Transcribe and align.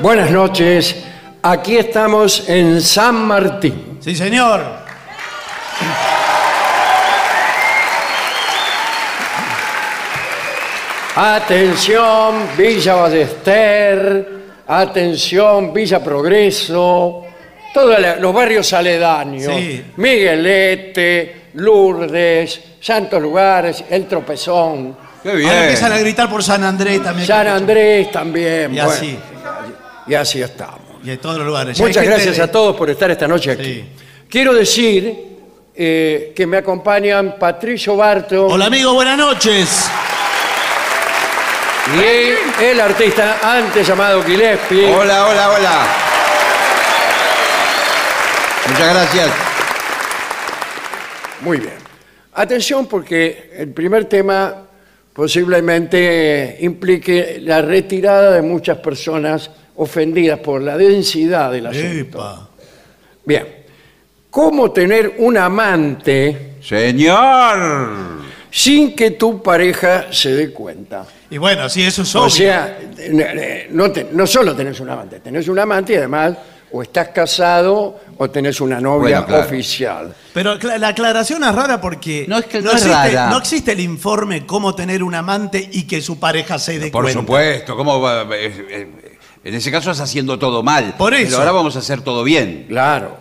Buenas 0.00 0.30
noches. 0.30 0.96
Aquí 1.42 1.76
estamos 1.76 2.48
en 2.48 2.80
San 2.80 3.26
Martín. 3.26 3.98
Sí, 4.00 4.14
señor. 4.14 4.60
Atención, 11.14 12.48
Villa 12.56 12.94
Ballester. 12.94 14.28
Atención, 14.66 15.72
Villa 15.72 16.02
Progreso. 16.02 17.24
Todos 17.74 17.98
los 18.18 18.34
barrios 18.34 18.72
aledaños. 18.72 19.54
Sí. 19.54 19.84
Miguelete, 19.96 21.42
Lourdes, 21.54 22.60
Santos 22.80 23.20
Lugares, 23.20 23.84
El 23.90 24.06
Tropezón. 24.06 24.96
Qué 25.22 25.28
Ahora 25.30 25.38
bien. 25.40 25.52
empiezan 25.52 25.92
a 25.92 25.98
gritar 25.98 26.28
por 26.30 26.42
San 26.42 26.64
Andrés 26.64 27.02
también. 27.02 27.26
San 27.26 27.46
Andrés 27.46 28.10
también. 28.10 28.72
Y 28.72 28.76
bueno, 28.76 28.90
así. 28.90 29.18
Y 30.06 30.14
así 30.14 30.40
estamos. 30.42 30.80
Y 31.04 31.10
en 31.10 31.18
todos 31.18 31.36
los 31.38 31.46
lugares. 31.46 31.76
Ya 31.76 31.84
hay 31.84 31.90
Muchas 31.90 32.02
gente 32.02 32.16
gracias 32.16 32.36
de- 32.36 32.42
a 32.42 32.50
todos 32.50 32.76
por 32.76 32.88
estar 32.90 33.10
esta 33.10 33.26
noche 33.28 33.50
aquí. 33.52 33.64
Sí. 33.64 33.84
Quiero 34.28 34.54
decir 34.54 35.32
eh, 35.74 36.32
que 36.36 36.46
me 36.46 36.58
acompañan 36.58 37.36
Patricio 37.38 37.96
Barto 37.96 38.46
Hola, 38.46 38.66
amigo, 38.66 38.92
buenas 38.94 39.16
noches. 39.18 39.88
y 41.96 42.62
el 42.64 42.80
artista 42.80 43.38
antes 43.42 43.86
llamado 43.86 44.22
Gillespie. 44.22 44.86
Hola, 44.94 45.26
hola, 45.26 45.50
hola. 45.50 45.86
Muchas 48.68 48.94
gracias. 48.94 49.28
Muy 51.40 51.58
bien. 51.58 51.74
Atención 52.34 52.86
porque 52.86 53.50
el 53.56 53.72
primer 53.72 54.04
tema 54.06 54.54
posiblemente 55.12 56.56
implique 56.60 57.38
la 57.42 57.60
retirada 57.60 58.30
de 58.30 58.42
muchas 58.42 58.78
personas 58.78 59.50
ofendidas 59.76 60.38
por 60.40 60.60
la 60.62 60.76
densidad 60.76 61.50
del 61.52 61.66
asunto. 61.66 61.88
Epa. 62.18 62.48
Bien. 63.24 63.46
¿Cómo 64.30 64.70
tener 64.72 65.16
un 65.18 65.36
amante 65.36 66.54
Señor. 66.62 68.22
sin 68.50 68.94
que 68.96 69.12
tu 69.12 69.42
pareja 69.42 70.06
se 70.10 70.32
dé 70.34 70.50
cuenta? 70.52 71.04
Y 71.30 71.38
bueno, 71.38 71.68
sí, 71.68 71.82
eso 71.82 72.02
es 72.02 72.14
O 72.14 72.20
obvio. 72.22 72.30
sea, 72.30 72.78
eh, 72.98 73.68
no, 73.70 73.90
te- 73.90 74.08
no 74.12 74.26
solo 74.26 74.54
tenés 74.56 74.80
un 74.80 74.88
amante, 74.90 75.20
tenés 75.20 75.48
un 75.48 75.58
amante 75.58 75.92
y 75.94 75.96
además 75.96 76.34
o 76.74 76.82
estás 76.82 77.08
casado 77.08 78.00
o 78.16 78.30
tenés 78.30 78.58
una 78.62 78.80
novia 78.80 79.20
Bueno, 79.20 79.26
claro. 79.26 79.44
oficial. 79.44 80.14
Pero 80.32 80.58
cla- 80.58 80.78
la 80.78 80.88
aclaración 80.88 81.44
es 81.44 81.54
rara 81.54 81.78
porque 81.80 82.24
No, 82.26 82.38
es 82.38 82.46
que 82.46 82.62
no 82.62 82.70
es 82.70 82.76
existe, 82.86 82.94
rara. 82.94 83.28
no 83.28 83.36
existe 83.38 83.72
el 83.72 83.80
informe 83.80 84.46
cómo 84.46 84.74
tener 84.74 85.02
un 85.02 85.14
amante 85.14 85.68
y 85.72 85.86
que 85.86 86.00
su 86.00 86.18
pareja 86.18 86.58
se 86.58 86.78
dé 86.78 86.90
Por 86.90 87.04
cuenta. 87.04 87.20
supuesto, 87.20 87.76
¿cómo 87.76 88.00
va? 88.00 88.22
eh, 88.34 88.50
eh, 88.70 89.11
En 89.44 89.54
ese 89.54 89.70
caso 89.70 89.90
estás 89.90 90.08
haciendo 90.08 90.38
todo 90.38 90.62
mal. 90.62 90.94
Por 90.96 91.14
eso. 91.14 91.24
Pero 91.26 91.38
ahora 91.38 91.52
vamos 91.52 91.76
a 91.76 91.80
hacer 91.80 92.00
todo 92.02 92.22
bien. 92.24 92.66
Claro. 92.68 93.16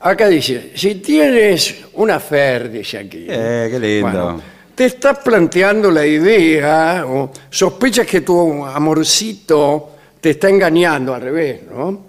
Acá 0.00 0.28
dice, 0.28 0.72
si 0.74 0.96
tienes 0.96 1.74
una 1.94 2.20
fer, 2.20 2.70
dice 2.70 2.98
aquí. 2.98 3.26
Eh, 3.28 3.68
qué 3.70 3.78
lindo. 3.80 4.08
Bueno, 4.10 4.42
te 4.74 4.86
estás 4.86 5.18
planteando 5.18 5.90
la 5.90 6.06
idea 6.06 7.04
o 7.06 7.30
sospechas 7.50 8.06
que 8.06 8.20
tu 8.20 8.64
amorcito 8.64 9.90
te 10.20 10.30
está 10.30 10.48
engañando 10.48 11.14
al 11.14 11.20
revés, 11.20 11.60
¿no? 11.70 12.04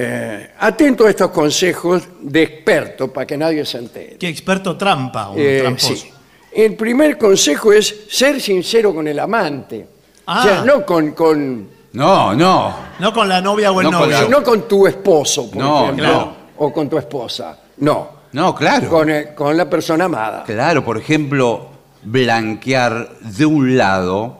Eh, 0.00 0.50
atento 0.58 1.06
a 1.06 1.10
estos 1.10 1.30
consejos 1.30 2.02
de 2.22 2.42
experto 2.42 3.12
para 3.12 3.26
que 3.26 3.36
nadie 3.36 3.64
se 3.66 3.78
entere. 3.78 4.16
Qué 4.18 4.28
experto 4.28 4.76
trampa, 4.76 5.30
un 5.30 5.38
Eh, 5.38 5.58
tramposo. 5.62 5.96
sí. 5.96 6.10
El 6.52 6.74
primer 6.76 7.18
consejo 7.18 7.72
es 7.72 7.94
ser 8.10 8.40
sincero 8.40 8.94
con 8.94 9.06
el 9.06 9.18
amante. 9.18 9.86
Ah. 10.26 10.40
O 10.40 10.42
sea, 10.42 10.64
no 10.64 10.86
con, 10.86 11.12
con- 11.12 11.68
No, 11.92 12.34
no. 12.34 12.74
No 12.98 13.12
con 13.12 13.28
la 13.28 13.40
novia 13.40 13.72
o 13.72 13.80
el 13.80 13.90
No 13.90 13.98
con 13.98 14.10
novio. 14.10 14.22
la- 14.22 14.28
no 14.28 14.42
con 14.44 14.68
tu 14.68 14.86
esposo, 14.86 15.50
por 15.50 15.56
No, 15.62 15.82
ejemplo, 15.84 16.04
claro. 16.04 16.32
o 16.58 16.72
con 16.72 16.88
tu 16.88 16.98
esposa. 16.98 17.58
No, 17.78 18.08
No, 18.32 18.54
claro. 18.54 18.88
con, 18.88 19.08
el- 19.10 19.34
con 19.34 19.56
la 19.56 19.68
persona 19.70 20.04
amada. 20.04 20.44
Claro, 20.44 20.84
por 20.84 20.98
ejemplo, 20.98 21.68
blanquear 22.02 23.18
de 23.20 23.46
un 23.46 23.76
lado, 23.76 24.38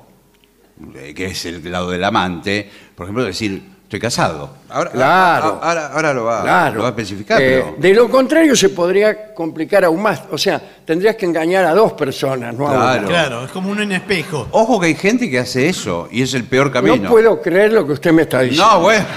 eh, 0.95 1.15
que 1.15 1.27
es 1.27 1.45
el 1.47 1.71
lado 1.73 1.91
del 1.91 2.05
amante, 2.05 2.71
por 2.95 3.07
ejemplo, 3.07 3.25
decir, 3.25 3.63
estoy 3.89 4.01
casado. 4.01 4.51
Ahora, 4.69 4.91
Claro. 4.91 5.61
Ahora, 5.63 5.87
ahora 5.89 6.13
lo, 6.13 6.25
va, 6.25 6.43
Claro. 6.43 6.75
lo 6.77 6.81
va 6.83 6.89
a 6.89 6.91
especificar, 6.91 7.41
Eh, 7.41 7.63
pero... 7.65 7.77
De 7.79 7.95
lo 7.95 8.11
contrario 8.11 8.55
se 8.55 8.69
podría 8.69 9.33
complicar 9.33 9.83
aún 9.87 10.03
más. 10.03 10.25
O 10.31 10.37
sea, 10.37 10.61
tendrías 10.85 11.17
que 11.17 11.25
engañar 11.25 11.65
a 11.65 11.75
dos 11.75 11.95
personas, 11.95 12.55
no 12.55 12.69
a 12.69 12.75
Claro. 12.75 12.99
una. 13.01 13.09
Claro, 13.09 13.45
es 13.47 13.51
como 13.51 13.71
un 13.71 13.81
en 13.81 13.93
espejo. 13.93 14.47
Ojo 14.51 14.79
que 14.79 14.89
hay 14.89 14.95
gente 14.95 15.31
que 15.31 15.39
hace 15.39 15.71
eso 15.71 16.07
y 16.11 16.21
es 16.23 16.35
el 16.35 16.45
peor 16.45 16.71
camino. 16.71 16.97
No 16.97 17.09
puedo 17.09 17.41
creer 17.41 17.73
lo 17.73 17.87
que 17.87 17.95
usted 17.95 18.13
me 18.13 18.23
está 18.23 18.41
diciendo. 18.43 18.71
No, 18.75 18.81
bueno. 18.81 19.07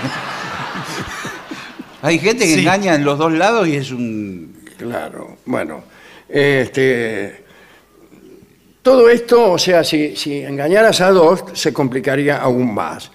Hay 2.04 2.18
gente 2.18 2.46
que 2.46 2.54
Sí. 2.56 2.60
engaña 2.62 2.96
en 2.96 3.04
los 3.06 3.20
dos 3.20 3.32
lados 3.32 3.68
y 3.68 3.76
es 3.76 3.92
un... 3.92 4.56
Claro, 4.78 5.38
bueno. 5.46 5.84
Este, 6.28 7.44
todo 8.82 9.08
esto, 9.10 9.52
o 9.52 9.58
sea, 9.60 9.84
si, 9.84 10.16
si 10.16 10.42
engañaras 10.42 11.02
a 11.02 11.12
dos, 11.12 11.44
se 11.54 11.72
complicaría 11.74 12.38
aún 12.38 12.74
más. 12.74 13.12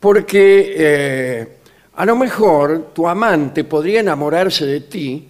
Porque 0.00 0.74
eh, 0.76 1.48
a 1.94 2.04
lo 2.04 2.16
mejor 2.16 2.90
tu 2.94 3.08
amante 3.08 3.64
podría 3.64 4.00
enamorarse 4.00 4.66
de 4.66 4.80
ti, 4.82 5.28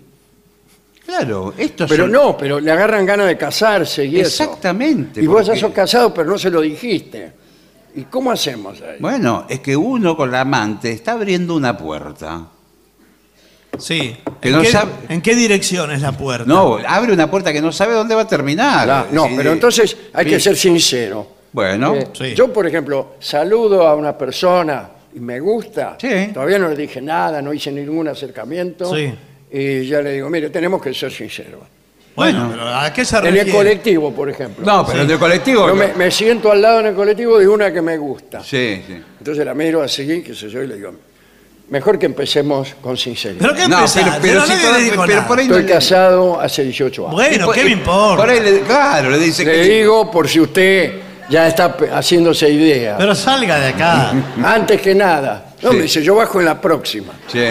Claro, 1.06 1.54
esto 1.56 1.86
pero 1.88 2.02
son- 2.04 2.12
no, 2.12 2.36
pero 2.36 2.58
le 2.58 2.68
agarran 2.72 3.06
ganas 3.06 3.28
de 3.28 3.36
casarse 3.38 4.04
y 4.04 4.18
eso. 4.18 4.42
Exactamente. 4.42 5.22
Y 5.22 5.26
vos 5.28 5.42
ya 5.46 5.52
porque- 5.52 5.60
sos 5.60 5.72
casado, 5.72 6.12
pero 6.12 6.28
no 6.30 6.36
se 6.36 6.50
lo 6.50 6.60
dijiste. 6.60 7.32
¿Y 7.94 8.02
cómo 8.02 8.32
hacemos 8.32 8.80
ahí? 8.82 8.96
Bueno, 8.98 9.46
es 9.48 9.60
que 9.60 9.76
uno 9.76 10.16
con 10.16 10.32
la 10.32 10.40
amante 10.40 10.90
está 10.90 11.12
abriendo 11.12 11.54
una 11.54 11.78
puerta. 11.78 12.48
Sí. 13.78 14.16
Que 14.40 14.48
¿En, 14.48 14.54
no 14.56 14.62
qué, 14.62 14.66
sabe- 14.72 14.90
en 15.08 15.22
qué 15.22 15.34
dirección 15.36 15.92
es 15.92 16.00
la 16.00 16.10
puerta? 16.10 16.44
No, 16.46 16.78
abre 16.86 17.12
una 17.12 17.30
puerta 17.30 17.52
que 17.52 17.60
no 17.62 17.70
sabe 17.70 17.94
dónde 17.94 18.14
va 18.16 18.22
a 18.22 18.26
terminar. 18.26 18.84
Claro, 18.84 19.08
no, 19.12 19.26
Sí, 19.28 19.34
pero 19.36 19.52
entonces 19.52 19.96
hay 20.12 20.26
que 20.26 20.38
sí. 20.40 20.44
ser 20.44 20.56
sincero. 20.56 21.35
Bueno, 21.56 21.94
Eh, 21.94 22.06
Sí. 22.12 22.34
Yo, 22.34 22.52
por 22.52 22.66
ejemplo, 22.66 23.14
saludo 23.18 23.86
a 23.88 23.94
una 23.96 24.16
persona 24.16 24.90
y 25.14 25.20
me 25.20 25.40
gusta, 25.40 25.96
Sí. 25.98 26.28
todavía 26.34 26.58
no 26.58 26.68
le 26.68 26.76
dije 26.76 27.00
nada, 27.00 27.40
no 27.40 27.50
hice 27.54 27.72
ningún 27.72 28.06
acercamiento, 28.08 28.94
Sí. 28.94 29.10
y 29.50 29.86
ya 29.86 30.02
le 30.02 30.12
digo, 30.12 30.28
mire, 30.28 30.50
tenemos 30.50 30.82
que 30.82 30.92
ser 30.92 31.10
sinceros. 31.10 31.60
Bueno, 32.14 32.48
pero 32.52 32.68
¿a 32.68 32.92
qué 32.92 33.06
se 33.06 33.16
En 33.16 33.22
refiere? 33.24 33.48
el 33.50 33.56
colectivo, 33.56 34.12
por 34.12 34.28
ejemplo. 34.28 34.66
no, 34.66 34.84
pero 34.86 35.00
en 35.00 35.10
el 35.10 35.18
colectivo. 35.18 35.66
Yo 35.68 35.74
me, 35.74 35.94
me 35.94 36.10
siento 36.10 36.52
al 36.52 36.60
lado 36.60 36.80
en 36.80 36.86
el 36.88 36.94
colectivo 36.94 37.38
de 37.38 37.48
una 37.48 37.72
que 37.72 37.80
me 37.80 37.96
gusta. 37.96 38.42
Sí, 38.44 38.82
sí. 38.86 39.02
Entonces 39.18 39.42
la 39.46 39.54
miro 39.54 39.80
así, 39.82 40.22
qué 40.22 40.34
sé 40.34 40.50
yo, 40.50 40.62
y 40.62 40.66
le 40.66 40.74
digo, 40.76 40.92
mejor 41.70 41.98
que 41.98 42.04
empecemos 42.04 42.74
con 42.82 42.98
sinceridad. 42.98 43.40
¿Pero 43.40 43.54
qué 43.54 43.66
No, 43.68 43.76
empezás? 43.78 44.02
pero, 44.04 44.16
pero 44.20 44.40
No, 44.40 44.46
si 44.46 44.52
nadie 44.52 44.84
dijo 44.84 45.02
pero 45.06 45.16
nada. 45.16 45.26
por 45.28 45.38
ahí 45.38 45.48
no 45.48 45.54
Estoy 45.56 45.66
le- 45.68 45.72
casado 45.74 46.38
hace 46.38 46.64
18 46.64 47.04
años. 47.08 47.14
Bueno, 47.14 47.46
por- 47.46 47.54
¿qué 47.54 47.64
me 47.64 47.70
importa? 47.70 48.16
Por 48.22 48.28
ahí 48.30 48.40
le- 48.40 48.60
claro, 48.60 49.08
le 49.10 49.18
dice 49.18 49.42
Le 49.42 49.52
que. 49.52 49.60
digo 49.62 50.10
por 50.10 50.28
si 50.28 50.40
usted 50.40 51.05
ya 51.28 51.46
está 51.48 51.76
pe- 51.76 51.90
haciéndose 51.90 52.48
idea. 52.48 52.96
Pero 52.98 53.14
salga 53.14 53.58
de 53.58 53.68
acá. 53.68 54.12
Antes 54.44 54.80
que 54.80 54.94
nada. 54.94 55.54
No, 55.62 55.70
Sí. 55.70 55.76
me 55.76 55.82
dice, 55.84 56.02
yo 56.02 56.14
bajo 56.14 56.38
en 56.40 56.46
la 56.46 56.60
próxima. 56.60 57.12
Sí. 57.26 57.40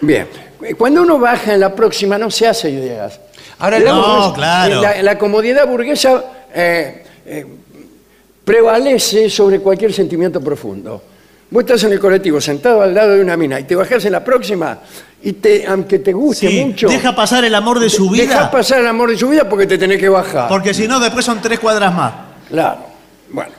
Bien. 0.00 0.26
Cuando 0.76 1.02
uno 1.02 1.18
baja 1.18 1.54
en 1.54 1.60
la 1.60 1.74
próxima 1.74 2.18
no 2.18 2.30
se 2.30 2.46
hace 2.46 2.70
ideas. 2.70 3.20
Ahora, 3.58 3.78
La 3.78 3.90
No, 3.92 4.02
burguesa- 4.02 4.34
claro. 4.34 4.82
La, 4.82 5.02
la 5.02 5.18
comodidad 5.18 5.66
burguesa 5.66 6.24
eh, 6.54 7.04
eh, 7.26 7.46
prevalece 8.44 9.28
sobre 9.30 9.60
cualquier 9.60 9.92
sentimiento 9.92 10.40
profundo. 10.40 11.02
Vos 11.50 11.62
estás 11.62 11.82
en 11.84 11.92
el 11.92 12.00
colectivo 12.00 12.40
sentado 12.40 12.82
al 12.82 12.94
lado 12.94 13.14
de 13.14 13.20
una 13.22 13.36
mina 13.36 13.58
y 13.58 13.64
te 13.64 13.74
bajás 13.74 14.04
en 14.04 14.12
la 14.12 14.22
próxima 14.22 14.78
y 15.22 15.32
te, 15.34 15.66
aunque 15.66 15.98
te 15.98 16.12
guste 16.12 16.48
Sí, 16.48 16.64
mucho, 16.64 16.88
deja 16.88 17.14
pasar 17.14 17.44
el 17.44 17.54
amor 17.54 17.80
de 17.80 17.90
su 17.90 18.08
vida. 18.10 18.50
pasar 18.50 18.80
el 18.80 18.86
amor 18.86 19.10
de 19.10 19.16
su 19.18 19.28
vida 19.28 19.48
porque 19.48 19.66
te 19.66 19.76
tenés 19.78 19.98
que 19.98 20.08
bajar. 20.08 20.48
Porque 20.48 20.72
si 20.74 20.86
no, 20.86 21.00
después 21.00 21.24
son 21.24 21.40
tres 21.42 21.58
cuadras 21.58 21.92
más. 21.94 22.12
Claro. 22.48 22.78
Bueno, 23.30 23.50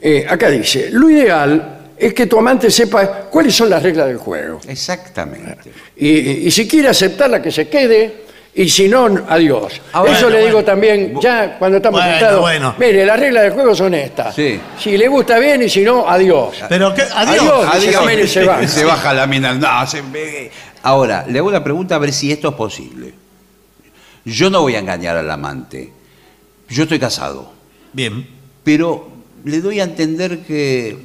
eh, 0.00 0.24
acá 0.28 0.48
dice, 0.48 0.88
lo 0.92 1.10
ideal 1.10 1.78
es 1.96 2.14
que 2.14 2.26
tu 2.26 2.38
amante 2.38 2.70
sepa 2.70 3.06
cuáles 3.30 3.54
son 3.54 3.68
las 3.68 3.82
reglas 3.82 4.06
del 4.06 4.16
juego. 4.18 4.60
Exactamente. 4.68 5.70
Y, 5.96 6.08
y- 6.08 6.46
y 6.46 6.50
si 6.50 6.66
quiere 6.68 6.88
aceptarla, 6.88 7.42
que 7.42 7.50
se 7.50 7.68
quede. 7.68 8.28
Y 8.54 8.68
si 8.68 8.88
no, 8.88 9.06
adiós. 9.28 9.80
Ahora- 9.92 10.10
Eso 10.12 10.22
le 10.28 10.36
Bueno, 10.36 10.46
digo 10.46 10.52
bueno. 10.56 10.66
también, 10.66 11.20
ya 11.20 11.56
cuando 11.60 11.76
estamos 11.76 12.00
Bueno, 12.00 12.18
sentados. 12.18 12.40
bueno. 12.40 12.74
Mire, 12.76 13.06
las 13.06 13.20
reglas 13.20 13.42
del 13.44 13.52
juego 13.52 13.72
son 13.74 13.94
estas. 13.94 14.34
Sí. 14.34 14.58
Si 14.82 14.96
le 14.98 15.06
gusta 15.06 15.38
bien 15.38 15.62
y 15.62 15.68
si 15.68 15.82
no, 15.82 16.08
adiós. 16.08 16.56
Pero 16.68 16.92
qué, 16.92 17.02
adiós. 17.02 17.68
Adiós. 17.72 17.94
La 17.94 18.00
mina 18.02 18.22
y 18.22 18.26
se 18.26 18.44
va. 18.44 18.66
Se 18.66 18.84
baja 18.84 19.12
la 19.14 19.26
mina. 19.28 19.54
No, 19.54 19.86
se 19.86 20.02
ve- 20.02 20.50
Ahora, 20.82 21.24
le 21.28 21.38
hago 21.38 21.48
una 21.48 21.62
pregunta 21.62 21.94
a 21.96 21.98
ver 21.98 22.12
si 22.12 22.30
esto 22.30 22.48
es 22.48 22.54
posible. 22.54 23.14
Yo 24.24 24.50
no 24.50 24.62
voy 24.62 24.74
a 24.74 24.78
engañar 24.78 25.16
al 25.16 25.30
amante. 25.30 25.92
Yo 26.68 26.82
estoy 26.82 26.98
casado. 26.98 27.52
Bien. 27.92 28.26
Pero 28.62 29.08
le 29.44 29.60
doy 29.60 29.80
a 29.80 29.84
entender 29.84 30.40
que 30.40 30.98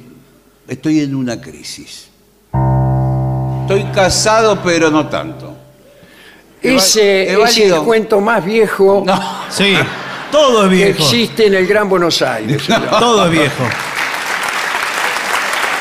estoy 0.68 1.00
en 1.00 1.14
una 1.14 1.40
crisis. 1.40 2.08
Estoy 3.62 3.84
casado, 3.94 4.60
pero 4.62 4.90
no 4.90 5.08
tanto. 5.08 5.56
Ese 6.60 7.32
es 7.32 7.58
el 7.58 7.74
cuento 7.82 8.20
más 8.20 8.42
viejo 8.44 9.02
No. 9.04 9.20
Sí. 9.50 9.74
Todo 10.30 10.64
es 10.64 10.70
que 10.70 10.74
viejo. 10.74 11.02
existe 11.02 11.46
en 11.46 11.54
el 11.54 11.66
Gran 11.66 11.88
Buenos 11.88 12.20
Aires. 12.20 12.62
Todo 12.98 13.26
es 13.26 13.30
viejo. 13.30 13.64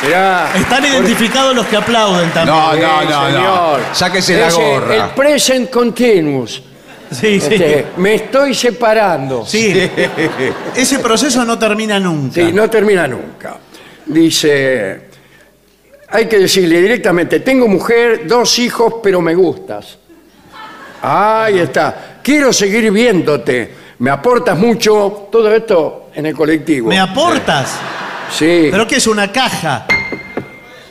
Mirá, 0.06 0.52
Están 0.56 0.86
identificados 0.86 1.56
los 1.56 1.66
que 1.68 1.78
aplauden 1.78 2.30
también. 2.32 2.58
No, 2.58 2.74
no, 2.76 3.04
no, 3.04 3.26
señor. 3.28 3.80
no. 3.80 3.96
Sáquese 3.96 4.38
la 4.40 4.48
Ese, 4.48 4.62
gorra. 4.62 4.96
El 4.96 5.10
present 5.12 5.70
continuous. 5.70 6.62
Sí, 7.12 7.40
sí. 7.40 7.54
Este, 7.54 7.86
me 7.98 8.16
estoy 8.16 8.54
separando. 8.56 9.46
Sí. 9.46 9.90
Ese 10.76 11.00
proceso 11.00 11.46
no 11.46 11.58
termina 11.60 12.00
nunca. 12.00 12.34
Sí, 12.34 12.52
no 12.52 12.70
termina 12.70 13.08
nunca. 13.08 13.58
Dice, 14.06 15.10
hay 16.10 16.26
que 16.26 16.40
decirle 16.40 16.82
directamente, 16.82 17.40
tengo 17.40 17.68
mujer, 17.68 18.28
dos 18.28 18.58
hijos, 18.60 18.96
pero 19.02 19.22
me 19.22 19.36
gustas. 19.36 19.98
Ahí 21.02 21.60
está. 21.60 22.20
Quiero 22.24 22.52
seguir 22.52 22.92
viéndote. 22.92 23.74
Me 24.00 24.10
aportas 24.10 24.58
mucho. 24.58 25.28
Todo 25.32 25.54
esto 25.54 26.10
en 26.16 26.26
el 26.26 26.36
colectivo. 26.36 26.90
¿Me 26.90 27.00
aportas? 27.00 27.78
Sí. 28.32 28.68
¿Pero 28.72 28.88
qué 28.88 28.96
es 28.98 29.08
una 29.08 29.32
caja? 29.32 29.86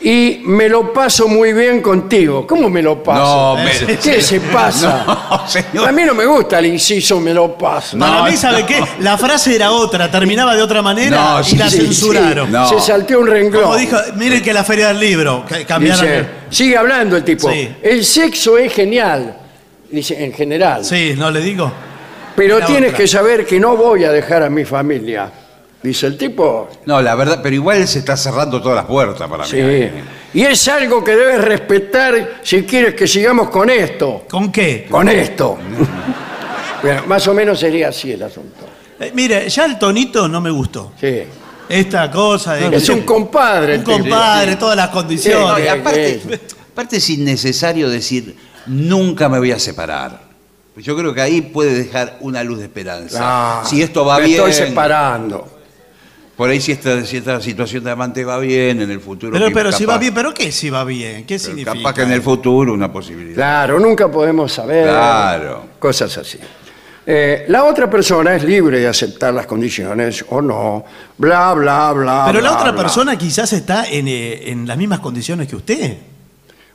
Y 0.05 0.41
me 0.47 0.69
lo 0.69 0.93
paso 0.93 1.29
muy 1.29 1.53
bien 1.53 1.81
contigo. 1.81 2.45
¿Cómo 2.45 2.69
me 2.69 2.83
lo 2.83 3.01
paso? 3.05 3.57
No, 3.57 3.65
me- 3.65 3.97
¿Qué 3.99 4.21
se 4.21 4.41
pasa? 4.53 5.05
No, 5.07 5.47
señor. 5.49 5.89
A 5.89 5.93
mí 5.93 6.03
no 6.03 6.13
me 6.13 6.27
gusta 6.27 6.59
el 6.59 6.67
inciso 6.67 7.21
me 7.21 7.33
lo 7.33 7.57
paso. 7.57 7.97
Para 7.97 8.19
No, 8.19 8.25
mí, 8.25 8.37
¿sabe 8.37 8.63
no. 8.63 8.67
qué? 8.67 8.83
La 8.99 9.17
frase 9.17 9.55
era 9.55 9.71
otra, 9.71 10.11
terminaba 10.11 10.57
de 10.57 10.63
otra 10.63 10.83
manera 10.83 11.35
No, 11.35 11.41
y 11.41 11.45
sí, 11.45 11.57
la 11.57 11.71
sí, 11.71 11.77
censuraron. 11.79 12.51
No. 12.51 12.69
Se 12.69 12.81
salteó 12.81 13.21
un 13.21 13.29
renglón. 13.29 13.63
Como 13.63 13.77
dijo, 13.77 13.97
miren 14.17 14.43
que 14.43 14.53
la 14.53 14.65
feria 14.65 14.89
del 14.89 14.99
libro, 14.99 15.45
que 15.47 15.65
cambiaron. 15.65 16.01
Dice, 16.05 16.19
el- 16.19 16.27
sigue 16.51 16.77
hablando 16.77 17.17
el 17.17 17.23
tipo. 17.23 17.49
Sí. 17.53 17.69
El 17.81 18.05
sexo 18.05 18.59
es 18.59 18.73
genial. 18.73 19.37
Dice, 19.89 20.25
en 20.25 20.33
general. 20.33 20.85
Sí, 20.85 21.15
no 21.17 21.31
le 21.31 21.41
digo. 21.41 21.71
pero 22.35 22.59
la 22.59 22.67
tienes 22.67 22.89
otra. 22.91 22.99
que 22.99 23.07
saber 23.07 23.47
que 23.47 23.61
no 23.61 23.77
voy 23.77 24.03
a 24.05 24.11
dejar 24.11 24.43
a 24.43 24.51
mi 24.51 24.65
familia. 24.65 25.31
Dice 25.83 26.07
el 26.07 26.17
tipo. 26.17 26.69
No, 26.87 27.03
la 27.03 27.15
verdad, 27.17 27.41
pero 27.43 27.55
igual 27.57 27.87
se 27.89 27.99
está 28.01 28.17
cerrando 28.17 28.61
todas 28.63 28.77
las 28.77 28.85
puertas 28.87 29.29
para 29.29 29.45
Sí. 29.45 29.57
mí. 29.57 29.89
Y 30.35 30.43
es 30.43 30.69
algo 30.69 31.03
que 31.03 31.17
debes 31.17 31.41
respetar 31.45 32.39
si 32.43 32.63
quieres 32.63 32.95
que 32.95 33.07
sigamos 33.07 33.51
con 33.51 33.69
esto. 33.69 34.25
¿Con 34.31 34.51
qué? 34.53 34.87
Con 34.91 35.09
esto. 35.09 35.59
Bueno, 36.83 37.03
más 37.07 37.27
o 37.29 37.33
menos 37.35 37.61
sería 37.61 37.91
así 37.91 38.11
el 38.11 38.23
asunto. 38.25 38.67
Eh, 38.99 39.13
mire, 39.15 39.49
ya 39.49 39.67
el 39.67 39.79
tonito 39.79 40.27
no 40.29 40.41
me 40.41 40.51
gustó. 40.51 40.93
Sí. 41.01 41.23
Esta 41.69 42.11
cosa 42.11 42.55
de. 42.55 42.77
Es 42.77 42.89
un 42.89 43.03
compadre. 43.03 43.75
el 43.75 43.79
Un 43.81 43.85
tipo. 43.85 43.99
compadre, 44.01 44.57
todas 44.57 44.77
las 44.77 44.89
No, 44.89 44.93
condiciones. 44.93 45.65
y 45.65 45.69
aparte, 45.69 46.21
¿qué 46.29 46.41
aparte 46.73 46.97
es 46.97 47.09
innecesario 47.09 47.89
decir, 47.89 48.37
nunca 48.67 49.29
me 49.29 49.39
voy 49.39 49.53
a 49.53 49.61
separar. 49.61 50.23
Yo 50.77 50.97
creo 50.97 51.15
que 51.15 51.21
ahí 51.21 51.41
puede 51.41 51.73
dejar 51.85 52.17
una 52.21 52.43
luz 52.43 52.59
de 52.59 52.65
esperanza. 52.65 53.19
Ah, 53.23 53.63
si 53.65 53.81
esto 53.81 54.05
va 54.05 54.19
me 54.19 54.25
bien, 54.27 54.39
estoy 54.41 54.53
separando. 54.53 55.52
Por 56.43 56.51
ahí 56.51 56.61
si 56.61 56.73
esta, 56.73 57.07
si 57.07 57.19
esta 57.19 57.41
situación 57.41 57.85
de 57.85 57.93
amante 57.93 58.25
va 58.25 58.37
bien 58.41 58.81
en 58.83 58.91
el 58.91 58.99
futuro. 58.99 59.33
Pero, 59.33 59.53
pero 59.55 59.71
si 59.71 59.85
va 59.85 59.97
bien, 59.97 60.13
¿pero 60.13 60.35
qué 60.35 60.51
si 60.51 60.71
va 60.71 60.83
bien? 60.83 61.25
¿Qué 61.25 61.39
significa? 61.39 61.73
Capaz 61.73 61.95
que 61.95 62.03
en 62.03 62.11
el 62.11 62.21
futuro 62.21 62.75
una 62.75 62.93
posibilidad. 62.93 63.37
Claro, 63.37 63.79
nunca 63.79 64.11
podemos 64.11 64.53
saber. 64.53 64.89
Claro. 64.89 65.67
Cosas 65.79 66.19
así. 66.19 66.41
Eh, 67.07 67.45
la 67.47 67.63
otra 67.63 67.89
persona 67.89 68.35
es 68.35 68.43
libre 68.43 68.81
de 68.81 68.89
aceptar 68.89 69.33
las 69.33 69.47
condiciones 69.47 70.25
o 70.31 70.43
no. 70.43 70.85
Bla, 71.17 71.55
bla, 71.55 71.93
bla. 71.93 72.25
Pero 72.27 72.41
la 72.41 72.55
otra 72.57 72.73
bla. 72.73 72.83
persona 72.83 73.17
quizás 73.17 73.53
está 73.53 73.85
en, 73.89 74.09
eh, 74.09 74.51
en 74.51 74.67
las 74.67 74.77
mismas 74.77 74.99
condiciones 74.99 75.47
que 75.47 75.55
usted. 75.55 75.97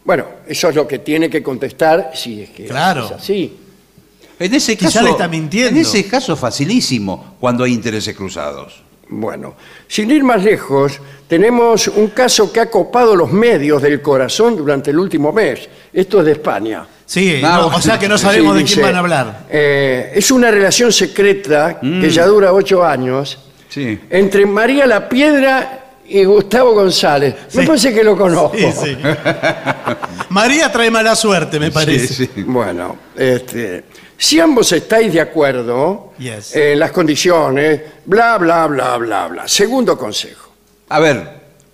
Bueno, 0.06 0.28
eso 0.48 0.70
es 0.70 0.76
lo 0.76 0.88
que 0.88 1.00
tiene 1.00 1.30
que 1.30 1.44
contestar 1.44 2.12
si 2.14 2.44
es 2.44 2.52
que 2.52 2.68
Claro. 2.68 3.08
es 3.08 3.12
así. 3.12 3.58
En 4.40 4.54
ese 4.54 4.78
Quizá 4.78 4.92
caso, 4.94 5.04
le 5.04 5.12
está 5.12 5.28
mintiendo. 5.28 5.72
En 5.72 5.78
ese 5.78 6.08
caso 6.08 6.38
facilísimo 6.38 7.36
cuando 7.38 7.66
hay 7.66 7.74
intereses 7.74 8.16
cruzados. 8.16 8.87
Bueno, 9.10 9.56
sin 9.88 10.12
ir 10.12 10.24
más 10.24 10.44
lejos, 10.44 11.00
tenemos 11.28 11.88
un 11.88 12.08
caso 12.08 12.52
que 12.52 12.60
ha 12.60 12.70
copado 12.70 13.16
los 13.16 13.32
medios 13.32 13.82
del 13.82 14.02
corazón 14.02 14.58
durante 14.58 14.92
el 14.92 15.00
último 15.00 15.32
mes. 15.32 15.68
Esto 15.94 16.20
es 16.20 16.26
de 16.26 16.32
España. 16.34 16.86
Sí, 17.06 17.40
no, 17.42 17.68
o 17.68 17.82
sea 17.82 17.98
que 17.98 18.10
no 18.10 18.18
sabemos 18.18 18.52
Sí, 18.54 18.58
de 18.58 18.64
dice, 18.64 18.74
quién 18.76 18.86
van 18.88 18.96
a 18.96 19.00
hablar. 19.00 19.46
eh, 19.50 20.12
es 20.14 20.30
una 20.30 20.52
relación 20.52 20.92
secreta 20.92 21.80
que 21.80 22.10
ya 22.10 22.26
dura 22.26 22.52
ocho 22.52 22.84
años 22.84 23.40
Sí. 23.70 23.98
entre 24.10 24.46
María 24.46 24.86
La 24.86 25.08
Piedra 25.08 25.86
y 26.10 26.26
Gustavo 26.26 26.74
González. 26.74 27.34
Me 27.54 27.62
Sí. 27.62 27.68
parece 27.68 27.94
que 27.94 28.04
lo 28.04 28.18
conozco. 28.18 28.58
Sí, 28.58 28.72
sí. 28.74 28.98
María 30.30 30.72
trae 30.72 30.92
mala 30.92 31.16
suerte, 31.16 31.60
me 31.60 31.72
parece. 31.72 32.08
Sí, 32.14 32.30
sí. 32.34 32.44
Bueno, 32.44 32.98
este, 33.16 33.86
si 34.18 34.40
ambos 34.40 34.72
estáis 34.72 35.14
de 35.14 35.22
acuerdo 35.22 36.14
Yes. 36.18 36.56
en 36.56 36.80
las 36.80 36.92
condiciones, 36.92 37.82
bla, 38.06 38.38
bla, 38.38 38.68
bla, 38.68 38.98
bla, 38.98 39.28
bla. 39.28 39.48
Segundo 39.48 39.98
consejo. 39.98 40.50
A 40.90 41.00
ver, 41.00 41.30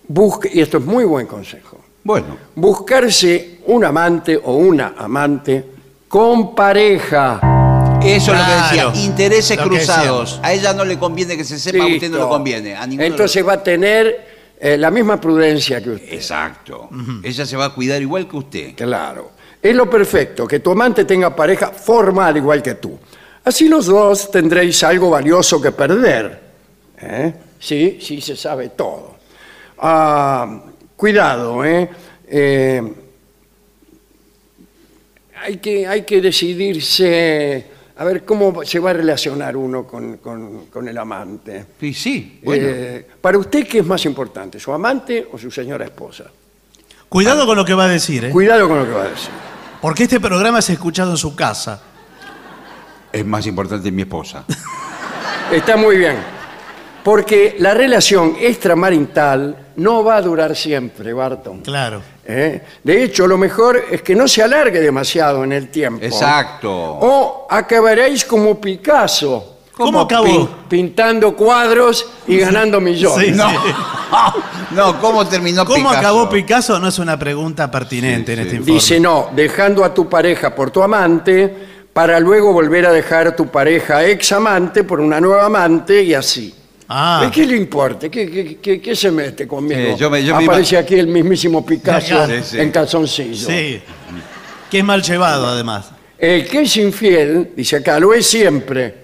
busque, 0.08 0.50
y 0.52 0.60
esto 0.60 0.78
es 0.78 0.84
muy 0.84 1.04
buen 1.04 1.26
consejo, 1.26 1.80
Bueno, 2.02 2.36
buscarse 2.54 3.60
un 3.66 3.84
amante 3.84 4.36
o 4.42 4.54
una 4.56 4.94
amante 4.98 5.64
con 6.08 6.54
pareja. 6.54 7.40
eso 8.02 8.32
es 8.34 8.38
lo 8.38 8.44
que 8.44 8.52
decía. 8.52 8.92
Intereses 9.04 9.56
lo 9.56 9.62
que 9.64 9.68
cruzados. 9.70 10.38
A 10.42 10.52
ella 10.52 10.72
no 10.74 10.84
le 10.84 10.98
conviene 10.98 11.36
que 11.36 11.44
se 11.44 11.58
sepa, 11.58 11.84
a 11.84 11.86
usted 11.86 12.10
no 12.10 12.16
Listo. 12.18 12.24
le 12.24 12.28
conviene. 12.28 12.76
A 12.76 12.86
ninguno 12.86 13.06
Entonces 13.06 13.46
va 13.46 13.54
a 13.54 13.62
tener 13.62 14.34
eh, 14.60 14.76
la 14.76 14.90
misma 14.90 15.18
prudencia 15.20 15.82
que 15.82 15.90
usted. 15.90 16.12
Exacto. 16.12 16.88
Ella 17.22 17.46
se 17.46 17.56
va 17.56 17.66
a 17.66 17.74
cuidar 17.74 18.02
igual 18.02 18.28
que 18.28 18.36
usted. 18.36 18.74
Claro. 18.74 19.30
Es 19.64 19.74
lo 19.74 19.88
perfecto, 19.88 20.46
que 20.46 20.60
tu 20.60 20.72
amante 20.72 21.06
tenga 21.06 21.34
pareja 21.34 21.68
formal 21.70 22.36
igual 22.36 22.62
que 22.62 22.74
tú. 22.74 22.98
Así 23.44 23.66
los 23.66 23.86
dos 23.86 24.30
tendréis 24.30 24.82
algo 24.84 25.08
valioso 25.08 25.60
que 25.60 25.72
perder. 25.72 26.40
¿eh? 27.00 27.34
Sí, 27.58 27.98
sí 28.00 28.20
se 28.20 28.36
sabe 28.36 28.68
todo. 28.70 29.16
Ah, 29.78 30.60
cuidado, 30.94 31.64
¿eh? 31.64 31.88
Eh, 32.28 32.82
hay, 35.42 35.56
que, 35.56 35.86
hay 35.86 36.02
que 36.02 36.20
decidirse, 36.20 37.66
a 37.96 38.04
ver 38.04 38.22
cómo 38.24 38.64
se 38.64 38.78
va 38.78 38.90
a 38.90 38.94
relacionar 38.94 39.56
uno 39.56 39.86
con, 39.86 40.18
con- 40.18 40.66
con 40.66 40.86
el 40.88 40.98
amante. 40.98 41.64
Sí, 41.80 41.94
sí. 41.94 42.40
Bueno. 42.42 42.66
Eh, 42.66 43.06
para 43.20 43.38
usted, 43.38 43.66
¿qué 43.66 43.78
es 43.78 43.86
más 43.86 44.04
importante, 44.04 44.60
su 44.60 44.72
amante 44.72 45.26
o 45.32 45.38
su 45.38 45.50
señora 45.50 45.86
esposa? 45.86 46.24
Cuidado 47.08 47.46
con 47.46 47.56
lo 47.56 47.64
que 47.64 47.74
va 47.74 47.84
a 47.84 47.88
decir, 47.88 48.26
¿eh? 48.26 48.30
Cuidado 48.30 48.68
con 48.68 48.78
lo 48.78 48.84
que 48.84 48.90
va 48.92 49.04
a 49.04 49.08
decir. 49.08 49.30
Porque 49.84 50.04
este 50.04 50.18
programa 50.18 50.60
es 50.60 50.70
escuchado 50.70 51.10
en 51.10 51.18
su 51.18 51.36
casa. 51.36 51.78
es 53.12 53.26
más 53.26 53.46
importante 53.46 53.92
mi 53.92 54.00
esposa. 54.00 54.46
Está 55.52 55.76
muy 55.76 55.98
bien. 55.98 56.16
Porque 57.02 57.56
la 57.58 57.74
relación 57.74 58.34
extramarital 58.40 59.72
no 59.76 60.02
va 60.02 60.16
a 60.16 60.22
durar 60.22 60.56
siempre, 60.56 61.12
Barton. 61.12 61.60
Claro. 61.60 62.00
¿eh? 62.24 62.62
De 62.82 63.04
hecho, 63.04 63.26
lo 63.26 63.36
mejor 63.36 63.84
es 63.90 64.00
que 64.00 64.14
no 64.14 64.26
se 64.26 64.42
alargue 64.42 64.80
demasiado 64.80 65.44
en 65.44 65.52
el 65.52 65.68
tiempo. 65.68 66.02
Exacto. 66.02 66.72
O 66.72 67.46
acabaréis 67.50 68.24
como 68.24 68.58
Picasso. 68.58 69.53
¿Cómo 69.76 70.00
acabó? 70.02 70.24
pin- 70.26 70.48
pintando 70.68 71.34
cuadros 71.34 72.06
y 72.28 72.36
ganando 72.38 72.80
millones. 72.80 73.26
Sí, 73.26 73.32
No. 73.32 73.50
sí. 73.50 73.56
no, 74.72 75.00
¿cómo 75.00 75.26
terminó 75.26 75.64
¿Cómo 75.64 75.76
Picasso? 75.88 75.98
acabó 75.98 76.28
Picasso? 76.30 76.78
No 76.78 76.88
es 76.88 76.98
una 76.98 77.18
pregunta 77.18 77.70
pertinente 77.70 78.34
Sí, 78.34 78.40
en 78.40 78.46
este 78.46 78.56
informe. 78.56 78.74
Dice 78.80 79.00
no, 79.00 79.30
dejando 79.34 79.84
a 79.84 79.92
tu 79.92 80.08
pareja 80.08 80.54
por 80.54 80.70
tu 80.70 80.82
amante 80.82 81.52
para 81.92 82.20
luego 82.20 82.52
volver 82.52 82.86
a 82.86 82.92
dejar 82.92 83.26
a 83.28 83.36
tu 83.36 83.48
pareja 83.48 84.04
ex 84.06 84.30
amante 84.32 84.84
por 84.84 85.00
una 85.00 85.20
nueva 85.20 85.46
amante 85.46 86.02
y 86.02 86.14
así. 86.14 86.54
Ah. 86.88 87.30
¿Qué 87.32 87.46
le 87.46 87.56
importa? 87.56 88.08
¿Qué, 88.08 88.30
qué- 88.30 88.58
qué- 88.60 88.80
qué 88.80 88.94
se 88.94 89.10
mete 89.10 89.48
conmigo? 89.48 89.96
Yo 89.96 90.10
me- 90.10 90.22
yo 90.22 90.36
me 90.36 90.44
Aparece 90.44 90.76
aquí 90.76 90.94
el 90.96 91.06
mismísimo 91.08 91.64
Picasso 91.64 92.08
Claro. 92.08 92.32
Sí, 92.36 92.42
sí. 92.44 92.60
en 92.60 92.70
calzoncillo. 92.70 93.46
Sí. 93.48 93.80
Que 94.70 94.78
es 94.78 94.84
mal 94.84 95.02
llevado, 95.02 95.46
además. 95.48 95.90
El 96.18 96.46
que 96.46 96.62
es 96.62 96.76
infiel, 96.76 97.50
dice 97.56 97.76
acá, 97.76 97.98
lo 97.98 98.12
es 98.14 98.26
siempre. 98.26 99.03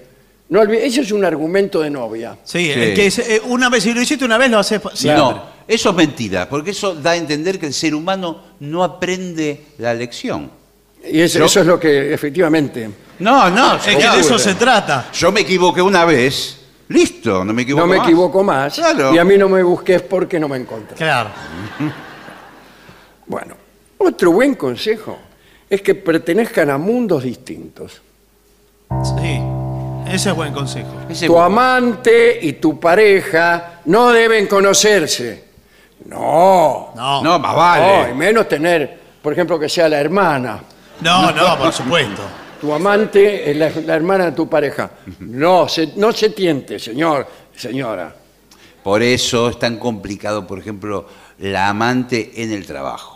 No 0.51 0.59
olvide- 0.61 0.85
eso 0.85 1.01
es 1.01 1.11
un 1.11 1.25
argumento 1.25 1.79
de 1.81 1.89
novia. 1.89 2.37
Sí, 2.43 2.65
Sí. 2.65 2.71
el 2.71 2.93
que 2.93 3.07
es- 3.07 3.19
eh, 3.19 3.41
una 3.45 3.69
vez, 3.69 3.83
si 3.83 3.93
lo 3.93 4.01
hiciste 4.01 4.23
una 4.25 4.37
vez, 4.37 4.51
lo 4.51 4.59
haces 4.59 4.79
siempre. 4.93 5.21
No, 5.23 5.43
eso 5.67 5.89
es 5.89 5.95
mentira, 5.95 6.47
porque 6.49 6.71
eso 6.71 6.93
da 6.93 7.11
a 7.11 7.15
entender 7.15 7.57
que 7.57 7.67
el 7.67 7.73
ser 7.73 7.95
humano 7.95 8.41
no 8.59 8.83
aprende 8.83 9.63
la 9.79 9.93
lección. 9.93 10.51
Y 11.09 11.19
eso 11.21 11.43
es 11.45 11.65
lo 11.65 11.79
que 11.79 12.13
efectivamente. 12.13 12.89
No, 13.19 13.49
no, 13.49 13.75
Es 13.75 13.83
que 13.83 13.95
de 14.09 14.19
eso 14.19 14.37
se 14.37 14.53
trata. 14.55 15.09
Yo 15.13 15.31
me 15.31 15.39
equivoqué 15.41 15.81
una 15.81 16.05
vez, 16.05 16.57
listo, 16.89 17.43
no 17.45 17.53
me 17.53 17.61
equivoco 17.63 17.85
No 17.85 17.91
me 17.91 17.97
más. 17.97 18.07
equivoco 18.07 18.43
más. 18.43 18.73
Claro. 18.75 19.15
Y 19.15 19.17
a 19.17 19.23
mí 19.23 19.37
no 19.37 19.47
me 19.49 19.63
busques 19.63 20.01
porque 20.03 20.39
no 20.39 20.47
me 20.47 20.57
encontré. 20.57 20.95
Claro. 20.97 21.29
Bueno, 23.25 23.55
otro 23.99 24.31
buen 24.31 24.55
consejo 24.55 25.17
es 25.69 25.81
que 25.81 25.95
pertenezcan 25.95 26.69
a 26.69 26.77
mundos 26.77 27.23
distintos. 27.23 28.01
Sí. 29.03 29.39
Ese 30.07 30.29
es 30.29 30.35
buen 30.35 30.53
consejo. 30.53 30.89
Ese- 31.09 31.25
Tu 31.27 31.37
amante 31.39 32.39
y 32.41 32.53
tu 32.53 32.79
pareja 32.79 33.79
no 33.85 34.11
deben 34.11 34.47
conocerse. 34.47 35.45
No. 36.05 36.91
No. 36.95 37.21
No, 37.23 37.39
más 37.39 37.51
No, 37.51 37.57
vale. 37.57 38.11
y 38.11 38.13
menos 38.13 38.47
tener, 38.47 38.99
por 39.21 39.33
ejemplo, 39.33 39.59
que 39.59 39.69
sea 39.69 39.87
la 39.87 39.99
hermana. 39.99 40.59
No, 41.01 41.31
no, 41.31 41.57
por 41.57 41.71
supuesto. 41.71 42.21
Tu 42.59 42.71
amante 42.73 43.49
es 43.49 43.57
la, 43.57 43.71
la 43.85 43.95
hermana 43.95 44.25
de 44.25 44.31
tu 44.33 44.47
pareja. 44.47 44.91
No, 45.19 45.67
se, 45.67 45.93
no 45.95 46.11
se 46.11 46.29
tiente, 46.29 46.77
señor, 46.77 47.25
señora. 47.55 48.13
Por 48.83 49.01
eso 49.01 49.49
es 49.49 49.57
tan 49.59 49.77
complicado, 49.77 50.45
por 50.45 50.59
ejemplo, 50.59 51.07
la 51.39 51.69
amante 51.69 52.31
en 52.43 52.51
el 52.51 52.65
trabajo. 52.65 53.10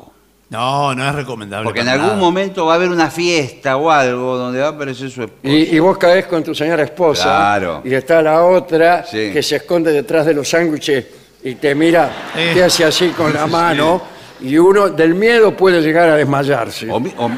No, 0.49 0.93
no 0.93 1.07
es 1.09 1.15
recomendable. 1.15 1.65
Porque 1.65 1.79
en 1.79 1.85
para 1.87 1.93
algún 1.95 2.09
nada. 2.09 2.19
momento 2.21 2.65
va 2.67 2.73
a 2.73 2.75
haber 2.75 2.89
una 2.89 3.09
fiesta 3.09 3.77
o 3.77 3.89
algo 3.89 4.37
donde 4.37 4.59
va 4.61 4.67
a 4.67 4.69
aparecer 4.69 5.09
su 5.09 5.23
esposa. 5.23 5.39
Y, 5.47 5.75
y 5.75 5.79
vos 5.79 5.97
caes 5.97 6.27
con 6.27 6.43
tu 6.43 6.53
señora 6.53 6.83
esposa. 6.83 7.23
Claro. 7.23 7.81
Y 7.83 7.93
está 7.93 8.21
la 8.21 8.43
otra 8.43 9.03
Sí. 9.05 9.31
que 9.33 9.41
se 9.41 9.55
esconde 9.57 9.91
detrás 9.91 10.25
de 10.25 10.33
los 10.35 10.47
sándwiches 10.47 11.05
y 11.43 11.55
te 11.55 11.73
mira, 11.73 12.11
Eh. 12.37 12.51
te 12.53 12.63
hace 12.63 12.85
así 12.85 13.09
con 13.09 13.33
la 13.33 13.47
mano. 13.47 14.01
Y 14.41 14.57
uno 14.57 14.89
del 14.89 15.15
miedo 15.15 15.55
puede 15.57 15.81
llegar 15.81 16.09
a 16.09 16.15
desmayarse. 16.15 16.89
O 16.91 16.99
mi- 16.99 17.13
o- 17.17 17.29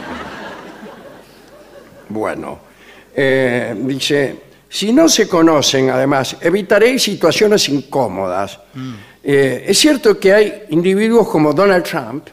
Bueno, 2.10 2.60
eh, 3.16 3.76
dice, 3.78 4.36
si 4.70 4.94
no 4.94 5.10
se 5.10 5.28
conocen, 5.28 5.90
además, 5.90 6.38
evitaréis 6.42 7.04
situaciones 7.04 7.68
incómodas. 7.70 8.60
Mm. 8.74 8.94
Eh, 9.24 9.66
es 9.68 9.78
cierto 9.78 10.18
que 10.20 10.34
hay 10.34 10.64
individuos 10.70 11.28
como 11.28 11.54
Donald 11.54 11.84
Trump. 11.84 12.28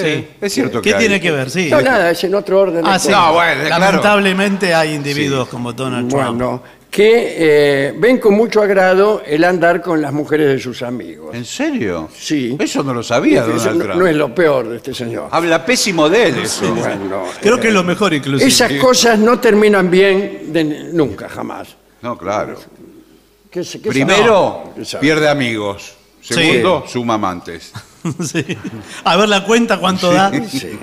Sí, 0.00 0.28
es 0.40 0.52
cierto 0.52 0.80
que 0.82 0.90
¿Qué 0.90 0.94
hay. 0.94 1.00
tiene 1.00 1.20
que 1.20 1.30
ver? 1.30 1.50
Sí. 1.50 1.68
No, 1.70 1.80
nada, 1.80 2.10
es 2.10 2.22
en 2.24 2.34
otro 2.34 2.60
orden. 2.60 2.82
de 2.82 2.88
Ah, 2.90 2.98
sí. 2.98 3.08
cosas. 3.08 3.20
No, 3.26 3.32
bueno, 3.34 3.62
claro. 3.66 3.84
Lamentablemente 3.84 4.74
hay 4.74 4.94
individuos 4.94 5.48
como 5.48 5.72
Donald 5.72 6.08
Trump. 6.08 6.24
Bueno, 6.24 6.62
que 6.90 7.34
eh, 7.88 7.94
ven 7.98 8.18
con 8.18 8.34
mucho 8.34 8.62
agrado 8.62 9.22
el 9.26 9.44
andar 9.44 9.82
con 9.82 10.00
las 10.00 10.12
mujeres 10.14 10.48
de 10.48 10.58
sus 10.58 10.80
amigos. 10.82 11.34
¿En 11.34 11.44
serio? 11.44 12.08
Sí. 12.16 12.56
Eso 12.58 12.82
no 12.82 12.94
lo 12.94 13.02
sabía 13.02 13.40
Eso 13.40 13.50
Donald 13.52 13.76
no, 13.78 13.84
Trump. 13.84 13.98
no 14.00 14.06
es 14.06 14.16
lo 14.16 14.34
peor 14.34 14.68
de 14.68 14.76
este 14.76 14.94
señor. 14.94 15.28
Habla 15.30 15.66
pésimo 15.66 16.08
de 16.08 16.28
él 16.28 16.38
eso. 16.38 16.72
Bueno, 16.74 17.24
Creo 17.42 17.56
eh, 17.56 17.60
que 17.60 17.68
es 17.68 17.74
lo 17.74 17.84
mejor 17.84 18.14
inclusive. 18.14 18.48
Esas 18.48 18.72
cosas 18.74 19.18
no 19.18 19.38
terminan 19.38 19.90
bien 19.90 20.52
de- 20.52 20.64
nunca, 20.92 21.28
jamás. 21.28 21.76
No, 22.00 22.16
claro. 22.16 22.56
¿Qué 23.50 23.62
se- 23.64 23.80
qué 23.82 23.88
Primero, 23.90 24.62
sabe? 24.64 24.74
¿Qué 24.76 24.84
sabe? 24.84 25.00
pierde 25.02 25.28
amigos. 25.28 25.92
Segundo, 26.22 26.84
suma 26.88 27.14
amantes. 27.14 27.72
Sí. 28.24 28.44
A 29.04 29.16
ver 29.16 29.28
la 29.28 29.44
cuenta 29.44 29.78
cuánto 29.78 30.12
da. 30.12 30.30
Sí. 30.48 30.78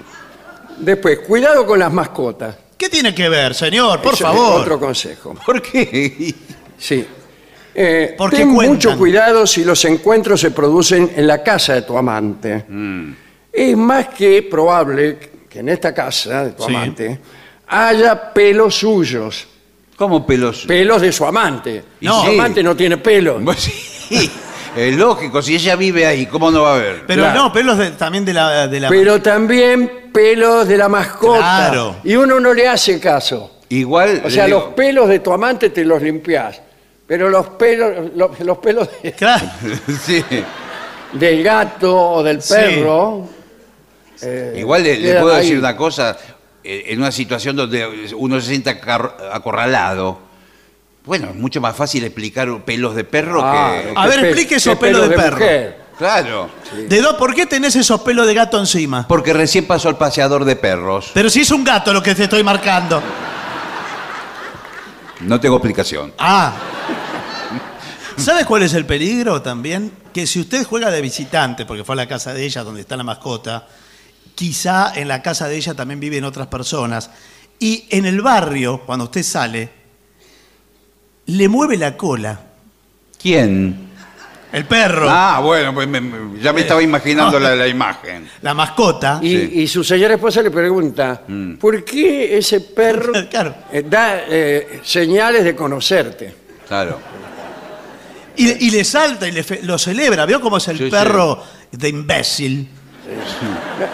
Después, 0.80 1.20
cuidado 1.20 1.66
con 1.66 1.80
las 1.80 1.92
mascotas. 1.94 2.56
¿Qué 2.78 2.90
tiene 2.90 3.14
que 3.14 3.30
ver, 3.30 3.54
señor? 3.54 4.02
Por 4.02 4.14
Eso 4.14 4.26
es 4.28 4.32
favor. 4.34 4.62
Otro 4.62 4.80
consejo. 4.80 5.36
¿Por 5.46 5.62
qué? 5.62 6.34
Sí. 6.78 7.06
Eh, 7.76 8.16
Porque 8.18 8.38
ten 8.38 8.54
cuentan. 8.54 8.76
mucho 8.76 8.98
cuidado 8.98 9.48
si 9.48 9.64
los 9.64 9.84
encuentros 9.86 10.40
se 10.42 10.52
producen 10.52 11.12
en 11.16 11.26
la 11.28 11.42
casa 11.42 11.74
de 11.76 11.82
tu 11.84 11.98
amante. 11.98 12.66
Mm. 12.68 13.14
Es 13.52 13.78
más 13.78 14.08
que 14.10 14.44
probable 14.44 15.18
que 15.50 15.60
en 15.60 15.70
esta 15.70 15.94
casa 15.94 16.46
de 16.46 16.52
tu 16.52 16.64
Sí. 16.64 16.70
amante 16.76 17.20
haya 17.68 18.34
pelos 18.34 18.76
suyos, 18.76 19.48
¿Cómo 19.96 20.26
pelos? 20.26 20.66
pelos 20.68 21.02
de 21.02 21.12
su 21.12 21.26
amante. 21.26 21.84
Y 22.02 22.06
No, 22.06 22.22
sí. 22.22 22.28
su 22.28 22.34
amante 22.34 22.62
no 22.64 22.76
tiene 22.76 22.98
pelos. 22.98 23.42
Pues 23.44 23.60
sí, 24.10 24.30
es 24.76 24.96
lógico, 24.96 25.42
si 25.42 25.56
ella 25.56 25.76
vive 25.76 26.06
ahí, 26.06 26.26
¿cómo 26.26 26.50
no 26.52 26.64
va 26.64 26.74
a 26.74 26.76
haber? 26.76 27.04
Pero 27.06 27.24
Claro. 27.24 27.44
no, 27.44 27.54
pelos 27.54 27.78
de- 27.78 27.92
también 27.92 28.26
de 28.26 28.34
la, 28.34 28.68
de 28.68 28.80
la 28.80 28.90
Pero 28.90 29.22
también 29.22 30.10
pelos 30.14 30.68
de 30.68 30.78
la 30.78 30.90
mascota. 30.90 31.38
Claro. 31.40 31.96
Y 32.04 32.16
uno 32.16 32.40
no 32.40 32.54
le 32.54 32.68
hace 32.68 33.00
caso. 33.00 33.52
Igual. 33.70 34.22
O 34.26 34.30
sea, 34.30 34.48
los 34.48 34.66
pelos 34.76 35.08
de 35.10 35.20
tu 35.20 35.32
amante 35.34 35.70
te 35.70 35.84
los 35.86 36.02
limpias. 36.02 36.62
Pero 37.06 37.30
los 37.30 37.48
pelos, 37.50 38.12
los, 38.16 38.40
los 38.40 38.58
pelos 38.60 38.88
de- 39.02 39.12
Claro. 39.18 39.46
sí. 40.06 40.24
del 41.14 41.44
gato 41.44 41.96
o 41.96 42.24
del 42.24 42.42
Sí. 42.42 42.54
perro. 42.56 43.28
eh, 44.22 44.56
Igual 44.58 44.84
le, 44.84 44.96
le 44.98 45.02
quedan 45.02 45.22
puedo 45.22 45.36
ahí. 45.36 45.42
decir 45.44 45.60
una 45.60 45.76
cosa, 45.76 46.18
eh, 46.64 46.86
en 46.88 47.00
una 47.00 47.12
situación 47.12 47.56
donde 47.56 48.12
uno 48.16 48.40
se 48.40 48.48
sienta 48.48 48.72
acar- 48.72 49.16
acorralado, 49.32 50.20
bueno, 51.06 51.30
es 51.30 51.36
mucho 51.36 51.60
más 51.62 51.76
fácil 51.76 52.04
explicar 52.04 52.64
pelos 52.64 52.96
de 52.96 53.04
perro 53.04 53.40
Claro, 53.42 53.84
que... 53.84 53.94
A 53.96 54.08
ver, 54.08 54.22
pe- 54.22 54.28
explique 54.30 54.56
esos 54.56 54.78
pelos 54.78 55.10
de 55.10 55.16
perro. 55.16 55.38
mujer. 55.38 55.84
Claro, 55.98 56.50
¿De 56.90 57.02
dos? 57.02 57.16
¿Por 57.16 57.36
qué 57.36 57.46
tenés 57.46 57.76
esos 57.76 58.02
pelos 58.02 58.26
de 58.26 58.34
gato 58.34 58.58
encima? 58.60 59.08
porque 59.08 59.32
recién 59.32 59.66
pasó 59.68 59.90
el 59.90 59.96
paseador 59.96 60.44
de 60.44 60.56
perros. 60.56 61.12
Pero 61.14 61.30
si 61.30 61.42
es 61.42 61.52
un 61.52 61.64
gato 61.64 61.94
lo 61.94 62.02
que 62.02 62.16
te 62.16 62.24
estoy 62.24 62.44
marcando. 62.44 63.02
No 65.22 65.40
tengo 65.40 65.58
explicación. 65.58 66.14
Ah. 66.18 66.54
¿Sabes 68.18 68.46
cuál 68.46 68.64
es 68.64 68.74
el 68.74 68.86
peligro 68.86 69.42
también? 69.42 69.92
Que 70.14 70.28
si 70.28 70.40
usted 70.40 70.66
juega 70.66 70.92
de 70.92 71.02
visitante, 71.02 71.66
porque 71.66 71.84
fue 71.84 71.94
a 71.94 71.98
la 71.98 72.08
casa 72.08 72.34
de 72.34 72.44
ella 72.46 72.64
donde 72.64 72.82
está 72.82 72.98
la 72.98 73.04
mascota, 73.04 73.68
quizá 74.36 74.94
en 74.96 75.08
la 75.08 75.22
casa 75.22 75.48
de 75.48 75.56
ella 75.56 75.74
también 75.74 76.00
viven 76.00 76.24
otras 76.24 76.48
personas, 76.48 77.10
y 77.60 77.86
en 77.90 78.06
el 78.06 78.22
barrio, 78.22 78.82
cuando 78.86 79.06
usted 79.06 79.24
sale, 79.24 79.70
le 81.28 81.48
mueve 81.48 81.78
la 81.78 81.96
cola. 81.98 82.40
¿Quién? 83.22 83.92
El 84.52 84.66
perro, 84.66 85.08
Ah, 85.10 85.40
bueno, 85.44 85.74
pues 85.74 85.88
me- 85.88 86.00
me- 86.00 86.40
ya 86.40 86.54
me 86.54 86.62
estaba 86.62 86.84
imaginando 86.84 87.40
la, 87.40 87.56
la 87.56 87.68
imagen. 87.68 88.30
la 88.42 88.54
mascota. 88.54 89.20
Y, 89.22 89.30
Sí. 89.36 89.52
y 89.62 89.68
su 89.68 89.84
señora 89.84 90.14
esposa 90.14 90.44
le 90.44 90.52
pregunta, 90.52 91.24
¿por 91.60 91.84
qué 91.84 92.38
ese 92.38 92.62
perro 92.62 93.14
Claro. 93.32 93.56
eh, 93.72 93.84
da 93.90 94.22
eh, 94.30 94.80
señales 94.84 95.44
de 95.44 95.56
conocerte? 95.56 96.36
Claro. 96.68 97.00
Y, 98.36 98.68
y 98.68 98.70
le 98.72 98.84
salta 98.84 99.28
y 99.28 99.32
le 99.32 99.44
fe- 99.44 99.62
lo 99.64 99.78
celebra. 99.80 100.26
¿Vio 100.28 100.40
cómo 100.40 100.58
es 100.58 100.68
el 100.68 100.78
Sí, 100.78 100.84
sí. 100.86 100.90
perro 100.92 101.42
de 101.72 101.90
imbécil? 101.90 102.70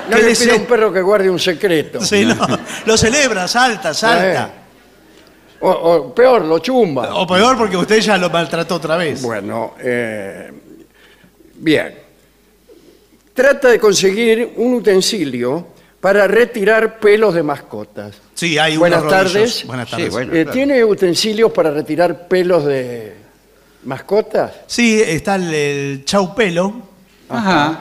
No 0.09 0.17
¿Qué 0.17 0.24
le 0.24 0.36
pide 0.36 0.51
a 0.51 0.55
un 0.55 0.65
perro 0.65 0.91
que 0.93 1.01
guarde 1.01 1.29
un 1.29 1.39
secreto. 1.39 2.00
Sí, 2.01 2.25
no. 2.25 2.36
Lo 2.86 2.95
celebra, 2.98 3.48
salta, 3.48 3.93
salta. 3.93 4.51
O, 5.61 5.69
o 5.69 6.15
peor, 6.15 6.45
lo 6.45 6.59
chumba. 6.59 7.13
O 7.15 7.27
peor 7.27 7.57
porque 7.57 7.75
usted 7.75 7.99
ya 7.99 8.17
lo 8.17 8.29
maltrató 8.29 8.75
otra 8.75 8.95
vez. 8.97 9.21
Bueno, 9.21 9.73
eh, 9.79 10.51
bien. 11.55 11.95
Trata 13.33 13.69
de 13.69 13.79
conseguir 13.79 14.53
un 14.57 14.73
utensilio 14.75 15.67
para 15.99 16.27
retirar 16.27 16.99
pelos 16.99 17.33
de 17.33 17.43
mascotas. 17.43 18.15
Sí, 18.33 18.57
hay 18.57 18.71
unos 18.77 18.79
Buenas 18.79 19.03
rodillos. 19.03 19.31
tardes. 19.33 19.65
Buenas 19.67 19.87
Sí, 19.89 19.91
tardes. 19.95 20.11
bueno. 20.11 20.33
Eh, 20.33 20.43
claro. 20.43 20.51
¿Tiene 20.51 20.83
utensilios 20.85 21.51
para 21.51 21.71
retirar 21.71 22.27
pelos 22.27 22.65
de 22.65 23.15
mascotas? 23.83 24.51
Sí, 24.67 25.01
está 25.01 25.35
el, 25.35 25.53
el 25.53 26.05
chaupelo, 26.05 26.73
Ajá. 27.27 27.79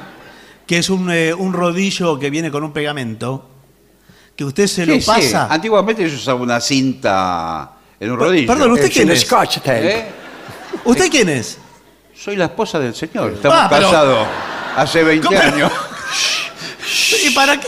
que 0.66 0.78
es 0.78 0.90
un, 0.90 1.10
eh, 1.12 1.32
un 1.34 1.52
rodillo 1.52 2.18
que 2.18 2.30
viene 2.30 2.50
con 2.50 2.64
un 2.64 2.72
pegamento, 2.72 3.48
que 4.38 4.44
usted 4.44 4.68
se 4.68 4.86
lo 4.86 4.94
sí. 4.94 5.00
pasa. 5.04 5.48
Antiguamente 5.50 6.08
se 6.08 6.14
usaba 6.14 6.40
una 6.40 6.60
cinta 6.60 7.72
en 7.98 8.12
un 8.12 8.20
rodillo. 8.20 8.46
perdón, 8.46 8.70
¿Usted 8.70 8.86
Es 8.86 8.92
quién 8.92 9.10
es? 9.10 9.22
Scotch 9.22 9.56
tape. 9.56 9.88
¿Eh? 9.98 10.04
¿Usted 10.84 11.10
quién 11.10 11.28
es? 11.28 11.58
Soy 12.16 12.36
la 12.36 12.44
esposa 12.44 12.78
del 12.78 12.94
señor. 12.94 13.32
Estamos 13.32 13.58
Ah, 13.60 13.66
pero- 13.68 13.82
casados 13.90 14.28
hace 14.76 15.02
20 15.02 15.26
¿Cómo? 15.26 15.40
años. 15.40 15.72
¿Y 17.26 17.30
para 17.30 17.58
qué? 17.58 17.66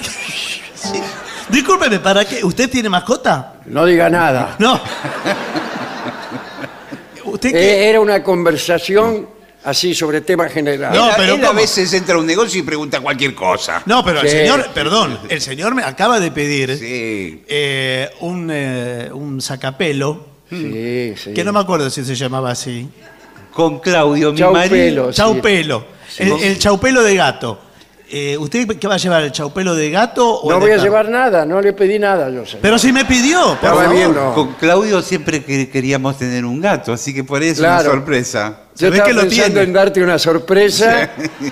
Sí. 0.76 1.02
Discúlpeme, 1.48 1.98
¿para 1.98 2.24
qué? 2.24 2.44
¿Usted 2.44 2.70
tiene 2.70 2.88
mascota? 2.88 3.54
No 3.66 3.84
diga 3.84 4.08
nada. 4.08 4.54
No. 4.60 4.80
¿Usted 7.24 7.50
qué? 7.50 7.58
Eh, 7.86 7.90
era 7.90 8.00
una 8.00 8.22
conversación 8.22 9.28
así 9.64 9.94
sobre 9.94 10.20
temas 10.22 10.52
generales. 10.52 10.98
No, 10.98 11.08
él, 11.08 11.14
pero 11.16 11.34
él 11.34 11.44
a 11.44 11.48
¿cómo? 11.48 11.60
veces 11.60 11.92
entra 11.92 12.14
a 12.14 12.18
un 12.18 12.26
negocio 12.26 12.60
y 12.60 12.62
pregunta 12.62 13.00
cualquier 13.00 13.34
cosa. 13.34 13.82
No, 13.86 14.04
pero 14.04 14.20
el 14.20 14.28
Sí. 14.28 14.36
señor, 14.36 14.68
perdón, 14.74 15.18
el 15.28 15.40
señor 15.40 15.74
me 15.74 15.82
acaba 15.82 16.18
de 16.20 16.30
pedir 16.30 16.76
Sí. 16.78 17.42
eh, 17.48 18.10
un, 18.20 18.50
eh, 18.52 19.10
un 19.12 19.40
sacapelo, 19.40 20.26
Sí, 20.48 21.14
sí. 21.16 21.32
que 21.34 21.44
no 21.44 21.52
me 21.52 21.60
acuerdo 21.60 21.88
si 21.90 22.04
se 22.04 22.14
llamaba 22.14 22.50
así. 22.50 22.88
Con 23.52 23.80
Claudio, 23.80 24.32
mi 24.32 24.38
Chaupelo. 24.38 24.52
marido. 24.68 25.12
sí. 25.12 25.16
Chaupelo. 25.18 25.84
El, 26.18 26.32
el 26.42 26.58
chaupelo 26.58 27.02
de 27.02 27.14
gato. 27.16 27.60
Eh, 28.12 28.36
¿Usted 28.36 28.66
qué 28.78 28.88
va 28.88 28.94
a 28.94 28.98
llevar? 28.98 29.22
¿El 29.22 29.30
chaupelo 29.30 29.72
de 29.76 29.88
gato 29.90 30.40
o 30.40 30.50
No 30.50 30.56
el 30.56 30.60
de 30.62 30.66
voy 30.66 30.70
a 30.70 30.74
perro? 30.74 30.84
llevar 30.84 31.08
nada, 31.10 31.44
no 31.46 31.60
le 31.60 31.72
pedí 31.72 31.96
nada 31.98 32.28
yo 32.28 32.44
sé. 32.44 32.58
Pero 32.60 32.76
si 32.76 32.92
me 32.92 33.04
pidió, 33.04 33.40
por 33.60 33.70
Estaba 33.70 33.84
favor. 33.84 34.34
Con 34.34 34.52
Claudio 34.54 35.00
siempre 35.00 35.44
que- 35.44 35.68
queríamos 35.70 36.18
tener 36.18 36.44
un 36.44 36.60
gato, 36.60 36.92
así 36.92 37.14
que 37.14 37.22
por 37.22 37.40
eso 37.42 37.62
Claro. 37.62 37.82
una 37.84 37.98
sorpresa. 37.98 38.56
Se 38.74 38.86
Yo 38.86 38.90
ve 38.90 38.96
estaba 38.96 39.08
que 39.08 39.14
lo 39.14 39.20
pensando 39.22 39.46
tiene. 39.52 39.62
en 39.62 39.72
darte 39.72 40.02
una 40.02 40.18
sorpresa 40.18 41.10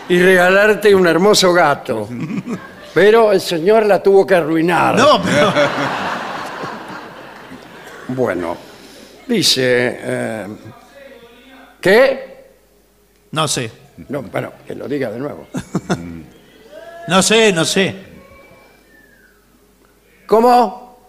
y 0.09 0.19
regalarte 0.21 0.93
un 0.95 1.07
hermoso 1.07 1.53
gato. 1.53 2.09
Pero 2.93 3.31
el 3.31 3.41
señor 3.41 3.87
la 3.87 4.03
tuvo 4.03 4.27
que 4.27 4.35
arruinar. 4.35 4.97
No, 4.97 5.23
pero. 5.23 5.53
Bueno, 8.09 8.57
dice... 9.29 9.99
eh, 10.03 10.47
¿Qué? 11.81 12.37
No 13.31 13.47
sé. 13.47 13.71
No, 14.09 14.23
bueno, 14.23 14.53
que 14.67 14.75
lo 14.75 14.89
diga 14.89 15.11
de 15.13 15.19
nuevo. 15.21 15.47
No 17.09 17.23
sé, 17.23 17.55
no 17.55 17.65
sé. 17.65 17.97
¿Cómo? 20.27 21.09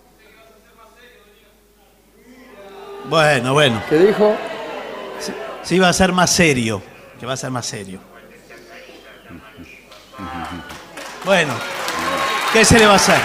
Bueno, 3.10 3.52
bueno. 3.52 3.84
¿Qué 3.90 3.98
dijo? 3.98 4.34
Sí, 5.62 5.78
va 5.78 5.90
a 5.90 5.94
ser 5.94 6.14
más 6.14 6.30
serio. 6.30 6.82
Que 7.20 7.26
va 7.26 7.34
a 7.34 7.38
ser 7.38 7.52
más 7.52 7.66
serio. 7.66 8.00
Bueno, 11.26 11.54
¿qué 12.54 12.64
se 12.64 12.80
le 12.80 12.86
va 12.86 12.94
a 12.94 12.96
hacer? 12.96 13.20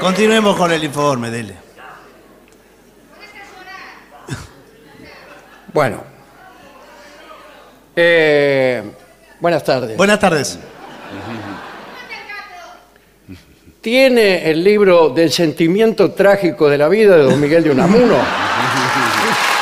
Continuemos 0.00 0.56
con 0.56 0.72
el 0.72 0.82
informe, 0.82 1.30
dele. 1.30 1.65
Bueno. 5.76 6.02
Eh, 7.94 8.82
buenas 9.40 9.62
tardes. 9.62 9.94
Buenas 9.94 10.18
tardes. 10.18 10.58
¿Tiene 13.82 14.50
el 14.50 14.64
libro 14.64 15.10
del 15.10 15.30
sentimiento 15.30 16.12
trágico 16.12 16.70
de 16.70 16.78
la 16.78 16.88
vida 16.88 17.18
de 17.18 17.24
don 17.24 17.38
Miguel 17.38 17.62
de 17.62 17.72
Unamuno? 17.72 18.16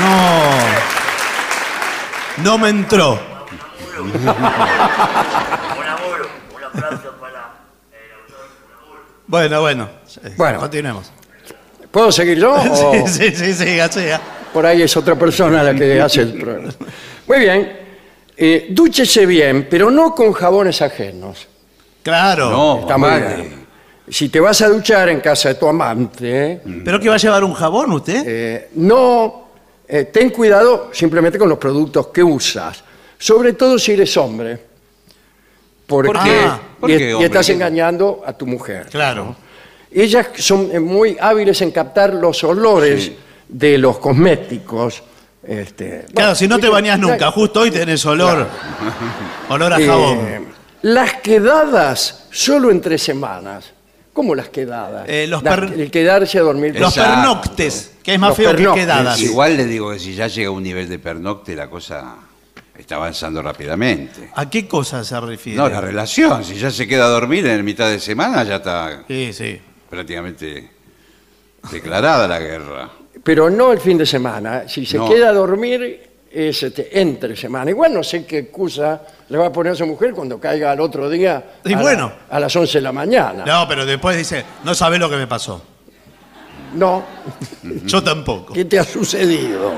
No. 0.00 0.56
No 2.46 2.56
me 2.58 2.68
entró. 2.68 3.18
Un 3.98 4.28
amor, 4.28 6.28
un 6.54 6.62
aplauso 6.64 7.10
para 7.20 7.54
el 7.90 8.12
autor. 8.22 8.46
Un 8.62 8.86
amor. 8.86 8.98
Bueno, 9.26 9.60
bueno. 9.62 9.88
Bueno. 10.36 10.60
Continuemos. 10.60 11.10
¿Puedo 11.90 12.12
seguir 12.12 12.38
yo? 12.38 12.54
o 12.70 13.08
Sí, 13.08 13.32
sí, 13.32 13.34
sí, 13.34 13.52
siga, 13.52 13.90
siga. 13.90 14.20
Por 14.52 14.64
ahí 14.64 14.82
es 14.82 14.96
otra 14.96 15.16
persona 15.16 15.60
la 15.64 15.74
que 15.74 16.00
hace 16.00 16.20
el 16.20 16.34
programa. 16.34 16.72
Muy 17.26 17.40
bien. 17.40 17.80
Eh, 18.36 18.68
dúchese 18.70 19.26
bien, 19.26 19.66
pero 19.68 19.90
no 19.90 20.14
con 20.14 20.32
jabones 20.32 20.80
ajenos. 20.82 21.48
Claro. 22.04 22.50
No, 22.50 22.80
Está 22.82 22.96
bien. 22.96 23.66
Si 24.08 24.28
te 24.28 24.38
vas 24.38 24.62
a 24.62 24.68
duchar 24.68 25.08
en 25.08 25.18
casa 25.18 25.48
de 25.48 25.56
tu 25.56 25.66
amante, 25.66 26.60
¿Pero 26.84 27.00
qué 27.00 27.08
va 27.08 27.16
a 27.16 27.18
llevar 27.18 27.42
un 27.42 27.54
jabón 27.54 27.90
usted? 27.90 28.22
eh, 28.24 28.68
no 28.76 29.45
eh, 29.88 30.04
ten 30.04 30.30
cuidado 30.30 30.90
simplemente 30.92 31.38
con 31.38 31.48
los 31.48 31.58
productos 31.58 32.08
que 32.08 32.22
usas, 32.22 32.82
sobre 33.18 33.52
todo 33.54 33.78
si 33.78 33.92
eres 33.92 34.16
hombre, 34.16 34.58
porque 35.86 36.12
¿Por 36.12 36.22
qué? 36.24 36.30
y- 36.44 36.80
¿Por 36.80 36.90
y, 36.90 36.98
qué, 36.98 37.14
hombre? 37.14 37.26
estás 37.26 37.48
engañando 37.50 38.22
a 38.26 38.32
tu 38.32 38.46
mujer. 38.46 38.86
Claro. 38.90 39.36
Ellas 39.90 40.26
son 40.36 40.68
eh, 40.72 40.80
muy 40.80 41.16
hábiles 41.20 41.60
en 41.62 41.70
captar 41.70 42.12
los 42.14 42.42
olores 42.44 43.04
Sí. 43.04 43.16
de 43.48 43.78
los 43.78 43.98
cosméticos. 43.98 45.02
Este, 45.46 46.00
Claro, 46.12 46.12
bueno, 46.12 46.34
si 46.34 46.48
no 46.48 46.58
te 46.58 46.66
y- 46.66 46.70
bañas 46.70 46.98
nunca, 46.98 47.30
justo 47.30 47.60
hoy 47.60 47.70
tenés 47.70 48.04
olor. 48.04 48.48
Olor 49.48 49.72
a 49.72 49.78
Eh, 49.80 49.86
jabón. 49.86 50.46
las 50.82 51.14
quedadas 51.20 52.26
solo 52.32 52.70
entre 52.72 52.98
semanas. 52.98 53.72
¿Cómo 54.16 54.34
las 54.34 54.48
quedadas? 54.48 55.06
Eh, 55.10 55.26
los 55.26 55.42
Las- 55.42 55.54
per- 55.60 55.78
el 55.78 55.90
quedarse 55.90 56.38
a 56.38 56.40
dormir. 56.40 56.74
Los 56.80 56.96
Exacto. 56.96 57.20
pernoctes, 57.20 57.92
que 58.02 58.14
es 58.14 58.18
más 58.18 58.30
Los 58.30 58.36
feo 58.38 58.50
que 58.52 58.56
pernoctes, 58.56 58.82
quedadas. 58.84 59.20
Igual 59.20 59.58
le 59.58 59.66
digo 59.66 59.90
que 59.92 59.98
si 59.98 60.14
ya 60.14 60.26
llega 60.26 60.48
a 60.48 60.52
un 60.52 60.62
nivel 60.62 60.88
de 60.88 60.98
pernocte, 60.98 61.54
la 61.54 61.68
cosa 61.68 62.14
está 62.78 62.94
avanzando 62.96 63.42
rápidamente. 63.42 64.30
¿A 64.34 64.48
qué 64.48 64.66
cosa 64.66 65.04
se 65.04 65.20
refiere? 65.20 65.58
No, 65.58 65.68
la 65.68 65.82
relación, 65.82 66.42
si 66.44 66.54
ya 66.54 66.70
se 66.70 66.88
queda 66.88 67.04
a 67.04 67.08
dormir 67.08 67.46
en 67.46 67.62
mitad 67.62 67.90
de 67.90 68.00
semana, 68.00 68.42
ya 68.42 68.56
está 68.56 69.04
Sí, 69.06 69.34
sí. 69.34 69.60
prácticamente 69.90 70.70
declarada 71.70 72.26
la 72.26 72.38
guerra. 72.40 72.90
Pero 73.22 73.50
no 73.50 73.70
el 73.72 73.80
fin 73.80 73.98
de 73.98 74.06
semana. 74.06 74.66
Si 74.66 74.86
se 74.86 74.96
No. 74.96 75.08
queda 75.10 75.28
a 75.28 75.32
dormir 75.34 76.05
es 76.36 76.62
este, 76.62 77.00
entre 77.00 77.34
semana. 77.34 77.70
Igual 77.70 77.94
no 77.94 78.02
sé 78.04 78.26
qué 78.26 78.38
excusa 78.38 79.00
le 79.28 79.38
va 79.38 79.46
a 79.46 79.52
poner 79.52 79.72
a 79.72 79.76
su 79.76 79.86
mujer 79.86 80.12
cuando 80.12 80.38
caiga 80.38 80.70
al 80.72 80.80
otro 80.80 81.08
día 81.08 81.42
Y 81.64 81.72
a, 81.72 81.76
la- 81.76 81.82
bueno. 81.82 82.12
a 82.28 82.38
las 82.40 82.54
11 82.54 82.78
de 82.78 82.82
la 82.82 82.92
mañana. 82.92 83.44
No, 83.46 83.66
pero 83.66 83.86
después 83.86 84.16
dice, 84.16 84.44
no 84.64 84.74
sabe 84.74 84.98
lo 84.98 85.08
que 85.08 85.16
me 85.16 85.26
pasó. 85.26 85.62
No. 86.74 87.02
Yo 87.86 88.02
tampoco. 88.02 88.52
¿Qué 88.52 88.66
te 88.66 88.78
ha 88.78 88.84
sucedido? 88.84 89.72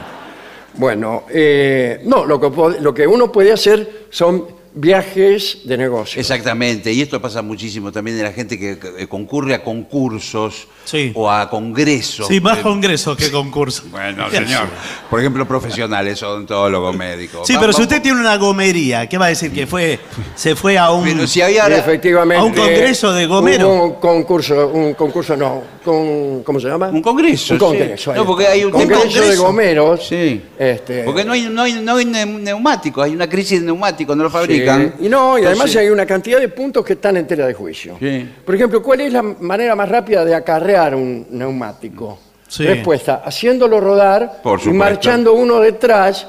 Bueno, 0.75 1.25
eh, 1.31 2.01
no, 2.05 2.25
lo 2.25 2.41
que, 2.41 2.81
lo 2.81 2.93
que 2.95 3.07
uno 3.07 3.31
puede 3.31 3.53
hacer 3.53 4.07
son 4.11 4.58
viajes 4.75 5.59
de 5.65 5.77
negocio. 5.77 6.21
Exactamente, 6.21 6.93
y 6.93 7.01
esto 7.01 7.21
pasa 7.21 7.43
muchísimo 7.43 7.91
también 7.93 8.17
de 8.17 8.23
la 8.23 8.33
gente 8.33 8.59
que 8.59 8.79
que 8.79 9.09
concurre 9.09 9.55
a 9.55 9.63
concursos 9.65 10.67
Sí. 10.85 11.13
o 11.15 11.31
a 11.31 11.51
congresos. 11.51 12.27
Sí, 12.29 12.41
más 12.41 12.59
Eh, 12.59 12.63
congresos 12.63 13.17
que 13.17 13.31
concursos. 13.31 13.85
Bueno, 13.91 14.31
señor. 14.31 14.69
Por 15.11 15.21
ejemplo, 15.21 15.47
profesionales, 15.47 16.23
odontólogos, 16.23 16.97
médicos. 16.97 17.47
Sí, 17.47 17.55
Va- 17.55 17.61
pero 17.61 17.73
si 17.73 17.81
va- 17.81 17.83
usted 17.85 18.01
tiene 18.03 18.21
una 18.21 18.37
gomería, 18.37 19.07
¿qué 19.09 19.19
va 19.19 19.27
a 19.27 19.29
decir? 19.29 19.53
Que 19.53 19.67
fue, 19.67 19.99
se 20.35 20.55
fue 20.57 20.79
a 20.79 20.91
un... 20.91 21.05
Pero 21.05 21.27
si 21.27 21.43
había 21.43 21.67
efectivamente. 21.69 22.41
a 22.41 22.45
un 22.45 22.55
congreso 22.55 23.13
de 23.13 23.27
Gomero. 23.27 23.69
Hubo 23.69 23.85
un 23.85 23.93
concurso, 23.95 24.69
un 24.69 24.95
concurso 24.95 25.37
no, 25.37 25.63
con, 25.85 26.43
¿cómo 26.43 26.59
se 26.61 26.69
llama? 26.69 26.89
Un 26.89 27.03
congreso. 27.03 27.55
Un 27.55 27.61
sí. 27.61 27.65
congreso. 27.67 28.13
ahí 28.13 28.17
No, 28.19 28.25
porque 28.27 28.45
está. 28.45 28.55
hay 28.55 28.65
un 28.65 28.71
congreso, 28.71 29.03
de 29.03 29.09
congreso. 29.19 29.43
gomeros. 29.45 30.07
Sí. 30.09 30.43
Este, 30.59 31.03
Porque 31.05 31.25
no 31.25 31.33
hay, 31.33 31.43
no, 31.51 31.63
hay, 31.63 31.73
no 31.75 31.97
hay 31.97 32.05
neu- 32.07 32.41
neumáticos, 32.41 33.05
hay 33.05 33.13
una 33.13 33.29
crisis 33.29 33.61
de 33.61 33.67
neumáticos, 33.67 34.17
no 34.17 34.25
lo 34.25 34.31
fabrican. 34.31 34.58
Y 35.01 35.09
no, 35.09 35.39
y 35.39 35.43
además 35.43 35.53
Entonces- 35.67 35.77
hay 35.77 35.89
una 35.89 36.07
cantidad 36.07 36.39
de 36.41 36.49
puntos 36.49 36.85
que 36.85 36.95
están 36.95 37.17
en 37.17 37.27
tela 37.27 37.47
de 37.47 37.55
juicio. 37.55 37.97
Sí. 38.01 38.29
Por 38.45 38.55
ejemplo, 38.55 38.83
¿cuál 38.83 39.01
es 39.03 39.13
la 39.13 39.23
manera 39.23 39.75
más 39.75 39.89
rápida 39.89 40.25
de 40.25 40.35
acarrear 40.35 40.95
un 40.95 41.27
neumático? 41.31 42.19
Sí. 42.47 42.65
Respuesta, 42.67 43.23
haciéndolo 43.25 43.79
rodar 43.79 44.41
Por 44.43 44.59
y 44.59 44.63
supuesto. 44.65 44.79
marchando 44.79 45.35
uno 45.35 45.61
detrás, 45.61 46.27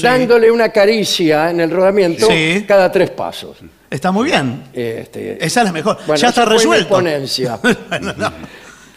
dándole 0.00 0.50
una 0.52 0.68
caricia 0.70 1.50
en 1.50 1.58
el 1.60 1.70
rodamiento 1.70 2.28
Sí. 2.28 2.64
cada 2.66 2.92
tres 2.92 3.10
pasos. 3.10 3.56
Está 3.90 4.12
muy 4.12 4.26
bien. 4.26 4.64
Este, 4.72 5.44
Esa 5.44 5.60
es 5.62 5.66
la 5.66 5.72
mejor. 5.72 5.96
Bueno, 6.06 6.14
ya 6.20 6.28
está 6.28 6.42
eso 6.42 6.50
fue 6.50 6.54
mi 6.54 6.58
resuelto. 6.58 6.88
ponencia. 6.88 7.58
Bueno, 7.88 8.14
no. 8.16 8.32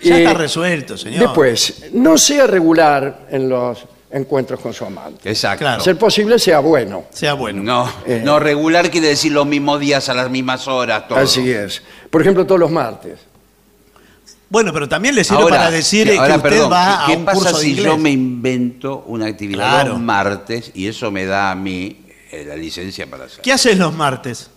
Ya 0.04 0.18
Y 0.20 0.24
está 0.24 0.34
resuelto, 0.34 0.98
señor. 0.98 1.20
Después, 1.20 1.90
no 1.94 2.18
sea 2.18 2.48
regular 2.48 3.28
en 3.30 3.48
los 3.50 3.86
encuentros 4.14 4.60
con 4.60 4.74
su 4.74 4.86
amante. 4.86 5.30
Exacto. 5.30 5.60
Claro. 5.66 5.84
Ser 5.84 5.98
posible, 5.98 6.38
sea 6.40 6.60
bueno. 6.60 7.06
Sea 7.12 7.34
bueno. 7.34 7.64
No, 7.64 7.92
Eh. 8.06 8.22
no, 8.24 8.40
regular 8.40 8.90
quiere 8.92 9.08
decir 9.08 9.32
los 9.32 9.46
mismos 9.46 9.80
días 9.80 10.08
a 10.10 10.14
las 10.14 10.30
mismas 10.30 10.68
horas. 10.68 11.08
Todo. 11.08 11.20
Así 11.20 11.50
es. 11.52 11.82
Por 12.10 12.22
ejemplo, 12.22 12.46
todos 12.46 12.60
los 12.60 12.72
martes. 12.72 13.20
Bueno, 14.50 14.74
pero 14.74 14.90
también 14.90 15.16
le 15.16 15.24
sirve 15.24 15.44
Ahora, 15.44 15.58
para 15.58 15.72
decir 15.72 16.06
que- 16.08 16.14
que 16.14 16.20
ahora, 16.20 16.36
usted 16.36 16.50
perdón, 16.50 16.72
va 16.74 17.04
¿qué 17.08 17.14
a 17.14 17.18
un 17.18 17.26
pasa 17.26 17.38
curso 17.38 17.58
de 17.58 17.64
si 17.64 17.70
inglés. 17.70 17.86
yo 17.86 17.98
me 17.98 18.10
invento 18.12 19.04
una 19.08 19.28
actividad 19.28 19.70
Claro. 19.70 19.90
los 19.94 20.02
martes 20.02 20.72
y 20.74 20.88
eso 20.88 21.10
me 21.10 21.26
da 21.26 21.52
a 21.52 21.56
mí 21.56 21.98
eh, 22.34 22.44
la 22.46 22.56
licencia 22.58 23.10
para 23.10 23.26
hacer? 23.26 23.42
¿Qué 23.42 23.54
haces 23.54 23.78
los 23.78 23.94
martes? 23.94 24.50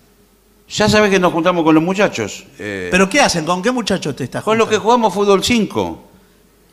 Ya 0.68 0.88
sabes 0.88 1.10
que 1.10 1.20
nos 1.20 1.32
juntamos 1.32 1.62
con 1.62 1.74
los 1.76 1.84
muchachos. 1.84 2.44
eh, 2.58 2.88
¿Pero 2.90 3.08
qué 3.08 3.20
hacen? 3.20 3.44
¿Con 3.44 3.62
qué 3.62 3.70
muchachos 3.70 4.16
te 4.16 4.24
estás 4.24 4.42
con 4.42 4.58
los 4.58 4.68
que 4.68 4.78
jugamos 4.78 5.14
fútbol 5.14 5.44
5. 5.44 6.10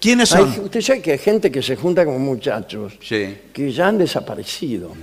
¿Quiénes 0.01 0.33
Hay- 0.33 0.51
son? 0.55 0.65
usted 0.65 0.81
sabe 0.81 1.01
que 1.01 1.11
hay 1.13 1.17
gente 1.19 1.51
que 1.51 1.61
se 1.61 1.75
junta 1.77 2.03
con 2.03 2.19
muchachos 2.21 2.97
Sí. 3.01 3.37
que 3.53 3.71
ya 3.71 3.87
han 3.87 3.97
desaparecido. 3.99 4.91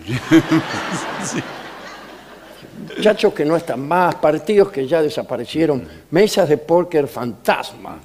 Muchachos 2.96 3.32
que 3.34 3.44
no 3.44 3.56
están 3.56 3.86
más, 3.86 4.14
partidos 4.16 4.70
que 4.70 4.86
ya 4.86 5.02
desaparecieron, 5.02 5.84
mesas 6.10 6.48
de 6.48 6.58
póker 6.58 7.06
fantasma. 7.08 7.98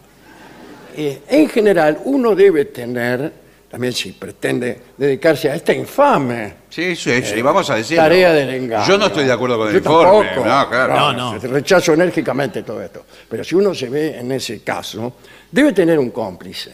Eh, 0.96 1.22
en 1.30 1.50
general, 1.50 2.00
uno 2.06 2.36
debe 2.36 2.66
tener, 2.66 3.32
también 3.74 3.92
si 3.92 4.12
pretende 4.12 4.80
dedicarse 4.96 5.50
a 5.50 5.56
esta 5.56 5.74
infame 5.74 6.54
Sí, 6.70 6.96
sí, 6.96 7.24
sí, 7.24 7.42
vamos 7.42 7.68
a 7.72 7.76
decirlo. 7.78 8.04
Eh, 8.04 8.06
tarea 8.06 8.32
del 8.32 8.50
engaño. 8.52 8.86
Yo 8.88 9.00
no 9.00 9.08
estoy 9.08 9.26
de 9.26 9.32
acuerdo 9.32 9.58
con 9.58 9.68
el 9.70 9.74
Yo 9.74 9.78
informe. 9.80 10.28
tampoco. 10.28 10.48
No, 10.48 10.70
claro. 10.70 10.96
No, 10.96 11.14
no. 11.14 11.40
Rechazo 11.40 11.94
enérgicamente 11.94 12.62
todo 12.62 12.84
esto. 12.84 13.04
Pero 13.28 13.44
si 13.44 13.56
uno 13.56 13.74
se 13.74 13.90
ve 13.90 14.20
en 14.20 14.32
ese 14.32 14.62
caso, 14.62 15.16
debe 15.50 15.74
tener 15.74 15.98
un 15.98 16.12
cómplice. 16.12 16.72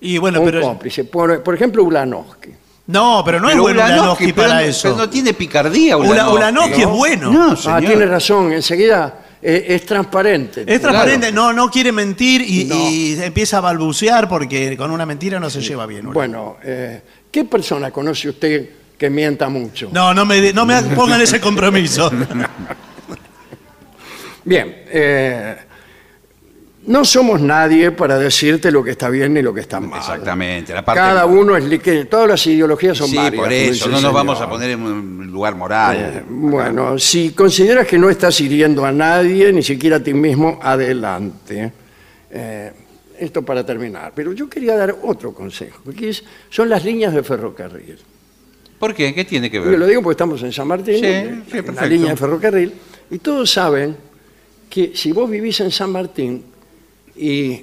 Y 0.00 0.18
bueno, 0.18 0.38
un 0.40 0.46
pero... 0.46 0.60
cómplice. 0.60 1.02
Por, 1.02 1.42
por 1.42 1.52
ejemplo, 1.56 1.82
Ulanowski. 1.82 2.50
No, 2.86 3.22
pero 3.24 3.40
no 3.40 3.48
Pero 3.48 3.56
es 3.58 3.62
bueno 3.62 3.80
Ulanowski, 3.82 3.98
Ulanowski 4.00 4.32
pero 4.34 4.48
para 4.48 4.60
no- 4.60 4.66
eso. 4.68 4.82
pero 4.84 4.96
no 4.96 5.10
tiene 5.10 5.34
picardía 5.34 5.96
Ula- 5.96 6.10
Ulanowski. 6.10 6.36
Ulanowski 6.36 6.80
es 6.82 6.88
bueno. 6.88 7.32
No, 7.32 7.56
señor. 7.56 7.76
Ah, 7.76 7.80
tiene 7.86 8.06
razón. 8.06 8.52
Enseguida 8.52 9.14
eh, 9.42 9.66
es 9.68 9.86
transparente. 9.86 10.64
Es 10.66 10.80
transparente, 10.80 11.30
no, 11.32 11.52
no 11.52 11.70
quiere 11.70 11.92
mentir 11.92 12.42
y, 12.42 12.64
No. 12.64 12.74
y 12.90 13.18
empieza 13.22 13.58
a 13.58 13.60
balbucear 13.60 14.28
porque 14.28 14.76
con 14.76 14.90
una 14.90 15.06
mentira 15.06 15.38
no 15.38 15.48
se 15.50 15.60
lleva 15.60 15.86
bien. 15.86 16.12
Bueno, 16.12 16.56
eh, 16.62 17.00
¿qué 17.30 17.44
persona 17.44 17.90
conoce 17.90 18.28
usted 18.30 18.68
que 18.98 19.10
mienta 19.10 19.48
mucho? 19.48 19.90
No, 19.92 20.12
no 20.12 20.24
me, 20.24 20.52
no 20.52 20.66
me 20.66 20.82
pongan 20.82 21.20
ese 21.20 21.40
compromiso. 21.40 22.10
Bien, 24.44 24.82
eh, 24.90 25.56
no 26.88 27.04
somos 27.04 27.40
nadie 27.40 27.90
para 27.92 28.18
decirte 28.18 28.70
lo 28.70 28.82
que 28.82 28.90
está 28.92 29.08
bien 29.10 29.34
ni 29.34 29.42
lo 29.42 29.52
que 29.54 29.60
está 29.60 29.78
mal. 29.78 29.98
Exactamente. 30.00 30.72
La 30.74 30.84
parte 30.84 31.00
Cada 31.00 31.26
uno 31.26 31.56
es 31.56 31.64
li- 31.64 31.78
que 31.78 32.06
todas 32.06 32.28
las 32.28 32.46
ideologías 32.46 32.96
son 32.98 33.08
Sí, 33.08 33.16
varias. 33.16 33.42
por 33.42 33.52
eso. 33.52 33.88
No 33.88 34.00
nos 34.00 34.12
vamos 34.12 34.40
a 34.40 34.48
poner 34.48 34.70
en 34.70 34.82
un 34.82 35.26
lugar 35.30 35.54
moral. 35.54 35.96
Eh, 35.96 36.22
bueno, 36.28 36.98
si 36.98 37.30
consideras 37.30 37.86
que 37.86 37.98
no 37.98 38.10
estás 38.10 38.40
hiriendo 38.40 38.84
a 38.84 38.90
nadie, 38.92 39.52
ni 39.52 39.62
siquiera 39.62 39.96
a 39.96 40.02
ti 40.02 40.14
mismo, 40.14 40.58
adelante. 40.62 41.72
Eh, 42.30 42.72
esto 43.18 43.42
para 43.42 43.64
terminar. 43.66 44.12
Pero 44.14 44.32
yo 44.32 44.48
quería 44.48 44.76
dar 44.76 44.96
otro 45.02 45.32
consejo, 45.34 45.80
porque 45.84 46.10
es- 46.10 46.24
son 46.50 46.68
las 46.68 46.84
líneas 46.84 47.12
de 47.12 47.22
ferrocarril. 47.22 47.98
¿Por 48.78 48.94
qué? 48.94 49.12
¿Qué 49.12 49.24
tiene 49.24 49.50
que 49.50 49.56
Yo 49.58 49.64
lo 49.64 49.78
ver? 49.80 49.88
digo 49.88 50.02
porque 50.02 50.12
estamos 50.14 50.42
en 50.42 50.52
San 50.52 50.68
Martín, 50.68 51.00
Sí, 51.00 51.04
en 51.06 51.44
sí, 51.50 51.56
la 51.56 51.62
perfecto. 51.64 51.86
línea 51.86 52.10
de 52.10 52.16
ferrocarril, 52.16 52.72
y 53.10 53.18
todos 53.18 53.50
saben 53.50 53.96
que 54.70 54.92
si 54.94 55.10
vos 55.12 55.28
vivís 55.28 55.58
en 55.60 55.70
San 55.72 55.90
Martín 55.90 56.44
y, 57.18 57.62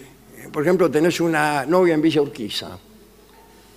por 0.51 0.63
ejemplo, 0.63 0.89
tenés 0.91 1.19
una 1.19 1.65
novia 1.65 1.93
en 1.93 2.01
Villa 2.01 2.21
Urquiza, 2.21 2.77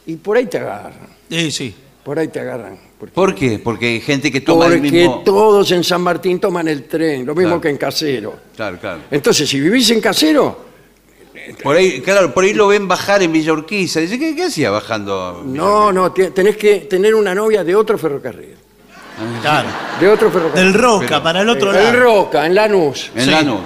y 0.06 0.16
por 0.16 0.36
ahí 0.36 0.46
te 0.46 0.58
agarran, 0.58 1.08
Sí, 1.30 1.50
sí. 1.50 1.74
por 2.04 2.18
ahí 2.18 2.28
te 2.28 2.40
agarran. 2.40 2.78
Porque, 2.98 3.14
¿Por 3.14 3.34
qué? 3.34 3.58
Porque 3.60 3.86
hay 3.86 4.00
gente 4.00 4.32
que 4.32 4.40
toma 4.40 4.66
el 4.66 4.72
porque 4.80 4.90
mismo... 4.90 5.22
todos 5.24 5.70
en 5.70 5.84
San 5.84 6.00
Martín 6.02 6.40
toman 6.40 6.66
el 6.66 6.84
tren, 6.88 7.24
lo 7.24 7.32
mismo 7.34 7.50
Claro. 7.50 7.60
que 7.60 7.68
en 7.68 7.76
Casero. 7.76 8.34
Claro, 8.56 8.76
claro. 8.80 9.00
Entonces, 9.10 9.48
si 9.48 9.60
vivís 9.60 9.88
en 9.90 10.00
Casero, 10.00 10.66
Por 11.62 11.76
ahí, 11.76 12.00
claro, 12.00 12.34
por 12.34 12.42
ahí 12.42 12.52
lo 12.54 12.66
ven 12.66 12.88
bajar 12.88 13.22
en 13.22 13.32
Villa 13.32 13.52
Urquiza. 13.52 14.00
Dice, 14.00 14.18
¿qué, 14.18 14.34
qué 14.34 14.44
hacía 14.46 14.70
bajando? 14.70 15.42
no, 15.46 15.92
no, 15.92 16.10
te- 16.12 16.32
tenés 16.32 16.56
que 16.56 16.80
tener 16.90 17.14
una 17.14 17.34
novia 17.36 17.62
de 17.62 17.74
otro 17.76 17.96
ferrocarril. 17.96 18.56
Claro. 19.40 19.68
De 20.00 20.08
otro 20.08 20.30
ferrocarril. 20.30 20.72
Del 20.72 20.74
Roca, 20.74 21.06
Pero- 21.08 21.22
para 21.22 21.42
el 21.42 21.48
otro 21.48 21.70
El 21.70 21.76
lado. 21.76 22.00
Roca, 22.00 22.46
en 22.46 22.54
Lanús. 22.56 23.10
En 23.14 23.24
Sí. 23.24 23.30
Lanús. 23.30 23.60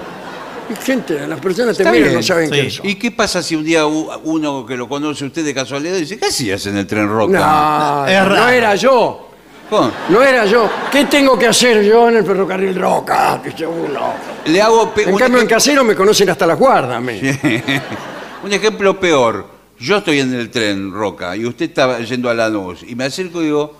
Y 0.73 0.85
gente, 0.85 1.27
las 1.27 1.39
personas 1.39 1.75
te 1.77 1.83
Está 1.83 1.91
miran, 1.91 2.09
bien, 2.09 2.15
no 2.17 2.23
saben 2.23 2.45
sí. 2.49 2.51
quién 2.53 2.71
son. 2.71 2.87
¿Y 2.89 2.95
qué 2.95 3.11
pasa 3.11 3.41
si 3.43 3.55
un 3.55 3.63
día 3.63 3.85
u- 3.85 4.09
uno 4.23 4.65
que 4.65 4.75
lo 4.75 4.87
conoce 4.89 5.25
usted 5.25 5.43
de 5.45 5.53
casualidad 5.53 5.95
dice, 5.95 6.17
¿qué 6.17 6.25
hacías 6.27 6.65
en 6.67 6.77
el 6.77 6.87
tren 6.87 7.07
Roca? 7.09 7.39
No, 7.39 8.07
Es 8.07 8.27
no 8.27 8.49
era 8.49 8.75
yo. 8.75 9.29
¿Cómo? 9.69 9.91
No 10.09 10.21
era 10.21 10.45
yo. 10.45 10.69
¿Qué 10.91 11.05
tengo 11.05 11.37
que 11.39 11.47
hacer 11.47 11.83
yo 11.83 12.09
en 12.09 12.17
el 12.17 12.25
ferrocarril 12.25 12.75
Roca? 12.79 13.41
Dice 13.43 13.65
uno. 13.65 14.13
Le 14.45 14.61
hago 14.61 14.93
pe- 14.93 15.03
En 15.03 15.13
un, 15.13 15.19
cambio, 15.19 15.39
en 15.41 15.47
ejem- 15.47 15.49
casero 15.49 15.83
me 15.83 15.95
conocen 15.95 16.29
hasta 16.29 16.45
las 16.45 16.59
guardas. 16.59 16.97
a 16.97 16.99
mí. 17.01 17.19
un 18.43 18.53
ejemplo 18.53 18.99
peor. 18.99 19.47
Yo 19.79 19.97
estoy 19.97 20.19
en 20.19 20.33
el 20.33 20.49
tren 20.51 20.91
Roca 20.91 21.35
y 21.35 21.45
usted 21.45 21.65
está 21.65 21.99
yendo 21.99 22.29
a 22.29 22.33
Lanús 22.33 22.83
y 22.87 22.95
me 22.95 23.05
acerco 23.05 23.41
y 23.41 23.45
digo, 23.45 23.73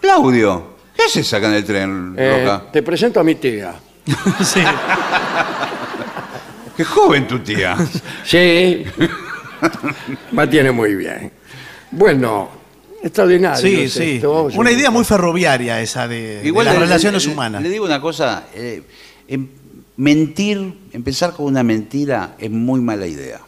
Claudio, 0.00 0.62
¿qué 0.96 1.04
haces 1.04 1.32
acá 1.32 1.46
en 1.48 1.54
el 1.54 1.64
tren 1.64 2.14
Eh, 2.18 2.40
Roca? 2.44 2.64
te 2.72 2.82
presento 2.82 3.20
a 3.20 3.22
mi 3.24 3.36
tía. 3.36 3.74
Sí. 4.44 4.60
Qué 6.76 6.84
joven 6.84 7.26
tu 7.26 7.38
tía. 7.40 7.76
Sí. 8.24 8.84
Me 10.32 10.46
tiene 10.48 10.72
muy 10.72 10.94
bien. 10.96 11.30
Bueno, 11.90 12.48
extraordinario. 13.02 13.60
Sí, 13.60 13.82
es 13.82 13.92
sí. 13.92 14.10
esto. 14.16 14.44
Una 14.54 14.72
idea 14.72 14.90
muy 14.90 15.04
ferroviaria 15.04 15.80
esa 15.80 16.08
de, 16.08 16.42
de 16.42 16.50
las 16.52 16.74
le- 16.74 16.80
relaciones 16.80 17.26
le- 17.26 17.32
humanas. 17.32 17.62
Le 17.62 17.68
digo 17.68 17.84
una 17.84 18.00
cosa, 18.00 18.46
eh, 18.54 18.82
em- 19.28 19.46
mentir, 19.96 20.74
empezar 20.92 21.32
con 21.34 21.46
una 21.46 21.62
mentira 21.62 22.34
es 22.38 22.50
muy 22.50 22.80
mala 22.80 23.06
idea 23.06 23.40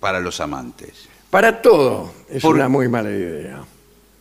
para 0.00 0.20
los 0.20 0.40
amantes. 0.40 1.08
Para 1.30 1.62
todo 1.62 2.12
es 2.28 2.42
Por- 2.42 2.54
una 2.56 2.68
muy 2.68 2.88
mala 2.88 3.10
idea. 3.10 3.60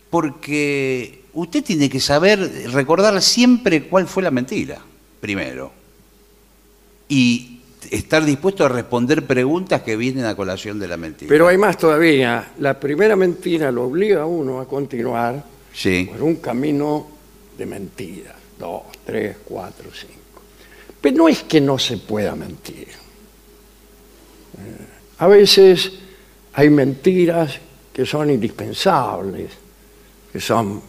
Porque 0.10 1.24
usted 1.34 1.64
tiene 1.64 1.90
que 1.90 2.00
saber, 2.00 2.70
recordar 2.72 3.22
siempre 3.22 3.84
cuál 3.88 4.08
fue 4.08 4.24
la 4.24 4.32
mentira, 4.32 4.80
primero. 5.20 5.74
Y 7.10 7.55
estar 7.91 8.24
dispuesto 8.24 8.65
a 8.65 8.69
responder 8.69 9.26
preguntas 9.26 9.82
que 9.82 9.95
vienen 9.95 10.26
a 10.26 10.36
colación 10.36 10.80
de 10.80 10.88
la 10.88 10.98
mentira. 10.98 11.30
Pero 11.30 11.48
hay 11.48 11.58
más 11.58 11.78
todavía. 11.78 12.54
La 12.60 12.80
primera 12.80 13.15
mentira 13.15 13.71
lo 13.71 13.86
obliga 13.86 14.24
a 14.24 14.26
uno 14.26 14.60
a 14.60 14.67
continuar 14.67 15.43
sí, 15.74 16.10
por 16.12 16.24
un 16.24 16.38
camino 16.38 17.08
de 17.58 17.65
mentiras. 17.65 18.36
Dos, 18.58 18.84
tres, 19.06 19.38
cuatro, 19.43 19.89
cinco. 19.93 20.41
Pero 21.02 21.17
no 21.17 21.28
es 21.28 21.43
que 21.43 21.60
no 21.60 21.78
se 21.78 21.98
pueda 21.98 22.36
mentir. 22.36 22.88
Eh, 24.58 24.86
a 25.17 25.28
veces 25.28 25.91
hay 26.54 26.69
mentiras 26.69 27.60
que 27.91 28.06
son 28.06 28.30
indispensables, 28.30 29.52
que 30.32 30.39
son 30.39 30.82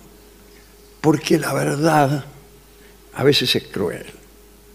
porque 1.00 1.38
la 1.38 1.52
verdad 1.52 2.24
a 3.14 3.22
veces 3.22 3.54
es 3.54 3.64
cruel. 3.64 4.06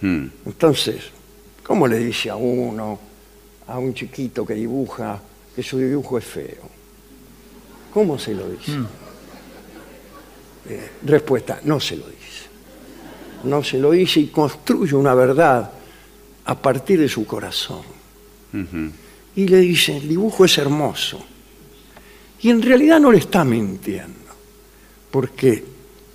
Mm. 0.01 0.25
Entonces, 0.45 1.11
¿cómo 1.71 1.87
le 1.87 1.99
dice 1.99 2.29
a 2.29 2.35
uno, 2.35 2.99
a 3.65 3.79
un 3.79 3.93
chiquito 3.93 4.45
que 4.45 4.55
dibuja, 4.55 5.17
que 5.55 5.63
su 5.63 5.77
dibujo 5.77 6.17
es 6.17 6.25
feo? 6.25 6.69
¿Cómo 7.93 8.19
se 8.19 8.35
lo 8.35 8.49
dice? 8.49 8.73
Eh, 10.67 10.89
respuesta, 11.05 11.61
no 11.63 11.79
se 11.79 11.95
lo 11.95 12.07
dice. 12.07 12.49
no 13.45 13.63
se 13.63 13.77
lo 13.79 13.91
dice 13.91 14.19
y 14.19 14.27
construye 14.27 14.95
una 14.95 15.13
verdad 15.13 15.71
a 16.43 16.61
partir 16.61 16.99
de 16.99 17.07
su 17.07 17.25
corazón. 17.25 17.83
Y 19.37 19.47
le 19.47 19.59
dice, 19.59 19.95
el 19.95 20.09
dibujo 20.09 20.43
es 20.43 20.57
hermoso. 20.57 21.23
Y 22.41 22.49
en 22.49 22.61
realidad 22.61 22.99
no 22.99 23.13
le 23.13 23.19
está 23.19 23.45
mintiendo, 23.45 24.33
porque 25.09 25.63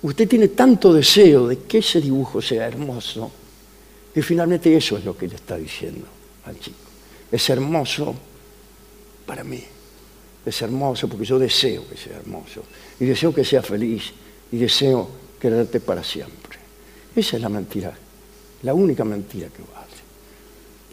usted 0.03 0.27
tiene 0.27 0.49
tanto 0.49 0.93
deseo 0.93 1.47
de 1.47 1.61
que 1.63 1.79
ese 1.79 1.99
dibujo 1.99 2.43
sea 2.43 2.67
hermoso, 2.67 3.31
que 4.17 4.23
finalmente 4.23 4.75
eso 4.75 4.97
es 4.97 5.05
lo 5.05 5.15
que 5.15 5.27
le 5.27 5.35
está 5.35 5.57
diciendo 5.57 6.07
al 6.45 6.59
chico. 6.59 6.75
Es 7.31 7.47
hermoso 7.51 8.15
para 9.27 9.43
mí. 9.43 9.63
Es 10.43 10.59
hermoso 10.63 11.07
porque 11.07 11.23
yo 11.23 11.37
deseo 11.37 11.87
que 11.87 11.95
sea 11.95 12.17
hermoso. 12.17 12.63
Y 12.99 13.05
deseo 13.05 13.31
que 13.31 13.45
sea 13.45 13.61
feliz. 13.61 14.11
Y 14.51 14.57
deseo 14.57 15.07
quererte 15.39 15.79
para 15.81 16.03
siempre. 16.03 16.57
Esa 17.15 17.35
es 17.35 17.43
la 17.43 17.49
mentira. 17.49 17.93
La 18.63 18.73
única 18.73 19.05
mentira 19.05 19.49
que 19.49 19.61
vale. 19.61 19.85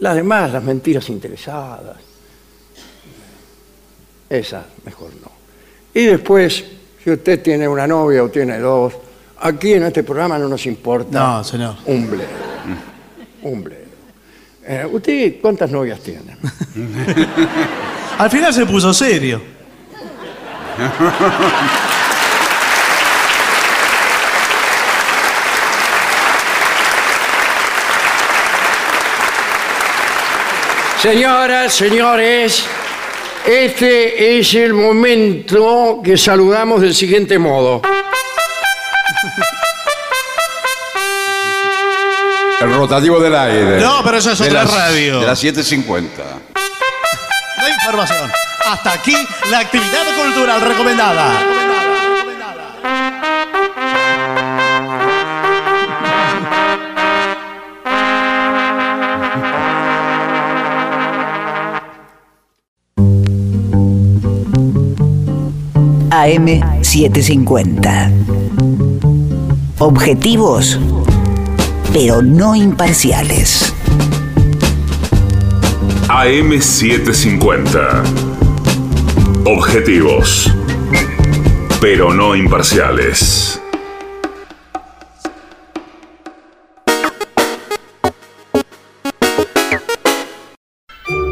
Las 0.01 0.15
demás, 0.15 0.53
las 0.53 0.63
mentiras 0.63 1.09
interesadas. 1.09 1.97
Esas, 4.29 4.65
mejor 4.85 5.09
no. 5.19 5.31
Y 5.95 6.05
después, 6.05 6.63
si 7.03 7.09
usted 7.09 7.41
tiene 7.41 7.67
una 7.67 7.87
novia 7.87 8.23
o 8.23 8.29
tiene 8.29 8.59
dos, 8.59 8.93
aquí 9.39 9.73
en 9.73 9.85
este 9.85 10.03
programa 10.03 10.37
no 10.37 10.47
nos 10.47 10.63
importa 10.67 11.37
No, 11.37 11.43
señor. 11.43 11.75
un 11.87 12.07
bledo. 12.07 12.93
Bledo. 13.63 13.95
Eh, 14.67 14.87
¿Usted 14.91 15.35
cuántas 15.41 15.69
novias 15.69 15.99
tiene? 15.99 16.35
Al 18.17 18.29
final 18.31 18.53
se 18.53 18.65
puso 18.65 18.93
serio. 18.93 19.41
Señoras, 31.05 31.71
señores, 31.75 32.65
este 33.45 34.39
es 34.39 34.55
el 34.55 34.73
momento 34.73 36.01
que 36.03 36.17
saludamos 36.17 36.81
del 36.81 36.95
siguiente 36.95 37.37
modo. 37.37 37.83
Rotativo 42.85 43.19
del 43.19 43.35
aire. 43.35 43.79
No, 43.79 44.01
pero 44.03 44.17
eso 44.17 44.31
es 44.31 44.39
De 44.39 44.45
otra 44.47 44.63
las- 44.63 44.73
radio. 44.73 45.19
De 45.19 45.25
las 45.27 45.43
7.50. 45.43 46.07
La 47.57 47.69
información. 47.69 48.31
Hasta 48.71 48.93
aquí 48.93 49.15
la 49.49 49.59
actividad 49.59 50.05
cultural 50.23 50.61
recomendada. 50.61 51.31
AM750. 66.75 68.11
Objetivos, 69.79 70.79
pero 71.97 72.21
no 72.21 72.55
imparciales. 72.57 73.73
AM750. 76.09 78.03
Objetivos, 79.45 80.53
pero 81.79 82.13
no 82.13 82.35
imparciales. 82.35 83.61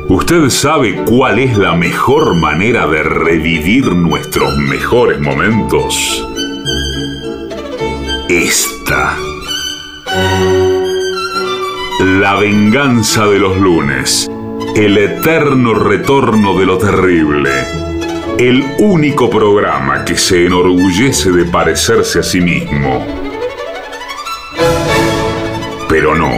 ¿Usted 0.07 0.49
sabe 0.49 1.03
cuál 1.03 1.39
es 1.39 1.57
la 1.57 1.75
mejor 1.75 2.35
manera 2.35 2.87
de 2.87 3.03
revivir 3.03 3.91
nuestros 3.91 4.55
mejores 4.55 5.19
momentos? 5.19 6.25
Esta. 8.29 9.17
La 12.23 12.35
venganza 12.35 13.27
de 13.27 13.37
los 13.37 13.57
lunes. 13.57 14.31
El 14.77 14.97
eterno 14.97 15.73
retorno 15.73 16.57
de 16.57 16.65
lo 16.65 16.77
terrible. 16.77 17.51
El 18.39 18.63
único 18.79 19.29
programa 19.29 20.05
que 20.05 20.15
se 20.15 20.45
enorgullece 20.45 21.33
de 21.33 21.43
parecerse 21.43 22.19
a 22.19 22.23
sí 22.23 22.39
mismo. 22.39 23.05
Pero 25.89 26.15
no. 26.15 26.31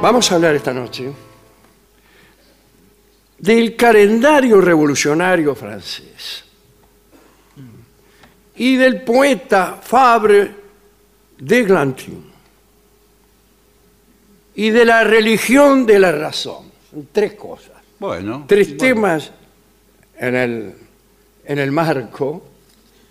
Vamos 0.00 0.30
a 0.30 0.36
hablar 0.36 0.54
esta 0.54 0.72
noche 0.72 1.29
del 3.40 3.74
calendario 3.74 4.60
revolucionario 4.60 5.54
francés 5.54 6.44
y 8.56 8.76
del 8.76 9.02
poeta 9.02 9.80
Fabre 9.82 10.54
d'Eglantin 11.38 12.24
y 14.54 14.70
de 14.70 14.84
la 14.84 15.04
religión 15.04 15.86
de 15.86 15.98
la 15.98 16.12
razón. 16.12 16.70
Son 16.90 17.08
tres 17.12 17.32
cosas, 17.34 17.80
Bueno. 17.98 18.44
tres 18.46 18.76
temas 18.76 19.32
en 20.18 20.34
el, 20.34 20.74
en 21.44 21.58
el 21.58 21.70
marco 21.72 22.46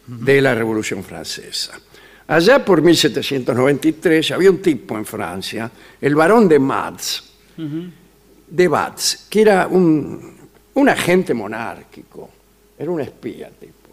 de 0.05 0.41
la 0.41 0.53
Revolución 0.53 1.03
Francesa. 1.03 1.79
Allá 2.27 2.63
por 2.63 2.81
1793 2.83 4.31
había 4.31 4.51
un 4.51 4.61
tipo 4.61 4.95
en 4.95 5.05
Francia, 5.05 5.71
el 5.99 6.13
barón 6.13 6.47
de 6.47 6.59
Matz, 6.59 7.23
de 8.49 8.67
Batz, 8.67 9.27
que 9.29 9.41
era 9.41 9.67
un, 9.67 10.37
un 10.73 10.89
agente 10.89 11.33
monárquico, 11.33 12.29
era 12.77 12.89
un 12.89 13.01
espía 13.01 13.49
tipo. 13.49 13.89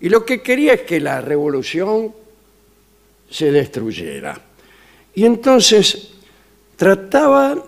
Y 0.00 0.08
lo 0.08 0.24
que 0.24 0.42
quería 0.42 0.74
es 0.74 0.80
que 0.82 1.00
la 1.00 1.20
revolución 1.20 2.12
se 3.30 3.50
destruyera. 3.52 4.38
Y 5.14 5.24
entonces 5.24 6.14
trataba, 6.76 7.62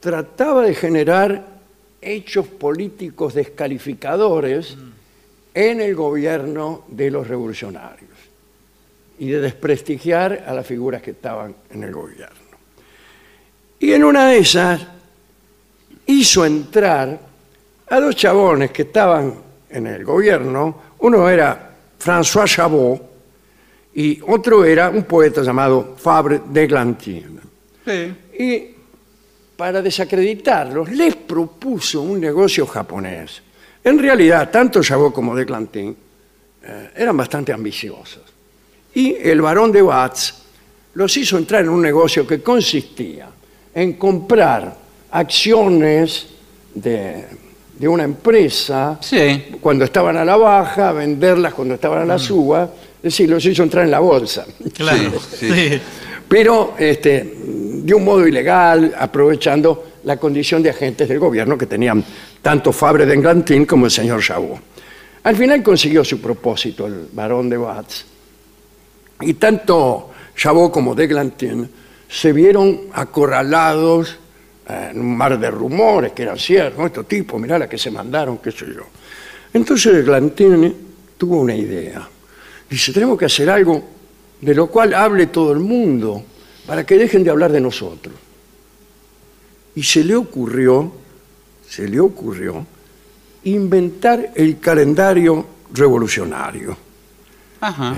trataba 0.00 0.62
de 0.62 0.74
generar 0.74 1.56
hechos 2.00 2.46
políticos 2.46 3.34
descalificadores 3.34 4.76
en 5.52 5.80
el 5.80 5.94
gobierno 5.94 6.84
de 6.88 7.10
los 7.10 7.26
revolucionarios 7.26 8.10
y 9.18 9.28
de 9.28 9.40
desprestigiar 9.40 10.44
a 10.46 10.54
las 10.54 10.66
figuras 10.66 11.02
que 11.02 11.12
estaban 11.12 11.54
en 11.70 11.82
el 11.82 11.92
gobierno. 11.92 12.45
Y 13.78 13.92
en 13.92 14.04
una 14.04 14.28
de 14.28 14.38
esas 14.38 14.80
hizo 16.06 16.44
entrar 16.44 17.18
a 17.88 18.00
dos 18.00 18.16
chabones 18.16 18.70
que 18.70 18.82
estaban 18.82 19.34
en 19.68 19.86
el 19.86 20.04
gobierno. 20.04 20.82
Uno 20.98 21.28
era 21.28 21.74
François 21.98 22.46
Chabot 22.46 23.02
y 23.94 24.20
otro 24.26 24.64
era 24.64 24.88
un 24.90 25.04
poeta 25.04 25.42
llamado 25.42 25.94
Fabre 25.96 26.42
d'Eglantin. 26.46 27.40
Y 28.38 28.66
para 29.56 29.80
desacreditarlos, 29.80 30.90
les 30.90 31.16
propuso 31.16 32.02
un 32.02 32.20
negocio 32.20 32.66
japonés. 32.66 33.42
En 33.82 33.98
realidad, 33.98 34.50
tanto 34.50 34.82
Chabot 34.82 35.12
como 35.12 35.34
d'Eglantin 35.34 35.96
eh, 36.62 36.90
eran 36.96 37.16
bastante 37.16 37.52
ambiciosos. 37.52 38.24
Y 38.94 39.14
el 39.14 39.40
barón 39.40 39.70
de 39.70 39.82
Watts 39.82 40.34
los 40.94 41.16
hizo 41.16 41.38
entrar 41.38 41.62
en 41.62 41.68
un 41.68 41.82
negocio 41.82 42.26
que 42.26 42.42
consistía 42.42 43.28
en 43.76 43.92
comprar 43.92 44.74
acciones 45.10 46.26
de, 46.74 47.26
de 47.78 47.86
una 47.88 48.04
empresa 48.04 48.96
Sí. 49.02 49.44
cuando 49.60 49.84
estaban 49.84 50.16
a 50.16 50.24
la 50.24 50.36
baja, 50.36 50.92
venderlas 50.92 51.52
cuando 51.52 51.74
estaban 51.74 52.00
a 52.00 52.04
la 52.06 52.18
suba, 52.18 52.70
es 52.96 53.02
decir, 53.02 53.28
los 53.28 53.44
hizo 53.44 53.62
entrar 53.62 53.84
en 53.84 53.90
la 53.90 54.00
bolsa. 54.00 54.46
Claro. 54.74 55.12
Sí, 55.30 55.50
sí. 55.52 55.80
Pero 56.26 56.74
este, 56.78 57.34
de 57.84 57.94
un 57.94 58.02
modo 58.04 58.26
ilegal, 58.26 58.94
aprovechando 58.98 59.84
la 60.04 60.16
condición 60.16 60.62
de 60.62 60.70
agentes 60.70 61.06
del 61.08 61.18
gobierno 61.20 61.58
que 61.58 61.66
tenían 61.66 62.02
tanto 62.42 62.72
Fabre 62.72 63.04
de 63.04 63.12
Englantín 63.14 63.66
como 63.66 63.84
el 63.84 63.90
señor 63.92 64.22
Chabot. 64.22 64.58
Al 65.22 65.36
final 65.36 65.62
consiguió 65.62 66.02
su 66.02 66.18
propósito 66.20 66.86
el 66.86 67.08
barón 67.12 67.50
de 67.50 67.58
Watts. 67.58 68.06
Y 69.20 69.34
tanto 69.34 70.10
Chabot 70.34 70.72
como 70.72 70.94
de 70.94 71.04
Eglantin 71.04 71.70
se 72.08 72.32
vieron 72.32 72.82
acorralados 72.92 74.16
eh, 74.68 74.88
en 74.90 75.00
un 75.00 75.16
mar 75.16 75.38
de 75.38 75.50
rumores 75.50 76.12
que 76.12 76.22
eran 76.22 76.38
ciertos. 76.38 76.78
¿no? 76.78 76.86
Estos 76.86 77.06
tipos, 77.06 77.40
mirá 77.40 77.58
la 77.58 77.68
que 77.68 77.78
se 77.78 77.90
mandaron, 77.90 78.38
qué 78.38 78.50
sé 78.52 78.66
yo. 78.66 78.86
Entonces 79.52 79.94
Eglantin 79.94 80.74
tuvo 81.16 81.40
una 81.40 81.54
idea. 81.54 82.08
Dice, 82.68 82.92
tenemos 82.92 83.18
que 83.18 83.26
hacer 83.26 83.48
algo 83.48 83.82
de 84.40 84.54
lo 84.54 84.66
cual 84.68 84.92
hable 84.94 85.28
todo 85.28 85.52
el 85.52 85.60
mundo 85.60 86.22
para 86.66 86.84
que 86.84 86.98
dejen 86.98 87.24
de 87.24 87.30
hablar 87.30 87.52
de 87.52 87.60
nosotros. 87.60 88.14
y 89.74 89.82
se 89.82 90.02
le 90.02 90.16
ocurrió, 90.16 90.90
se 91.68 91.86
le 91.86 92.00
ocurrió 92.00 92.66
inventar 93.44 94.32
el 94.34 94.58
calendario 94.58 95.46
revolucionario, 95.72 96.76
Ajá. 97.60 97.94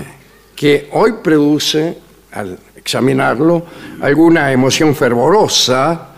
que 0.55 0.89
hoy 0.91 1.13
produce, 1.23 1.97
al 2.31 2.59
examinarlo, 2.79 3.65
alguna 4.01 4.51
emoción 4.51 4.95
fervorosa 4.95 6.09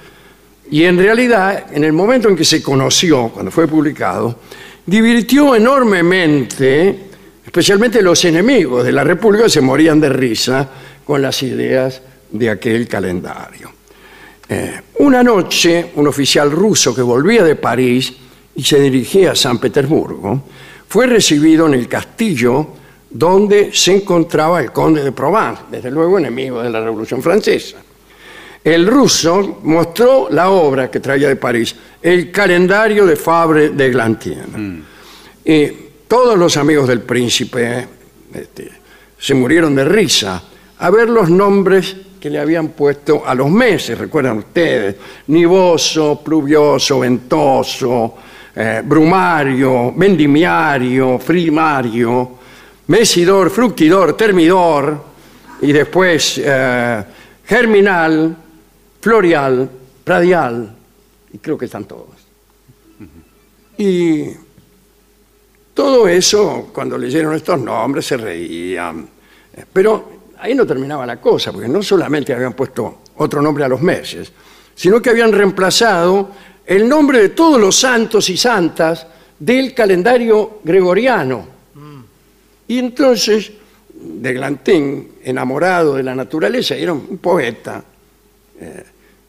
y 0.72 0.86
en 0.86 0.98
realidad, 0.98 1.66
en 1.74 1.84
el 1.84 1.92
momento 1.92 2.30
en 2.30 2.36
que 2.38 2.46
se 2.46 2.64
conoció, 2.64 3.28
cuando 3.28 3.52
fue 3.52 3.68
publicado, 3.68 4.40
divirtió 4.86 5.54
enormemente, 5.54 7.10
especialmente 7.46 8.02
los 8.02 8.24
enemigos 8.24 8.86
de 8.86 8.94
la 8.94 9.04
República 9.04 9.50
se 9.50 9.60
morían 9.60 10.00
de 10.00 10.08
risa 10.08 10.70
con 11.04 11.22
las 11.22 11.44
ideas 11.44 12.02
de 12.32 12.50
aquel 12.50 12.88
calendario. 12.88 13.70
Eh, 14.48 14.80
una 15.00 15.22
noche, 15.22 15.92
un 15.96 16.08
oficial 16.08 16.50
ruso 16.50 16.96
que 16.96 17.02
volvía 17.02 17.44
de 17.44 17.58
París 17.58 18.14
y 18.56 18.64
se 18.64 18.80
dirigía 18.80 19.34
a 19.34 19.36
San 19.36 19.60
Petersburgo, 19.60 20.42
fue 20.88 21.06
recibido 21.06 21.68
en 21.68 21.74
el 21.74 21.90
castillo 21.90 22.76
donde 23.12 23.72
se 23.74 23.96
encontraba 23.96 24.62
el 24.62 24.72
conde 24.72 25.04
de 25.04 25.12
Provence, 25.12 25.64
desde 25.70 25.92
luego 25.92 26.18
enemigo 26.18 26.62
de 26.62 26.70
la 26.70 26.82
Revolución 26.82 27.22
Francesa. 27.22 27.78
El 28.64 28.88
ruso 28.88 29.60
mostró 29.64 30.28
la 30.30 30.50
obra 30.50 30.90
que 30.90 31.00
traía 31.00 31.28
de 31.28 31.36
París, 31.36 31.76
el 32.02 32.32
calendario 32.32 33.06
de 33.06 33.16
Fabre 33.16 33.70
de 33.70 33.90
Glantien. 33.90 34.86
Y 35.44 35.68
todos 36.08 36.38
los 36.38 36.56
amigos 36.58 36.88
del 36.88 37.02
príncipe 37.02 37.88
este, 38.34 38.72
se 39.18 39.34
murieron 39.34 39.76
de 39.76 39.86
risa 39.86 40.44
a 40.78 40.90
ver 40.90 41.10
los 41.10 41.30
nombres 41.30 41.96
que 42.20 42.30
le 42.30 42.40
habían 42.40 42.70
puesto 42.70 43.24
a 43.26 43.34
los 43.34 43.50
meses, 43.50 43.98
recuerdan 43.98 44.38
ustedes, 44.38 44.96
nivoso, 45.28 46.22
pluvioso, 46.24 47.00
ventoso, 47.00 48.16
eh, 48.56 48.82
brumario, 48.86 49.92
vendimiario, 49.96 51.18
frimario, 51.18 52.41
mesidor, 52.92 53.50
fructidor, 53.50 54.18
termidor, 54.18 55.02
y 55.62 55.72
después 55.72 56.42
eh, 56.44 57.04
germinal, 57.46 58.36
florial, 59.00 59.70
radial, 60.06 60.76
y 61.32 61.38
creo 61.38 61.58
que 61.58 61.66
están 61.66 61.86
todos. 61.86 62.10
Y 63.78 64.26
todo 65.74 66.06
eso, 66.10 66.70
cuando 66.74 66.98
leyeron 66.98 67.34
estos 67.34 67.62
nombres, 67.62 68.06
se 68.06 68.18
reían. 68.18 69.08
Eh, 69.56 69.64
Pero 69.72 70.12
ahí 70.40 70.54
no 70.54 70.68
terminaba 70.68 71.06
la 71.06 71.20
cosa, 71.22 71.54
porque 71.54 71.70
no 71.70 71.82
solamente 71.82 72.34
habían 72.34 72.54
puesto 72.54 73.04
otro 73.16 73.42
nombre 73.42 73.64
a 73.64 73.70
los 73.70 73.82
meses, 73.82 74.34
sino 74.76 75.02
que 75.02 75.12
habían 75.12 75.32
reemplazado 75.32 76.30
el 76.66 76.90
nombre 76.90 77.22
de 77.22 77.30
todos 77.30 77.60
los 77.60 77.74
santos 77.74 78.30
y 78.30 78.36
santas 78.36 79.08
del 79.40 79.74
calendario 79.74 80.60
gregoriano. 80.66 81.61
Y 82.72 82.80
entonces, 82.80 83.52
de 83.94 84.32
Glantín, 84.32 85.16
enamorado 85.26 85.96
de 85.96 86.04
la 86.04 86.16
naturaleza, 86.16 86.74
era 86.74 86.94
un 86.94 87.18
poeta, 87.18 87.84
eh, 88.62 88.84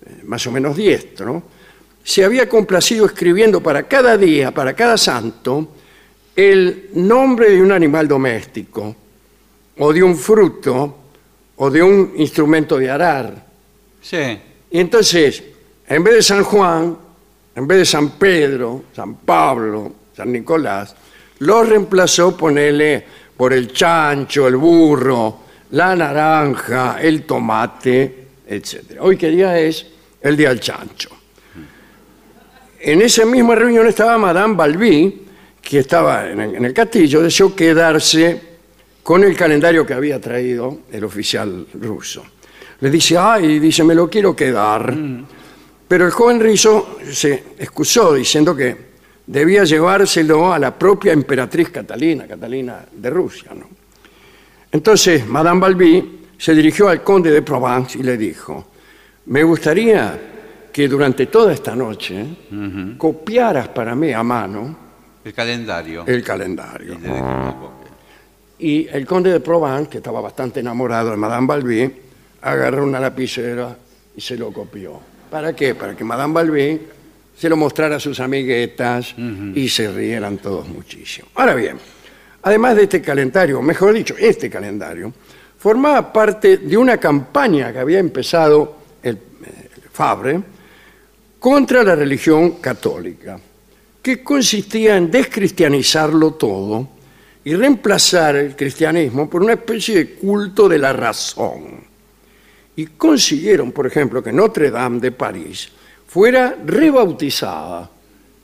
eh, 0.07 0.11
más 0.22 0.46
o 0.46 0.52
menos 0.52 0.76
diestro, 0.76 1.42
se 2.05 2.24
había 2.24 2.48
complacido 2.48 3.05
escribiendo 3.05 3.61
para 3.61 3.83
cada 3.88 4.16
día, 4.16 4.52
para 4.52 4.74
cada 4.74 4.96
santo, 4.96 5.70
el 6.37 6.90
nombre 6.94 7.50
de 7.50 7.61
un 7.61 7.72
animal 7.72 8.07
doméstico, 8.07 8.94
o 9.76 9.92
de 9.92 10.05
un 10.05 10.14
fruto, 10.14 10.98
o 11.57 11.68
de 11.68 11.83
un 11.83 12.12
instrumento 12.18 12.78
de 12.78 12.90
arar. 12.90 13.44
Sí. 14.00 14.38
Y 14.70 14.78
entonces, 14.78 15.42
en 15.88 16.05
vez 16.05 16.14
de 16.14 16.22
San 16.22 16.44
Juan, 16.44 16.96
en 17.57 17.66
vez 17.66 17.78
de 17.78 17.87
San 17.87 18.11
Pedro, 18.11 18.85
San 18.94 19.16
Pablo, 19.16 19.92
San 20.16 20.31
Nicolás, 20.31 20.94
lo 21.42 21.64
reemplazó, 21.64 22.37
ponele, 22.37 23.05
por 23.36 23.52
el 23.52 23.72
chancho, 23.72 24.46
el 24.46 24.56
burro, 24.56 25.40
la 25.70 25.96
naranja, 25.96 26.98
el 27.00 27.22
tomate, 27.22 28.26
etc. 28.46 28.98
Hoy 29.00 29.16
que 29.16 29.30
día 29.30 29.58
es 29.58 29.86
el 30.20 30.36
día 30.36 30.50
del 30.50 30.60
chancho. 30.60 31.10
En 32.80 33.00
esa 33.00 33.24
misma 33.24 33.54
reunión 33.54 33.86
estaba 33.86 34.18
Madame 34.18 34.56
Balbi, 34.56 35.22
que 35.60 35.78
estaba 35.78 36.28
en 36.28 36.64
el, 36.64 36.74
castillo, 36.74 37.22
deseó 37.22 37.54
quedarse 37.54 38.40
con 39.02 39.22
el 39.22 39.36
calendario 39.36 39.86
que 39.86 39.94
había 39.94 40.20
traído 40.20 40.80
el 40.90 41.04
oficial 41.04 41.66
ruso. 41.74 42.24
Le 42.80 42.90
dice, 42.90 43.16
ay, 43.16 43.60
dice, 43.60 43.84
me 43.84 43.94
lo 43.94 44.10
quiero 44.10 44.34
quedar. 44.34 44.92
Pero 45.86 46.06
el 46.06 46.10
joven 46.10 46.40
rizo 46.40 46.98
se 47.10 47.44
excusó 47.58 48.14
diciendo 48.14 48.56
que 48.56 48.91
debía 49.26 49.64
llevárselo 49.64 50.52
a 50.52 50.58
la 50.58 50.76
propia 50.76 51.12
emperatriz 51.12 51.70
Catalina, 51.70 52.26
Catalina 52.26 52.85
de 52.92 53.11
Rusia. 53.11 53.52
¿no? 53.54 53.66
Entonces, 54.70 55.26
Madame 55.26 55.61
Balbi 55.61 56.20
se 56.38 56.54
dirigió 56.54 56.88
al 56.88 57.02
conde 57.02 57.30
de 57.30 57.42
Provence 57.42 57.98
y 57.98 58.02
le 58.02 58.16
dijo, 58.16 58.66
me 59.26 59.42
gustaría 59.44 60.18
que 60.72 60.88
durante 60.88 61.26
toda 61.26 61.52
esta 61.52 61.76
noche 61.76 62.24
copiaras 62.98 63.68
para 63.68 63.94
mí 63.94 64.12
a 64.12 64.22
mano 64.22 64.76
El 65.24 65.32
calendario. 65.35 66.04
el 66.06 66.24
calendario. 66.24 66.96
Y 68.58 68.87
el 68.88 69.06
conde 69.06 69.30
de 69.32 69.40
Provence, 69.40 69.90
que 69.90 69.98
estaba 69.98 70.20
bastante 70.20 70.61
enamorado 70.61 71.11
de 71.11 71.16
Madame 71.16 71.46
Balbi, 71.46 71.92
agarró 72.42 72.85
una 72.85 72.98
lapicera 73.00 73.76
y 74.16 74.20
se 74.20 74.37
lo 74.37 74.52
copió. 74.52 75.00
¿Para 75.30 75.54
qué? 75.54 75.74
Para 75.74 75.94
que 75.96 76.04
Madame 76.04 76.35
Balbi 76.35 76.80
se 77.42 77.48
lo 77.48 77.57
mostrara 77.57 77.96
a 77.96 77.98
sus 77.98 78.20
amiguetas 78.20 79.16
y 79.18 79.68
se 79.68 79.90
rieran 79.90 80.38
todos 80.38 80.68
muchísimo. 80.68 81.26
Ahora 81.35 81.57
bien, 81.57 81.76
además 82.40 82.76
de 82.76 82.85
este 82.85 83.02
calendario, 83.02 83.61
mejor 83.61 83.94
dicho, 83.94 84.14
este 84.16 84.48
calendario, 84.48 85.12
formaba 85.59 86.12
parte 86.12 86.59
de 86.59 86.76
una 86.76 86.98
campaña 86.98 87.72
que 87.72 87.81
había 87.81 87.98
empezado 87.98 88.76
el, 89.02 89.18
Fabre 89.92 90.40
contra 91.40 91.83
la 91.83 91.96
religión 91.96 92.61
católica, 92.61 93.40
que 94.00 94.22
consistía 94.22 94.96
en 94.96 95.11
descristianizarlo 95.11 96.35
todo 96.35 96.90
y 97.42 97.57
reemplazar 97.57 98.37
el 98.37 98.55
cristianismo 98.55 99.28
por 99.28 99.42
una 99.42 99.55
especie 99.55 99.96
de 99.96 100.11
culto 100.14 100.68
de 100.68 100.78
la 100.78 100.92
razón. 100.92 101.81
Y 102.76 102.87
consiguieron, 102.87 103.72
por 103.72 103.88
ejemplo, 103.88 104.22
que 104.22 104.33
Notre 104.33 104.70
Dame 104.70 105.00
de 105.00 105.11
París 105.11 105.72
fuera 106.12 106.55
rebautizada. 106.62 107.88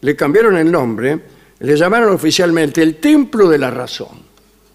Le 0.01 0.17
cambiaron 0.17 0.57
el 0.57 0.73
nombre, 0.73 1.21
le 1.59 1.77
llamaron 1.77 2.15
oficialmente 2.15 2.83
el 2.83 2.97
Templo 2.97 3.49
de 3.49 3.59
la 3.59 3.71
Razón 3.71 4.23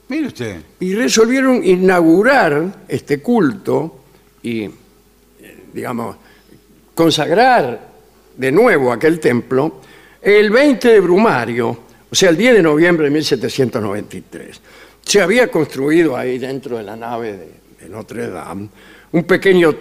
Mire 0.10 0.28
usted. 0.28 0.58
y 0.80 0.94
resolvieron 0.94 1.64
inaugurar 1.64 2.84
este 2.88 3.20
culto 3.20 4.04
y, 4.44 4.66
eh, 4.66 4.72
digamos, 5.74 6.18
consagrar 6.94 7.94
de 8.38 8.52
nuevo 8.52 8.92
aquel 8.92 9.20
templo 9.20 9.82
el 10.22 10.52
20 10.52 10.90
de 10.90 11.00
Brumario, 11.00 11.80
o 12.12 12.16
sea, 12.16 12.30
el 12.30 12.38
10 12.38 12.56
de 12.56 12.62
noviembre 12.62 13.06
de 13.06 13.12
1793. 13.12 14.62
Se 15.02 15.20
había 15.20 15.50
construido 15.50 16.16
ahí 16.16 16.38
dentro 16.38 16.78
de 16.78 16.84
la 16.84 16.96
nave 16.96 17.32
de, 17.34 17.52
de 17.82 17.90
Notre 17.90 18.30
Dame 18.30 18.70
un 19.14 19.24
pequeño 19.24 19.74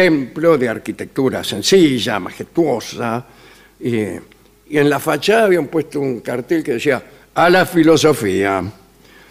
templo 0.00 0.56
de 0.56 0.66
arquitectura 0.66 1.44
sencilla, 1.44 2.18
majestuosa, 2.18 3.26
y, 3.78 3.96
y 4.70 4.78
en 4.78 4.88
la 4.88 4.98
fachada 4.98 5.44
habían 5.44 5.66
puesto 5.66 6.00
un 6.00 6.20
cartel 6.20 6.64
que 6.64 6.72
decía, 6.72 7.02
a 7.34 7.50
la 7.50 7.66
filosofía. 7.66 8.64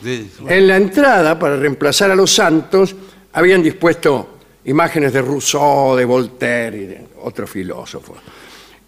Sí. 0.04 0.30
En 0.48 0.68
la 0.68 0.78
entrada, 0.78 1.40
para 1.40 1.56
reemplazar 1.56 2.12
a 2.12 2.16
los 2.16 2.32
santos, 2.32 2.96
habían 3.34 3.64
dispuesto 3.64 4.38
imágenes 4.66 5.12
de 5.12 5.24
Rousseau, 5.24 5.96
de 5.96 6.06
Voltaire 6.06 6.78
y 6.78 6.86
de 6.86 7.06
otros 7.24 7.50
filósofos. 7.50 8.20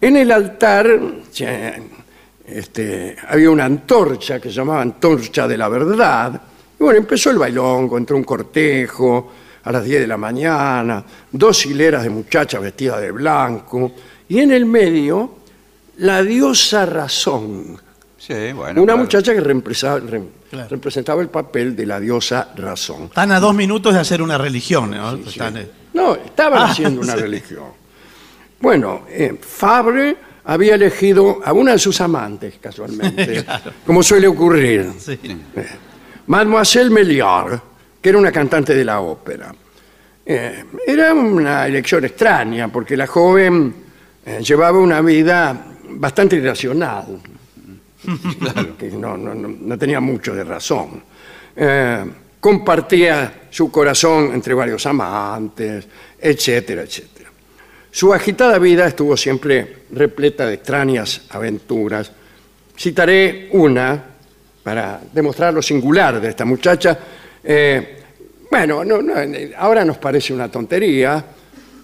En 0.00 0.16
el 0.16 0.30
altar 0.30 0.88
este, 2.46 3.16
había 3.28 3.50
una 3.50 3.64
antorcha 3.64 4.38
que 4.38 4.50
se 4.50 4.54
llamaba 4.54 4.82
Antorcha 4.82 5.48
de 5.48 5.58
la 5.58 5.68
Verdad. 5.68 6.40
Y 6.78 6.82
bueno, 6.82 7.00
empezó 7.00 7.30
el 7.30 7.38
bailongo, 7.38 7.98
entró 7.98 8.16
un 8.16 8.24
cortejo 8.24 9.32
a 9.64 9.72
las 9.72 9.84
10 9.84 10.00
de 10.00 10.06
la 10.06 10.16
mañana, 10.16 11.04
dos 11.30 11.64
hileras 11.66 12.02
de 12.04 12.10
muchachas 12.10 12.60
vestidas 12.60 13.00
de 13.00 13.10
blanco, 13.12 13.92
y 14.28 14.38
en 14.40 14.50
el 14.52 14.66
medio 14.66 15.36
la 15.98 16.22
diosa 16.22 16.86
razón, 16.86 17.78
Sí, 18.18 18.52
bueno. 18.54 18.82
una 18.82 18.92
claro. 18.92 18.98
muchacha 18.98 19.32
que 19.34 19.40
reemplazaba- 19.40 20.00
rem- 20.00 20.28
Claro. 20.50 20.68
representaba 20.68 21.22
el 21.22 21.28
papel 21.28 21.74
de 21.74 21.86
la 21.86 21.98
diosa 21.98 22.48
razón. 22.56 23.04
Están 23.04 23.32
a 23.32 23.40
dos 23.40 23.54
minutos 23.54 23.94
de 23.94 24.00
hacer 24.00 24.20
una 24.20 24.36
religión, 24.38 24.90
¿no? 24.90 25.14
Están, 25.16 25.56
eh, 25.56 25.68
No, 25.94 26.14
estaban 26.14 26.62
Ah, 26.62 26.66
haciendo 26.70 27.00
una 27.00 27.12
sí. 27.16 27.20
religión. 27.20 27.64
Bueno, 28.60 29.02
eh, 29.08 29.38
Fabre 29.40 30.16
había 30.44 30.74
elegido 30.74 31.40
a 31.44 31.52
una 31.52 31.72
de 31.72 31.78
sus 31.78 32.00
amantes, 32.00 32.54
casualmente, 32.60 33.44
como 33.86 34.02
suele 34.02 34.26
ocurrir. 34.28 34.90
sí. 34.98 35.18
Mademoiselle 36.26 36.90
Méliard, 36.90 37.60
que 38.02 38.08
era 38.10 38.18
una 38.18 38.32
cantante 38.32 38.74
de 38.74 38.84
la 38.84 39.00
ópera. 39.00 39.54
Eh, 40.26 40.64
era 40.86 41.14
una 41.14 41.66
elección 41.66 42.04
extraña, 42.04 42.68
porque 42.68 42.96
la 42.96 43.06
joven 43.06 43.74
eh, 44.26 44.40
llevaba 44.42 44.78
una 44.78 45.00
vida 45.00 45.66
bastante 45.90 46.36
irracional, 46.36 47.18
que 48.78 48.90
no, 48.90 49.16
no- 49.16 49.34
no- 49.34 49.48
no 49.60 49.78
tenía 49.78 50.00
mucho 50.00 50.34
de 50.34 50.44
razón. 50.44 51.02
Eh, 51.54 52.04
compartía 52.40 53.42
su 53.50 53.70
corazón 53.70 54.30
entre 54.34 54.54
varios 54.54 54.84
amantes, 54.86 55.86
etcétera, 56.20 56.82
etcétera. 56.82 57.30
Su 57.90 58.12
agitada 58.12 58.58
vida 58.58 58.86
estuvo 58.86 59.16
siempre 59.16 59.84
repleta 59.92 60.46
de 60.46 60.54
extrañas 60.54 61.22
aventuras. 61.30 62.10
Citaré 62.76 63.50
una 63.52 64.02
para 64.62 65.00
demostrar 65.12 65.52
lo 65.52 65.60
singular 65.62 66.20
de 66.20 66.30
esta 66.30 66.44
muchacha. 66.44 66.98
Eh, 67.44 67.98
bueno, 68.50 68.84
no- 68.84 69.00
no, 69.02 69.14
ahora 69.58 69.84
nos 69.84 69.98
parece 69.98 70.32
una 70.32 70.50
tontería, 70.50 71.24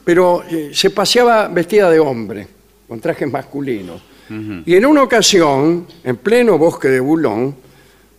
pero 0.04 0.42
eh, 0.50 0.70
se 0.72 0.90
paseaba 0.90 1.48
vestida 1.48 1.90
de 1.90 1.98
hombre, 1.98 2.46
con 2.86 3.00
trajes 3.00 3.30
masculinos. 3.30 4.02
Y 4.66 4.74
en 4.76 4.84
una 4.84 5.02
ocasión, 5.04 5.86
en 6.04 6.16
pleno 6.18 6.58
bosque 6.58 6.88
de 6.88 7.00
Boulogne, 7.00 7.54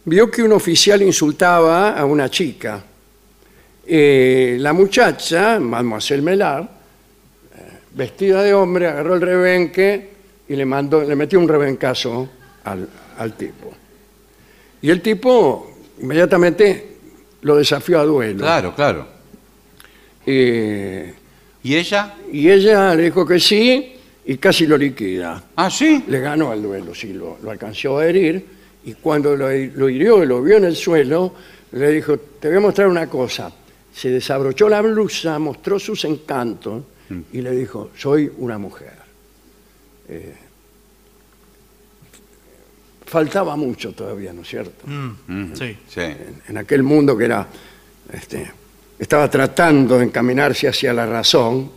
vio 0.05 0.31
que 0.31 0.41
un 0.41 0.51
oficial 0.53 1.03
insultaba 1.03 1.91
a 1.91 2.03
una 2.03 2.27
chica. 2.31 2.83
Eh, 3.85 4.57
la 4.59 4.73
muchacha, 4.73 5.59
Mademoiselle 5.59 6.23
Mellard, 6.23 6.63
eh, 6.63 6.67
vestida 7.93 8.41
de 8.41 8.55
hombre, 8.55 8.87
agarró 8.87 9.13
el 9.13 9.21
rebenque 9.21 10.09
y 10.47 10.55
le, 10.55 10.65
mandó, 10.65 11.03
le 11.03 11.15
metió 11.15 11.39
un 11.39 11.47
rebencazo 11.47 12.27
al, 12.63 12.89
al 13.19 13.33
tipo. 13.37 13.71
Y 14.81 14.89
el 14.89 15.01
tipo 15.03 15.75
inmediatamente 16.01 16.88
lo 17.41 17.55
desafió 17.55 17.99
a 17.99 18.05
duelo. 18.05 18.39
Claro, 18.39 18.75
claro. 18.75 19.07
Eh, 20.25 21.13
¿Y 21.63 21.75
ella? 21.75 22.15
y 22.31 22.49
ella 22.49 22.95
le 22.95 23.03
dijo 23.03 23.25
que 23.25 23.39
sí 23.39 23.95
y 24.25 24.37
casi 24.37 24.67
lo 24.67 24.77
liquida. 24.77 25.43
Ah, 25.55 25.69
sí. 25.69 26.03
Le 26.07 26.19
ganó 26.19 26.51
al 26.51 26.61
duelo, 26.61 26.93
sí, 26.93 27.13
lo, 27.13 27.37
lo 27.41 27.51
alcanzó 27.51 27.97
a 27.97 28.05
herir. 28.07 28.45
Y 28.85 28.93
cuando 28.93 29.35
lo, 29.35 29.49
lo 29.49 29.89
hirió 29.89 30.23
y 30.23 30.27
lo 30.27 30.41
vio 30.41 30.57
en 30.57 30.65
el 30.65 30.75
suelo, 30.75 31.33
le 31.71 31.91
dijo, 31.91 32.17
te 32.17 32.47
voy 32.47 32.57
a 32.57 32.61
mostrar 32.61 32.87
una 32.87 33.07
cosa. 33.07 33.51
Se 33.93 34.09
desabrochó 34.09 34.69
la 34.69 34.81
blusa, 34.81 35.37
mostró 35.39 35.79
sus 35.79 36.05
encantos 36.05 36.83
y 37.33 37.41
le 37.41 37.51
dijo, 37.51 37.89
soy 37.97 38.31
una 38.37 38.57
mujer. 38.57 38.93
Eh, 40.07 40.33
faltaba 43.09 43.55
mucho 43.55 43.91
todavía, 43.91 44.31
¿no 44.31 44.43
es 44.43 44.47
cierto? 44.47 44.85
Mm, 44.85 45.53
sí. 45.55 45.77
Sí. 45.87 46.01
en 46.47 46.57
aquel 46.57 46.83
mundo 46.83 47.17
que 47.17 47.25
era, 47.25 47.47
este, 48.13 48.51
estaba 48.99 49.29
tratando 49.29 49.97
de 49.97 50.05
encaminarse 50.05 50.67
hacia 50.67 50.93
la 50.93 51.07
razón, 51.07 51.71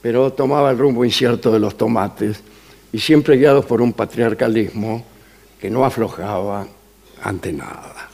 pero 0.00 0.32
tomaba 0.32 0.70
el 0.70 0.78
rumbo 0.78 1.04
incierto 1.04 1.52
de 1.52 1.60
los 1.60 1.76
tomates 1.76 2.42
y 2.92 2.98
siempre 2.98 3.36
guiados 3.36 3.66
por 3.66 3.82
un 3.82 3.92
patriarcalismo 3.92 5.04
que 5.60 5.68
no 5.68 5.84
aflojaba 5.84 6.66
ante 7.22 7.52
nada. 7.52 8.08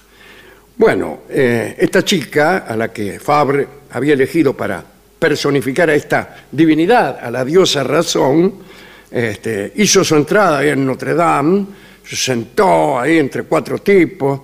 Bueno, 0.77 1.21
eh, 1.29 1.77
esta 1.79 2.05
chica 2.05 2.59
a 2.59 2.77
la 2.77 2.93
que 2.93 3.21
Fabre 3.21 3.67
había 3.93 4.15
elegido 4.15 4.55
para 4.55 4.85
personificar 5.19 5.89
a 5.89 5.95
esta 5.95 6.45
divinidad, 6.51 7.19
a 7.23 7.31
la 7.31 7.45
diosa 7.45 7.85
razón, 7.85 8.55
este, 9.11 9.73
hizo 9.77 10.03
su 10.03 10.17
entrada 10.17 10.65
en 10.65 10.85
Notre 10.85 11.15
Dame, 11.15 11.65
se 12.07 12.17
sentó 12.17 13.01
ahí 13.01 13.19
entre 13.19 13.43
cuatro 13.43 13.79
tipos, 13.79 14.41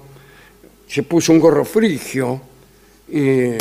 se 0.89 1.05
puso 1.05 1.33
un 1.33 1.39
gorro 1.39 1.65
frigio 1.65 2.41
y 3.09 3.53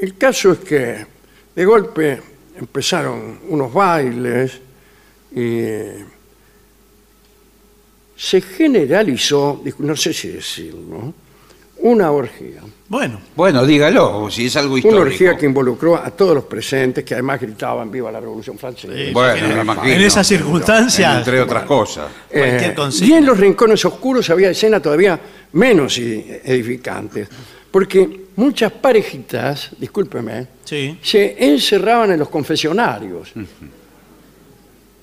el 0.00 0.16
caso 0.16 0.52
es 0.52 0.58
que 0.60 1.06
de 1.54 1.64
golpe 1.64 2.22
empezaron 2.56 3.40
unos 3.48 3.72
bailes 3.72 4.52
y 5.34 5.60
se 8.16 8.40
generalizó, 8.40 9.62
no 9.78 9.94
sé 9.94 10.12
si 10.12 10.28
decirlo, 10.28 11.12
una 11.80 12.10
orgía. 12.10 12.60
Bueno, 12.88 13.20
Bueno, 13.36 13.66
dígalo, 13.66 14.30
si 14.30 14.46
es 14.46 14.56
algo 14.56 14.72
Una 14.72 14.78
histórico. 14.78 15.02
orgía 15.02 15.36
que 15.36 15.44
involucró 15.46 15.96
a 15.96 16.10
todos 16.10 16.34
los 16.34 16.44
presentes, 16.44 17.04
que 17.04 17.14
además 17.14 17.38
gritaban 17.40 17.90
viva 17.90 18.10
la 18.10 18.18
Revolución 18.18 18.56
Francesa. 18.58 18.94
Sí. 18.94 19.10
Bueno, 19.12 19.46
En- 19.46 19.54
me 19.56 19.60
imagino. 19.62 19.94
en 19.94 20.00
esas 20.00 20.26
circunstancias. 20.26 21.18
Entre 21.18 21.40
otras 21.40 21.64
cosas. 21.64 22.06
Eh, 22.30 22.74
y 23.02 23.12
en 23.12 23.26
los 23.26 23.38
rincones 23.38 23.84
oscuros 23.84 24.28
había 24.30 24.50
escenas 24.50 24.80
todavía 24.80 25.20
menos 25.52 25.98
edificantes, 25.98 27.28
porque 27.70 28.22
muchas 28.36 28.72
parejitas, 28.72 29.70
discúlpeme, 29.78 30.46
Sí. 30.64 30.98
se 31.02 31.36
encerraban 31.44 32.12
en 32.12 32.18
los 32.20 32.28
confesionarios. 32.30 33.32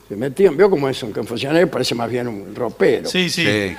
Se 0.07 0.15
metían, 0.15 0.55
veo 0.55 0.69
cómo 0.69 0.88
es 0.89 1.01
un 1.03 1.11
confesionario, 1.11 1.69
parece 1.69 1.95
más 1.95 2.09
bien 2.09 2.28
un 2.28 2.53
ropero. 2.53 3.07
Sí, 3.09 3.30
sí. 3.30 3.43
Sí. 3.43 3.76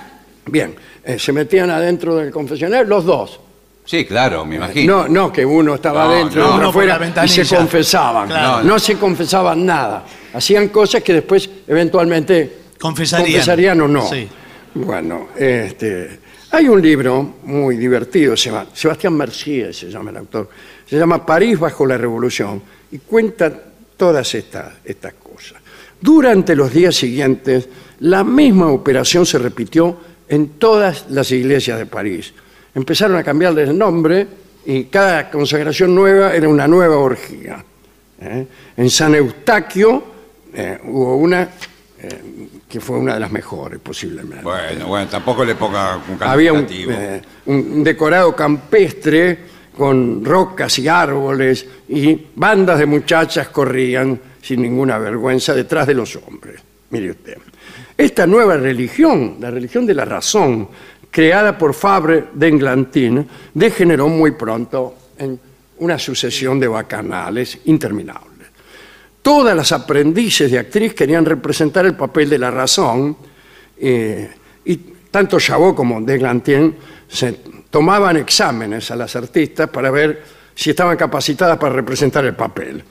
Bien, 0.46 0.74
eh, 1.04 1.18
se 1.18 1.32
metían 1.32 1.70
adentro 1.70 2.14
del 2.16 2.30
confesionario 2.30 2.84
los 2.86 3.04
dos. 3.04 3.40
Sí, 3.84 4.04
claro, 4.04 4.44
me 4.44 4.56
imagino. 4.56 5.02
No, 5.02 5.08
no 5.08 5.32
que 5.32 5.46
uno 5.46 5.76
estaba 5.76 6.04
No, 6.04 6.10
adentro 6.10 6.40
y 6.40 6.44
otro 6.44 6.54
Uno 6.56 6.72
por 6.72 6.82
afuera 6.90 7.12
la 7.14 7.24
y 7.24 7.28
se 7.28 7.46
confesaban. 7.56 8.28
Claro. 8.28 8.64
No, 8.64 8.78
se 8.78 8.96
confesaban 8.96 9.64
nada. 9.64 10.04
Hacían 10.34 10.68
cosas 10.68 11.02
que 11.02 11.12
después 11.14 11.48
eventualmente 11.68 12.58
Confesarían. 12.80 13.26
confesarían 13.30 13.80
o 13.82 13.88
no. 13.88 14.08
Sí. 14.08 14.28
Bueno, 14.74 15.28
este, 15.36 16.18
hay 16.50 16.68
un 16.68 16.82
libro 16.82 17.36
muy 17.44 17.76
divertido, 17.76 18.36
se 18.36 18.50
llama, 18.50 18.66
Sebastián 18.74 19.14
Mercier 19.14 19.72
se 19.72 19.88
llama 19.90 20.10
el 20.10 20.16
autor, 20.18 20.50
se 20.84 20.98
llama 20.98 21.24
París 21.24 21.58
bajo 21.58 21.86
la 21.86 21.96
revolución 21.96 22.60
y 22.92 22.98
cuenta 22.98 23.52
todas 23.96 24.34
estas, 24.34 24.74
estas 24.84 25.14
cosas. 25.14 25.60
Durante 26.00 26.54
los 26.54 26.72
días 26.72 26.94
siguientes, 26.94 27.68
la 28.00 28.22
misma 28.22 28.68
operación 28.68 29.24
se 29.24 29.38
repitió 29.38 29.96
en 30.28 30.50
todas 30.58 31.06
las 31.10 31.30
iglesias 31.30 31.78
de 31.78 31.86
París. 31.86 32.32
Empezaron 32.74 33.16
a 33.16 33.24
cambiarle 33.24 33.62
el 33.62 33.76
nombre 33.76 34.26
y 34.64 34.84
cada 34.84 35.30
consagración 35.30 35.94
nueva 35.94 36.34
era 36.34 36.48
una 36.48 36.66
nueva 36.66 36.98
orgía. 36.98 37.64
¿eh? 38.20 38.46
En 38.76 38.90
San 38.90 39.14
Eustaquio 39.14 40.04
eh, 40.52 40.78
hubo 40.84 41.16
una 41.16 41.42
eh, 41.98 42.48
que 42.68 42.80
fue 42.80 42.98
una 42.98 43.14
de 43.14 43.20
las 43.20 43.30
mejores, 43.30 43.78
posiblemente. 43.80 44.42
Bueno, 44.42 44.88
bueno, 44.88 45.08
tampoco 45.08 45.44
le 45.44 45.54
ponga 45.54 45.96
un 45.96 46.18
Había 46.20 46.52
un, 46.52 46.66
un 47.46 47.84
decorado 47.84 48.34
campestre 48.34 49.38
con 49.76 50.24
rocas 50.24 50.78
y 50.78 50.88
árboles 50.88 51.66
y 51.88 52.26
bandas 52.34 52.78
de 52.78 52.86
muchachas 52.86 53.48
corrían 53.48 54.18
sin 54.42 54.62
ninguna 54.62 54.98
vergüenza 54.98 55.54
detrás 55.54 55.86
de 55.86 55.94
los 55.94 56.16
hombres. 56.16 56.60
Mire 56.90 57.10
usted. 57.10 57.36
Esta 57.96 58.26
nueva 58.26 58.56
religión, 58.56 59.36
la 59.40 59.50
religión 59.50 59.86
de 59.86 59.94
la 59.94 60.04
razón, 60.04 60.68
creada 61.10 61.56
por 61.56 61.72
Fabre 61.72 62.26
d'Englantin, 62.34 63.26
degeneró 63.54 64.08
muy 64.08 64.32
pronto 64.32 64.94
en 65.18 65.40
una 65.78 65.98
sucesión 65.98 66.60
de 66.60 66.68
bacanales 66.68 67.58
interminables. 67.64 68.48
Todas 69.22 69.56
las 69.56 69.72
aprendices 69.72 70.50
de 70.50 70.58
actriz 70.58 70.94
querían 70.94 71.24
representar 71.24 71.86
el 71.86 71.96
papel 71.96 72.28
de 72.28 72.38
la 72.38 72.50
razón 72.50 73.16
eh, 73.78 74.30
y 74.64 74.76
tanto 75.10 75.40
Chabot 75.40 75.74
como 75.74 76.00
Deglantien 76.00 76.76
se 77.08 77.32
tomaban 77.70 78.18
exámenes 78.18 78.90
a 78.90 78.96
las 78.96 79.16
artistas 79.16 79.68
para 79.70 79.90
ver 79.90 80.22
si 80.54 80.70
estaban 80.70 80.96
capacitadas 80.96 81.58
para 81.58 81.74
representar 81.74 82.24
el 82.24 82.34
papel. 82.34 82.84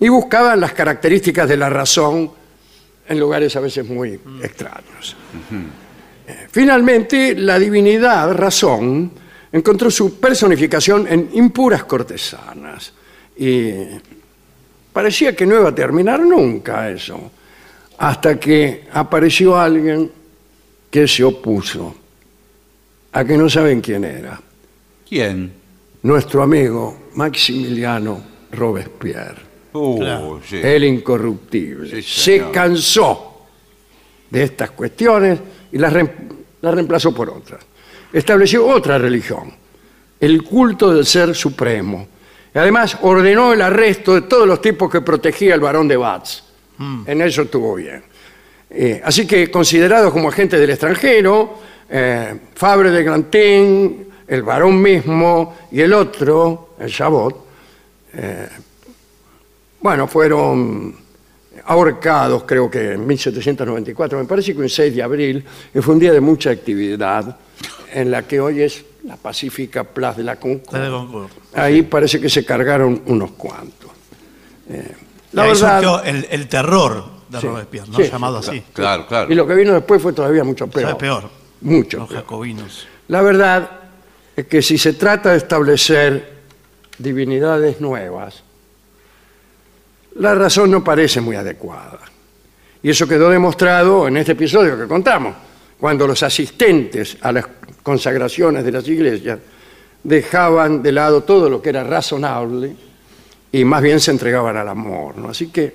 Y 0.00 0.08
buscaban 0.08 0.60
las 0.60 0.72
características 0.72 1.48
de 1.48 1.56
la 1.56 1.70
razón 1.70 2.30
en 3.08 3.20
lugares 3.20 3.54
a 3.56 3.60
veces 3.60 3.86
muy 3.88 4.20
extraños. 4.42 5.16
Eh, 6.26 6.46
Finalmente, 6.50 7.34
la 7.36 7.58
divinidad, 7.58 8.32
razón, 8.32 9.12
encontró 9.52 9.90
su 9.90 10.18
personificación 10.18 11.06
en 11.08 11.30
impuras 11.34 11.84
cortesanas. 11.84 12.92
Y 13.36 13.72
parecía 14.92 15.36
que 15.36 15.46
no 15.46 15.56
iba 15.60 15.68
a 15.68 15.74
terminar 15.74 16.20
nunca 16.20 16.90
eso, 16.90 17.30
hasta 17.98 18.40
que 18.40 18.86
apareció 18.92 19.56
alguien 19.56 20.10
que 20.90 21.06
se 21.06 21.22
opuso, 21.22 21.94
a 23.12 23.24
que 23.24 23.36
no 23.36 23.48
saben 23.48 23.80
quién 23.80 24.04
era, 24.04 24.40
¿Quién? 25.08 25.52
nuestro 26.02 26.42
amigo 26.42 27.08
Maximiliano 27.14 28.20
Robespierre, 28.52 29.42
Uh, 29.76 29.98
Claro. 29.98 30.40
sí. 30.48 30.58
el 30.62 30.84
incorruptible. 30.84 32.02
Sí, 32.02 32.22
se 32.22 32.50
cansó 32.50 33.42
de 34.30 34.42
estas 34.42 34.70
cuestiones 34.72 35.38
y 35.72 35.78
las, 35.78 35.92
reem- 35.92 36.10
las 36.60 36.74
reemplazó 36.74 37.14
por 37.14 37.30
otras. 37.30 37.60
Estableció 38.12 38.66
otra 38.66 38.98
religión, 38.98 39.52
el 40.20 40.42
culto 40.42 40.92
del 40.94 41.04
ser 41.04 41.34
supremo. 41.34 42.08
Y 42.54 42.58
además 42.58 42.96
ordenó 43.02 43.52
el 43.52 43.60
arresto 43.60 44.14
de 44.14 44.22
todos 44.22 44.46
los 44.46 44.62
tipos 44.62 44.90
que 44.90 45.00
protegía 45.02 45.54
el 45.54 45.60
varón 45.60 45.86
de 45.88 45.96
Batz. 45.96 46.42
En 47.06 47.20
eso 47.22 47.42
estuvo 47.42 47.74
bien. 47.74 48.02
Eh, 48.70 49.00
así 49.04 49.26
que 49.26 49.50
considerados 49.50 50.12
como 50.12 50.28
agentes 50.28 50.58
del 50.60 50.70
extranjero, 50.70 51.58
eh, 51.88 52.34
Fabre 52.54 52.90
de 52.90 53.02
Grantin, 53.02 54.06
el 54.26 54.42
varón 54.42 54.80
mismo 54.82 55.56
y 55.70 55.80
el 55.80 55.92
otro, 55.92 56.70
el 56.80 56.90
Chabot, 56.92 57.46
eh, 58.14 58.48
bueno, 59.80 60.06
fueron 60.08 60.94
ahorcados, 61.64 62.44
creo 62.44 62.70
que 62.70 62.92
en 62.92 63.06
1794, 63.06 64.18
me 64.18 64.24
parece 64.24 64.52
que 64.54 64.60
un 64.60 64.68
6 64.68 64.94
de 64.94 65.02
abril, 65.02 65.44
que 65.72 65.82
fue 65.82 65.94
un 65.94 66.00
día 66.00 66.12
de 66.12 66.20
mucha 66.20 66.50
actividad, 66.50 67.36
en 67.92 68.10
la 68.10 68.22
que 68.22 68.40
hoy 68.40 68.62
es 68.62 68.84
la 69.04 69.16
pacífica 69.16 69.84
Plaza 69.84 70.18
de 70.18 70.24
la 70.24 70.36
Concordia. 70.36 71.28
Ahí 71.54 71.82
parece 71.82 72.20
que 72.20 72.28
se 72.28 72.44
cargaron 72.44 73.02
unos 73.06 73.32
cuantos. 73.32 73.90
Eh, 74.68 74.92
La 75.32 75.42
ahí 75.44 75.48
verdad, 75.50 75.82
surgió 75.82 76.04
el, 76.04 76.26
el 76.30 76.48
terror 76.48 77.04
de 77.28 77.40
Sí, 77.40 77.46
Robespierre, 77.46 77.88
¿no? 77.88 77.96
sí, 77.96 78.04
sí, 78.04 78.10
llamado 78.10 78.38
así. 78.38 78.62
Claro, 78.72 79.06
claro. 79.06 79.32
y 79.32 79.34
lo 79.36 79.46
que 79.46 79.54
vino 79.54 79.72
después 79.72 80.02
fue 80.02 80.12
todavía 80.12 80.44
mucho 80.44 80.66
peor. 80.66 80.88
¿Sabe 80.90 81.00
peor? 81.00 81.30
Mucho 81.62 81.98
Los 81.98 82.08
peor. 82.08 82.20
jacobinos. 82.22 82.86
La 83.08 83.22
verdad 83.22 83.70
es 84.36 84.46
que 84.46 84.60
si 84.60 84.76
se 84.78 84.92
trata 84.92 85.30
de 85.30 85.38
establecer 85.38 86.36
divinidades 86.98 87.80
nuevas, 87.80 88.42
la 90.18 90.34
razón 90.34 90.70
no 90.70 90.82
parece 90.82 91.20
muy 91.20 91.36
adecuada. 91.36 92.00
Y 92.82 92.90
eso 92.90 93.06
quedó 93.06 93.30
demostrado 93.30 94.08
en 94.08 94.16
este 94.16 94.32
episodio 94.32 94.78
que 94.78 94.86
contamos, 94.86 95.34
cuando 95.78 96.06
los 96.06 96.22
asistentes 96.22 97.18
a 97.20 97.32
las 97.32 97.46
consagraciones 97.82 98.64
de 98.64 98.72
las 98.72 98.86
iglesias 98.88 99.38
dejaban 100.02 100.82
de 100.82 100.92
lado 100.92 101.22
todo 101.24 101.50
lo 101.50 101.60
que 101.60 101.70
era 101.70 101.84
razonable 101.84 102.74
y 103.52 103.64
más 103.64 103.82
bien 103.82 104.00
se 104.00 104.10
entregaban 104.10 104.56
al 104.56 104.68
amor. 104.68 105.18
¿no? 105.18 105.28
Así 105.28 105.48
que 105.48 105.74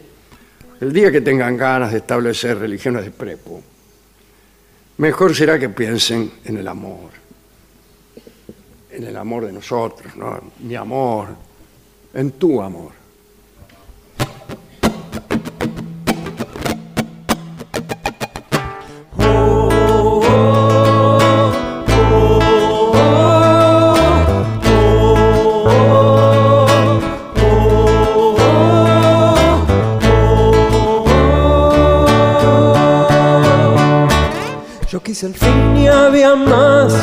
el 0.80 0.92
día 0.92 1.12
que 1.12 1.22
tengan 1.22 1.58
ganas 1.58 1.92
de 1.92 2.00
establecer 2.00 2.58
religiones 2.58 3.04
de 3.04 3.12
prepo, 3.12 3.62
mejor 4.98 5.36
será 5.36 5.60
que 5.60 5.70
piensen 5.70 6.32
en 6.46 6.58
el 6.58 6.68
amor, 6.68 7.10
en 8.90 9.04
el 9.04 9.16
amor 9.16 9.46
de 9.46 9.52
nosotros, 9.52 10.16
¿no? 10.16 10.40
mi 10.60 10.76
amor, 10.76 11.28
en 12.14 12.32
tu 12.32 12.62
amor. 12.62 13.01
Quise 35.12 35.28
el 35.28 35.34
fin 35.34 35.76
y 35.76 35.88
había 35.90 36.36
más. 36.36 36.94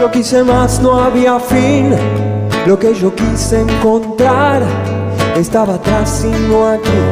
Yo 0.00 0.10
quise 0.10 0.42
más, 0.42 0.80
no 0.80 0.98
había 0.98 1.38
fin. 1.38 1.94
Lo 2.66 2.78
que 2.78 2.94
yo 2.94 3.14
quise 3.14 3.60
encontrar 3.60 4.62
estaba 5.36 5.74
atrás 5.74 6.24
y 6.24 6.30
no 6.48 6.66
aquí. 6.66 7.02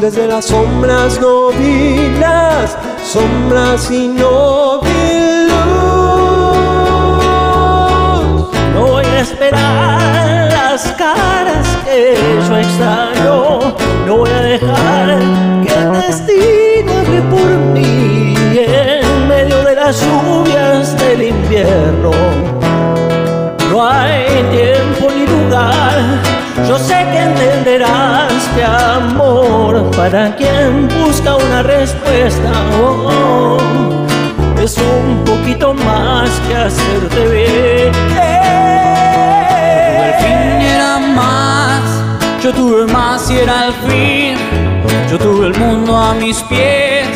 Desde 0.00 0.28
las 0.28 0.44
sombras 0.44 1.20
no 1.20 1.48
vi 1.58 2.08
las 2.20 2.76
sombras 3.02 3.90
y 3.90 4.06
no 4.06 4.80
vi 4.80 5.46
luz. 5.48 5.72
No 8.74 8.86
voy 8.92 9.06
a 9.06 9.20
esperar 9.22 10.52
las 10.52 10.86
caras 10.92 11.66
que 11.84 12.16
yo 12.46 12.56
extraño. 12.58 13.74
No 14.06 14.18
voy 14.18 14.30
a 14.30 14.42
dejar 14.42 15.18
que 15.64 15.74
el 15.74 15.92
destino 15.94 16.61
las 19.92 20.06
lluvias 20.06 20.98
del 20.98 21.22
invierno. 21.22 22.10
No 23.70 23.86
hay 23.86 24.24
tiempo 24.50 25.12
ni 25.14 25.26
lugar. 25.26 25.98
Yo 26.66 26.78
sé 26.78 26.94
que 27.12 27.18
entenderás 27.18 28.32
que 28.54 28.64
amor 28.64 29.90
para 29.96 30.34
quien 30.36 30.88
busca 30.88 31.36
una 31.36 31.62
respuesta. 31.62 32.50
oh, 32.80 33.58
es 34.62 34.76
un 34.78 35.24
poquito 35.24 35.74
más 35.74 36.30
que 36.46 36.54
hacerte 36.56 37.28
bien. 37.28 37.92
El 40.06 40.14
fin 40.22 40.60
era 40.74 40.98
más, 40.98 41.82
yo 42.42 42.52
tuve 42.52 42.86
más 42.92 43.30
y 43.30 43.38
era 43.38 43.66
el 43.66 43.74
fin. 43.86 44.36
Yo 45.10 45.18
tuve 45.18 45.48
el 45.48 45.54
mundo 45.58 45.96
a 45.96 46.14
mis 46.14 46.40
pies 46.44 47.08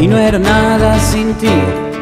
y 0.00 0.06
no 0.06 0.16
era 0.18 0.38
nada 0.38 0.98
sin 1.00 1.34
ti. 1.34 1.93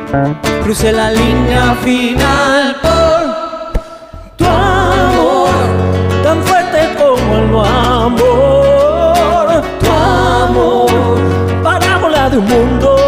Crucé 0.63 0.93
la 0.93 1.11
línea 1.11 1.75
final 1.83 2.77
por 2.83 3.73
tu 4.37 4.45
amor, 4.45 5.49
tan 6.23 6.43
fuerte 6.43 6.95
como 6.99 7.37
el 7.37 7.49
amor. 7.67 9.63
Tu 9.81 9.91
amor, 9.91 10.91
para 11.63 11.97
volar 11.97 12.31
de 12.31 12.37
un 12.37 12.45
mundo 12.47 13.02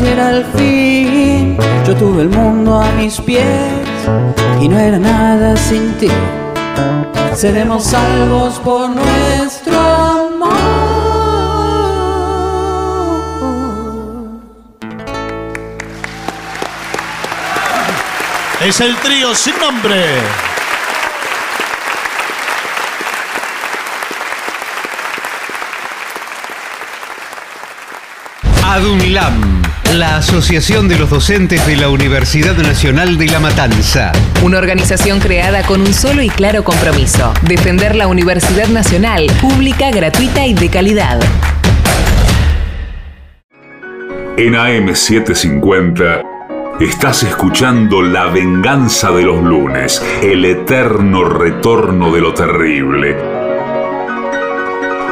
y 0.00 0.06
era 0.06 0.30
el 0.30 0.44
fin. 0.56 1.56
Yo 1.86 1.94
tuve 1.94 2.22
el 2.22 2.28
mundo 2.28 2.80
a 2.80 2.90
mis 2.92 3.20
pies 3.20 3.44
y 4.60 4.68
no 4.68 4.78
era 4.78 4.98
nada 4.98 5.56
sin 5.56 5.92
ti. 5.98 6.08
Seremos 7.34 7.84
salvos 7.84 8.58
por 8.60 8.90
nuestro 8.90 9.78
amor. 9.78 10.56
Es 18.60 18.80
el 18.80 18.96
trío 18.96 19.34
sin 19.34 19.58
nombre. 19.58 20.04
ADUNLAM, 28.76 29.55
la 29.94 30.16
Asociación 30.16 30.88
de 30.88 30.98
los 30.98 31.10
Docentes 31.10 31.66
de 31.66 31.76
la 31.76 31.88
Universidad 31.88 32.56
Nacional 32.56 33.16
de 33.18 33.26
La 33.26 33.40
Matanza. 33.40 34.12
Una 34.42 34.58
organización 34.58 35.20
creada 35.20 35.62
con 35.62 35.80
un 35.80 35.94
solo 35.94 36.22
y 36.22 36.28
claro 36.28 36.64
compromiso, 36.64 37.32
defender 37.42 37.94
la 37.94 38.06
Universidad 38.06 38.68
Nacional, 38.68 39.26
pública, 39.40 39.90
gratuita 39.90 40.46
y 40.46 40.54
de 40.54 40.68
calidad. 40.68 41.20
En 44.36 44.54
AM750 44.54 46.22
estás 46.80 47.22
escuchando 47.22 48.02
La 48.02 48.26
venganza 48.26 49.10
de 49.10 49.22
los 49.22 49.42
lunes, 49.42 50.04
el 50.22 50.44
eterno 50.44 51.24
retorno 51.24 52.12
de 52.12 52.20
lo 52.20 52.34
terrible. 52.34 53.16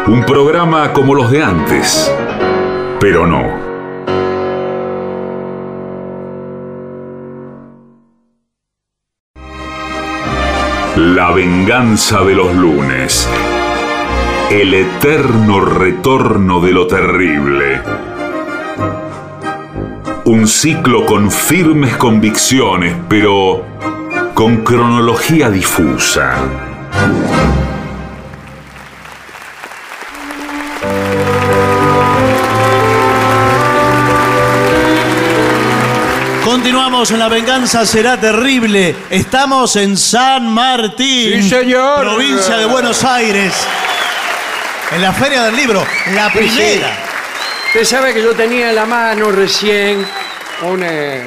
Un 0.06 0.24
programa 0.26 0.92
como 0.92 1.14
los 1.14 1.30
de 1.30 1.42
antes, 1.42 2.12
pero 3.00 3.26
no. 3.26 3.73
La 11.04 11.32
venganza 11.32 12.24
de 12.24 12.34
los 12.34 12.54
lunes, 12.56 13.28
el 14.50 14.72
eterno 14.72 15.60
retorno 15.60 16.60
de 16.60 16.72
lo 16.72 16.86
terrible. 16.86 17.82
Un 20.24 20.48
ciclo 20.48 21.04
con 21.04 21.30
firmes 21.30 21.94
convicciones, 21.98 22.96
pero 23.06 23.66
con 24.32 24.64
cronología 24.64 25.50
difusa. 25.50 26.36
Continuamos 36.64 37.10
en 37.10 37.18
La 37.18 37.28
Venganza 37.28 37.84
Será 37.84 38.18
Terrible. 38.18 38.96
Estamos 39.10 39.76
en 39.76 39.98
San 39.98 40.50
Martín. 40.50 41.42
Sí, 41.42 41.50
señor. 41.50 42.00
Provincia 42.00 42.56
de 42.56 42.64
Buenos 42.64 43.04
Aires. 43.04 43.52
En 44.96 45.02
la 45.02 45.12
Feria 45.12 45.42
del 45.42 45.56
Libro. 45.56 45.84
La 46.14 46.32
Sí, 46.32 46.38
sí. 46.38 46.48
primera. 46.48 46.98
Usted 47.66 47.84
sabe 47.84 48.14
que 48.14 48.22
yo 48.22 48.32
tenía 48.32 48.70
en 48.70 48.76
la 48.76 48.86
mano 48.86 49.30
recién 49.30 50.06
un, 50.66 50.80
eh, 50.82 51.26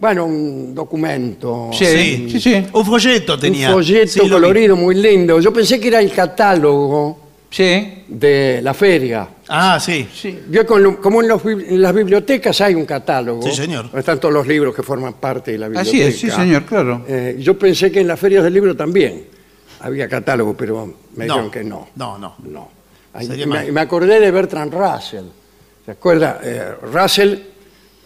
bueno, 0.00 0.24
un 0.24 0.74
documento. 0.74 1.70
Sí, 1.72 2.26
sí, 2.32 2.40
sí. 2.40 2.66
Un 2.72 2.84
folleto 2.84 3.38
tenía. 3.38 3.68
Un 3.68 3.74
folleto 3.74 4.10
Sí, 4.12 4.18
lo 4.18 4.24
vi. 4.24 4.30
colorido 4.32 4.74
muy 4.74 4.96
lindo. 4.96 5.38
Yo 5.38 5.52
pensé 5.52 5.78
que 5.78 5.86
era 5.86 6.00
el 6.00 6.10
catálogo 6.10 7.16
Sí. 7.48 8.02
de 8.08 8.58
la 8.60 8.74
feria. 8.74 9.28
Ah, 9.52 9.80
sí. 9.80 10.08
Yo 10.48 10.64
con 10.64 10.82
lo- 10.82 11.00
como 11.00 11.20
en, 11.22 11.28
los 11.28 11.42
bib- 11.42 11.64
en 11.68 11.82
las 11.82 11.92
bibliotecas 11.92 12.60
hay 12.60 12.74
un 12.76 12.86
catálogo. 12.86 13.42
Sí, 13.42 13.50
señor. 13.54 13.84
donde 13.86 13.98
Están 13.98 14.20
todos 14.20 14.32
los 14.32 14.46
libros 14.46 14.74
que 14.74 14.82
forman 14.82 15.14
parte 15.14 15.50
de 15.52 15.58
la 15.58 15.66
biblioteca. 15.68 15.90
Así 15.90 16.02
es, 16.02 16.18
sí, 16.20 16.30
señor, 16.30 16.64
claro. 16.64 17.04
Eh, 17.08 17.36
yo 17.40 17.58
pensé 17.58 17.90
que 17.90 18.00
en 18.00 18.06
las 18.06 18.18
ferias 18.20 18.44
del 18.44 18.54
libro 18.54 18.76
también 18.76 19.26
había 19.80 20.08
catálogo, 20.08 20.56
pero 20.56 20.94
me 21.16 21.26
No. 21.26 21.34
dijeron 21.34 21.50
que 21.50 21.64
no. 21.64 21.88
No, 21.96 22.16
no. 22.16 22.36
No. 22.44 22.70
Sería 23.20 23.46
me, 23.46 23.54
mal. 23.56 23.68
y 23.68 23.72
me 23.72 23.80
acordé 23.80 24.20
de 24.20 24.30
Bertrand 24.30 24.72
Russell. 24.72 25.24
¿Se 25.84 25.90
acuerda? 25.90 26.38
Eh, 26.44 26.74
Russell 26.92 27.34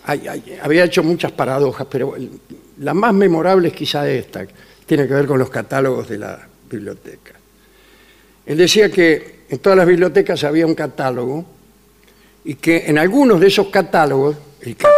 ay, 0.07 0.27
ay, 0.29 0.59
había 0.63 0.85
hecho 0.85 1.03
muchas 1.03 1.33
paradojas, 1.33 1.87
pero 1.91 2.17
el- 2.17 2.31
la 2.79 2.95
más 2.95 3.13
memorable 3.13 3.69
es 3.69 3.75
quizá 3.75 4.09
esta, 4.09 4.47
que 4.47 4.55
tiene 4.87 5.07
que 5.07 5.13
ver 5.15 5.27
con 5.27 5.39
los 5.39 5.51
catálogos 5.51 6.09
de 6.09 6.19
la 6.19 6.39
biblioteca. 6.71 7.33
Él 8.47 8.57
decía 8.57 8.91
que 8.91 9.34
en 9.49 9.59
todas 9.59 9.77
las 9.77 9.87
bibliotecas 9.87 10.43
había 10.45 10.67
un 10.67 10.75
catálogo 10.75 11.45
y 12.45 12.55
que 12.57 12.85
en 12.87 12.99
algunos 12.99 13.41
de 13.41 13.47
esos 13.49 13.69
catálogos, 13.69 14.37
el, 14.63 14.77
ca- 14.77 14.89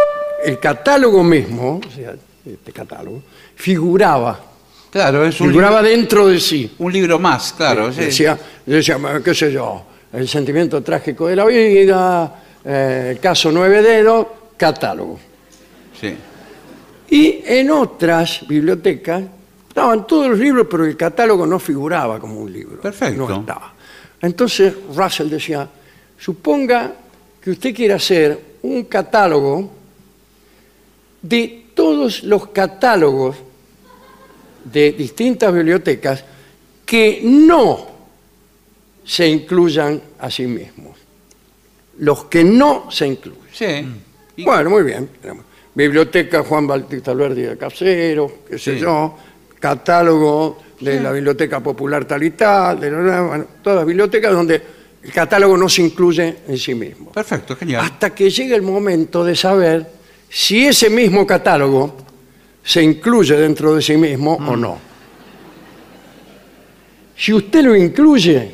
el 0.43 0.59
catálogo 0.59 1.23
mismo, 1.23 1.79
o 1.85 1.91
sea, 1.91 2.15
este 2.45 2.71
catálogo, 2.71 3.21
figuraba, 3.55 4.39
Claro, 4.89 5.25
es 5.25 5.39
un, 5.41 5.47
figuraba 5.49 5.81
dentro 5.83 6.27
de 6.27 6.39
sí. 6.39 6.73
un 6.79 6.91
libro 6.93 7.19
más, 7.19 7.53
claro. 7.53 7.91
sí. 7.91 8.01
Decía, 8.01 8.39
decía, 8.65 8.97
qué 9.23 9.33
sé 9.35 9.51
yo, 9.51 9.83
el 10.13 10.27
sentimiento 10.27 10.81
trágico 10.81 11.27
de 11.27 11.35
la 11.35 11.45
vida, 11.45 12.35
eh, 12.63 13.09
el 13.11 13.19
caso 13.19 13.51
nueve 13.51 13.81
dedos, 13.81 14.27
catálogo. 14.55 15.19
Sí. 15.99 16.15
Y 17.09 17.41
en 17.45 17.69
otras 17.71 18.47
bibliotecas 18.47 19.23
estaban 19.67 20.07
todos 20.07 20.29
los 20.29 20.39
libros, 20.39 20.67
pero 20.69 20.85
el 20.85 20.95
catálogo 20.97 21.45
no 21.45 21.59
figuraba 21.59 22.17
como 22.19 22.39
un 22.39 22.51
libro. 22.51 22.81
Perfecto. 22.81 23.27
No 23.27 23.39
estaba. 23.41 23.73
Entonces 24.21 24.73
Russell 24.95 25.29
decía, 25.29 25.69
suponga 26.17 26.93
que 27.41 27.51
usted 27.51 27.73
quiere 27.75 27.93
hacer 27.93 28.39
un 28.63 28.83
catálogo 28.85 29.71
de 31.21 31.65
todos 31.73 32.23
los 32.23 32.47
catálogos 32.47 33.37
de 34.63 34.91
distintas 34.93 35.53
bibliotecas 35.53 36.23
que 36.85 37.21
no 37.23 37.87
se 39.05 39.27
incluyan 39.27 40.01
a 40.19 40.29
sí 40.29 40.47
mismos. 40.47 40.97
Los 41.99 42.25
que 42.25 42.43
no 42.43 42.91
se 42.91 43.07
incluyen. 43.07 44.01
Sí. 44.35 44.43
Bueno, 44.43 44.69
muy 44.69 44.83
bien. 44.83 45.09
Biblioteca 45.73 46.43
Juan 46.43 46.67
Bautista 46.67 47.11
Alberdi 47.11 47.43
de 47.43 47.57
Casero, 47.57 48.39
qué 48.49 48.57
sé 48.57 48.75
Sí. 48.75 48.81
yo, 48.81 49.15
catálogo 49.59 50.57
de 50.79 50.99
la 50.99 51.11
Biblioteca 51.11 51.59
Popular 51.59 52.05
tal 52.05 52.23
y 52.23 52.31
tal, 52.31 52.79
de 52.79 52.91
bueno, 52.91 53.45
todas 53.63 53.85
bibliotecas 53.85 54.31
donde 54.31 54.61
el 55.03 55.11
catálogo 55.11 55.57
no 55.57 55.69
se 55.69 55.81
incluye 55.81 56.37
en 56.47 56.57
sí 56.57 56.75
mismo. 56.75 57.11
Perfecto, 57.11 57.55
genial. 57.55 57.83
Hasta 57.83 58.13
que 58.13 58.29
llegue 58.29 58.55
el 58.55 58.61
momento 58.61 59.23
de 59.23 59.35
saber 59.35 59.87
si 60.29 60.65
ese 60.65 60.89
mismo 60.89 61.25
catálogo 61.25 61.97
se 62.63 62.83
incluye 62.83 63.35
dentro 63.37 63.75
de 63.75 63.81
sí 63.81 63.95
mismo 63.97 64.33
o 64.33 64.55
no. 64.55 64.79
Si 67.15 67.33
usted 67.33 67.63
lo 67.63 67.75
incluye, 67.75 68.51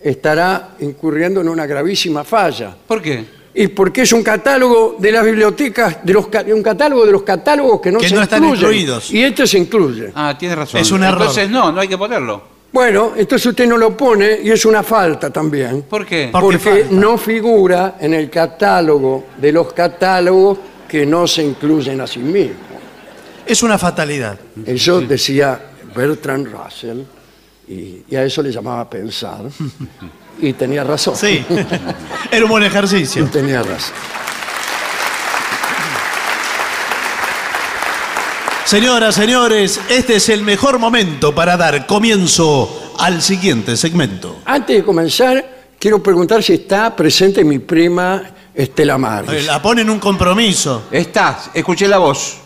estará 0.00 0.76
incurriendo 0.80 1.40
en 1.40 1.48
una 1.48 1.64
gravísima 1.64 2.24
falla. 2.24 2.76
¿Por 2.86 3.00
qué? 3.00 3.41
Y 3.54 3.68
porque 3.68 4.02
es 4.02 4.12
un 4.12 4.22
catálogo 4.22 4.96
de 4.98 5.12
las 5.12 5.24
bibliotecas, 5.24 5.98
de 6.02 6.12
los, 6.14 6.28
ca- 6.28 6.44
un 6.48 6.62
catálogo 6.62 7.04
de 7.04 7.12
los 7.12 7.22
catálogos 7.22 7.80
que 7.82 7.92
no 7.92 7.98
Que 7.98 8.08
se 8.08 8.14
no 8.14 8.22
están 8.22 8.42
incluyen. 8.44 8.64
incluidos. 8.64 9.10
Y 9.12 9.22
este 9.22 9.46
se 9.46 9.58
incluye. 9.58 10.10
Ah, 10.14 10.34
tiene 10.38 10.54
razón. 10.56 10.80
Es 10.80 10.90
un 10.90 11.02
error. 11.02 11.20
Entonces 11.20 11.50
no, 11.50 11.70
no 11.70 11.80
hay 11.80 11.88
que 11.88 11.98
ponerlo. 11.98 12.42
Bueno, 12.72 13.12
entonces 13.14 13.44
usted 13.44 13.66
no 13.68 13.76
lo 13.76 13.94
pone 13.94 14.38
y 14.42 14.50
es 14.50 14.64
una 14.64 14.82
falta 14.82 15.28
también. 15.30 15.82
¿Por 15.82 16.06
qué? 16.06 16.30
Por- 16.32 16.40
Porque 16.40 16.58
falta. 16.58 16.86
no 16.92 17.18
figura 17.18 17.96
en 18.00 18.14
el 18.14 18.30
catálogo 18.30 19.26
de 19.36 19.52
los 19.52 19.70
catálogos 19.74 20.58
que 20.88 21.04
no 21.04 21.26
se 21.26 21.42
incluyen 21.42 22.00
a 22.00 22.06
sí 22.06 22.20
mismos. 22.20 22.56
Es 23.44 23.62
una 23.62 23.76
fatalidad. 23.76 24.38
Eso 24.64 25.02
decía 25.02 25.60
Bertrand 25.94 26.46
Russell 26.46 27.00
y, 27.68 28.02
y 28.08 28.16
a 28.16 28.24
eso 28.24 28.42
le 28.42 28.50
llamaba 28.50 28.88
pensar. 28.88 29.42
Y 30.40 30.52
tenía 30.54 30.82
razón. 30.84 31.14
Sí. 31.16 31.44
Era 32.30 32.44
un 32.44 32.50
buen 32.50 32.62
Y 32.62 32.66
ejercicio. 32.66 33.24
tenía 33.26 33.62
razón. 33.62 33.94
Señoras, 38.64 39.14
señores, 39.16 39.80
este 39.90 40.16
es 40.16 40.28
el 40.28 40.42
mejor 40.42 40.78
momento 40.78 41.34
para 41.34 41.56
dar 41.56 41.86
comienzo 41.86 42.94
al 42.98 43.20
siguiente 43.20 43.76
segmento. 43.76 44.38
Antes 44.46 44.76
de 44.76 44.84
comenzar, 44.84 45.44
quiero 45.78 46.02
preguntar 46.02 46.42
si 46.42 46.54
está 46.54 46.94
presente 46.96 47.44
mi 47.44 47.58
prima 47.58 48.22
Estela 48.54 48.96
Maris. 48.96 49.30
Eh, 49.30 49.42
La 49.42 49.60
ponen 49.60 49.90
un 49.90 49.98
compromiso. 49.98 50.84
Estás, 50.90 51.50
escuché 51.52 51.86
la 51.88 51.98
voz. 51.98 52.38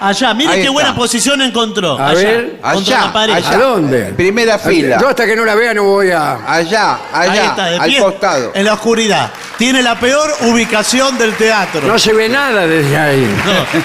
Allá, 0.00 0.32
mire 0.34 0.48
Ahí 0.50 0.54
qué 0.56 0.60
está. 0.62 0.72
buena 0.72 0.94
posición 0.94 1.42
encontró. 1.42 1.98
A 1.98 2.08
Allá, 2.08 2.14
ver. 2.28 2.58
contra 2.60 2.70
Allá, 2.96 3.06
la 3.06 3.12
pared. 3.12 3.32
allá. 3.34 3.50
¿A 3.50 3.56
dónde? 3.58 4.00
Primera 4.16 4.58
fila. 4.58 4.98
Yo 5.00 5.08
hasta 5.08 5.26
que 5.26 5.36
no 5.36 5.44
la 5.44 5.54
vea 5.54 5.74
no 5.74 5.82
voy 5.84 6.10
a... 6.10 6.36
Allá, 6.46 6.98
Ahí 7.12 7.28
allá, 7.30 7.44
está, 7.46 7.66
de 7.66 7.78
al 7.78 7.86
pie, 7.90 8.00
costado. 8.00 8.52
En 8.54 8.64
la 8.64 8.72
oscuridad. 8.74 9.30
Tiene 9.58 9.82
la 9.82 10.00
peor 10.00 10.30
ubicación 10.42 11.18
del 11.18 11.34
teatro. 11.34 11.82
No 11.82 11.98
se 11.98 12.12
ve 12.14 12.28
nada 12.30 12.66
desde 12.66 12.96
ahí. 12.96 13.20
No. 13.44 13.80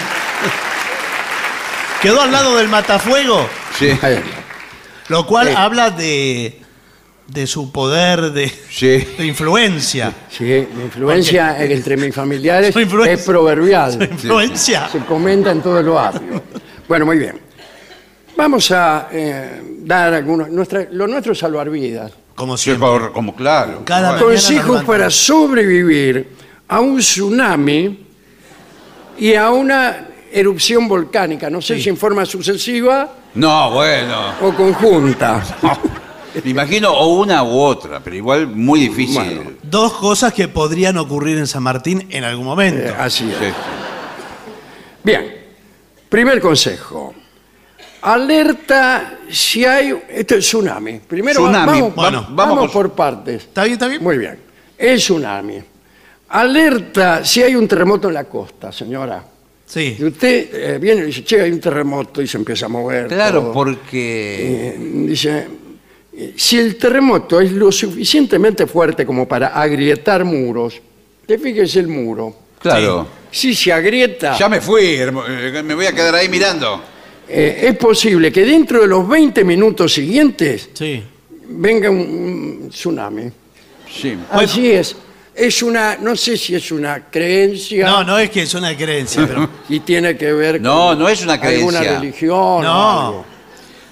Quedó 2.02 2.22
al 2.22 2.32
lado 2.32 2.56
del 2.58 2.68
matafuego, 2.70 3.48
Sí, 3.78 3.98
Ahí. 4.02 4.22
lo 5.08 5.26
cual 5.26 5.48
Sí. 5.50 5.54
habla 5.58 5.90
de, 5.90 6.62
de 7.28 7.48
su 7.48 7.72
poder 7.72 8.32
de, 8.32 8.48
sí. 8.70 9.06
de 9.18 9.26
influencia. 9.26 10.14
Sí, 10.30 10.68
mi 10.76 10.84
influencia 10.84 11.62
entre 11.64 11.98
mis 11.98 12.14
familiares 12.14 12.76
es 12.76 13.24
proverbial. 13.24 13.94
Su 13.94 14.04
influencia. 14.04 14.88
Se 14.90 15.00
comenta 15.00 15.52
en 15.52 15.62
todo 15.62 15.80
el 15.80 15.88
barrio. 15.90 16.44
Bueno, 16.88 17.06
muy 17.08 17.18
bien. 17.18 17.40
Vamos 18.38 18.70
a 18.72 19.08
eh, 19.12 19.62
dar 19.80 20.14
algunos... 20.14 20.50
Nuestra, 20.50 20.88
lo 20.92 21.08
nuestro 21.08 21.34
es 21.34 21.40
salvar 21.40 21.70
vidas. 21.70 22.12
Como 22.36 22.58
siempre. 22.58 22.86
como, 22.88 23.12
como 23.14 23.36
claro. 23.36 23.82
Cada 23.86 24.20
Consejos 24.20 24.84
para 24.84 25.10
sobrevivir 25.10 26.30
a 26.68 26.80
un 26.82 27.00
tsunami 27.00 28.06
y 29.18 29.34
a 29.36 29.50
una 29.52 30.10
erupción 30.32 30.88
volcánica. 30.88 31.50
No 31.50 31.62
sé 31.62 31.76
Sí. 31.78 31.84
si 31.84 31.90
en 31.90 31.98
forma 31.98 32.26
sucesiva 32.26 33.10
No, 33.36 33.72
bueno. 33.72 34.34
o 34.42 34.54
conjunta. 34.54 35.42
Me 36.44 36.52
imagino 36.52 36.92
o 36.92 37.16
una 37.20 37.44
u 37.44 37.60
otra, 37.60 38.00
pero 38.04 38.16
igual 38.16 38.48
muy 38.48 38.80
difícil. 38.80 39.16
Bueno. 39.16 39.52
Dos 39.64 39.94
cosas 39.94 40.34
que 40.34 40.48
podrían 40.48 40.98
ocurrir 40.98 41.38
en 41.38 41.48
San 41.48 41.64
Martín 41.64 42.08
en 42.10 42.24
algún 42.24 42.46
momento. 42.46 42.90
Eh, 42.90 42.96
así 42.98 43.30
es. 43.30 43.38
Sí. 43.38 43.54
Bien, 45.04 45.36
primer 46.10 46.40
consejo. 46.42 47.14
Alerta 48.02 49.20
si 49.30 49.66
hay... 49.66 49.94
Esto 50.10 50.36
es 50.36 50.46
tsunami. 50.46 51.00
Primero 51.00 51.42
Tsunami. 51.42 51.80
vamos, 51.80 51.96
Bueno, 51.96 52.28
vamos, 52.30 52.56
vamos 52.58 52.72
por 52.72 52.92
partes. 52.92 53.44
¿Está 53.44 53.64
bien, 53.64 53.74
está 53.74 53.88
bien? 53.88 54.04
Muy 54.04 54.18
bien. 54.18 54.38
El 54.78 54.98
tsunami. 54.98 55.60
Alerta 56.30 57.24
si 57.24 57.42
hay 57.42 57.56
un 57.56 57.68
terremoto 57.68 58.08
en 58.08 58.14
la 58.14 58.26
costa, 58.26 58.72
señora. 58.72 59.24
Sí. 59.66 59.96
Y 59.98 60.04
usted 60.04 60.50
eh, 60.54 60.80
viene 60.80 61.02
y 61.02 61.06
dice, 61.06 61.24
che, 61.24 61.42
hay 61.42 61.52
un 61.52 61.60
terremoto 61.60 62.22
y 62.22 62.28
se 62.28 62.38
empieza 62.38 62.68
a 62.68 62.70
mover. 62.70 63.08
Claro, 63.08 63.42
todo. 63.42 63.54
porque. 63.54 64.76
Eh, 64.76 64.78
dice, 65.08 65.48
si 66.36 66.58
el 66.58 66.78
terremoto 66.78 67.40
es 67.42 67.52
lo 67.52 67.72
suficientemente 67.72 68.68
fuerte 68.68 69.06
como 69.06 69.28
para 69.28 69.48
agrietar 69.48 70.24
muros, 70.24 70.82
te 71.26 71.38
fíjese 71.38 71.80
el 71.80 71.88
muro. 71.88 72.36
Claro. 72.60 73.08
Si 73.32 73.54
se 73.54 73.72
agrieta, 73.74 74.38
Ya 74.38 74.48
me 74.50 74.62
fui, 74.62 74.96
hermo- 74.96 75.24
eh, 75.28 75.62
me 75.64 75.76
voy 75.76 75.86
a 75.88 75.92
quedar 75.94 76.16
ahí 76.16 76.30
mirando. 76.30 76.82
eh, 77.28 77.66
es 77.70 77.78
posible 77.78 78.32
que 78.32 78.46
dentro 78.46 78.82
de 78.82 78.88
los 78.88 79.08
20 79.08 79.44
minutos 79.44 79.94
siguientes 79.94 80.70
Sí. 80.74 81.04
venga 81.50 81.90
un, 81.90 81.98
un 82.64 82.70
tsunami. 82.70 83.30
Sí. 83.92 84.16
Así 84.32 84.72
es. 84.72 84.96
Es 85.36 85.62
una, 85.64 85.98
no 85.98 86.16
sé 86.16 86.38
si 86.38 86.56
es 86.56 86.72
una 86.72 87.08
creencia 87.12 87.86
No, 87.86 88.04
no 88.06 88.18
es 88.18 88.30
que 88.30 88.44
es 88.44 88.54
una 88.54 88.76
creencia, 88.78 89.26
pero. 89.28 89.50
y 89.70 89.82
tiene 89.82 90.16
que 90.16 90.32
ver 90.32 90.62
No, 90.62 90.88
con 90.90 91.00
no 91.00 91.10
es 91.10 91.22
una 91.24 91.34
alguna 91.34 91.80
creencia. 91.80 92.00
religión. 92.00 92.38
o 92.40 92.62
No. 92.64 93.02
algo. 93.08 93.26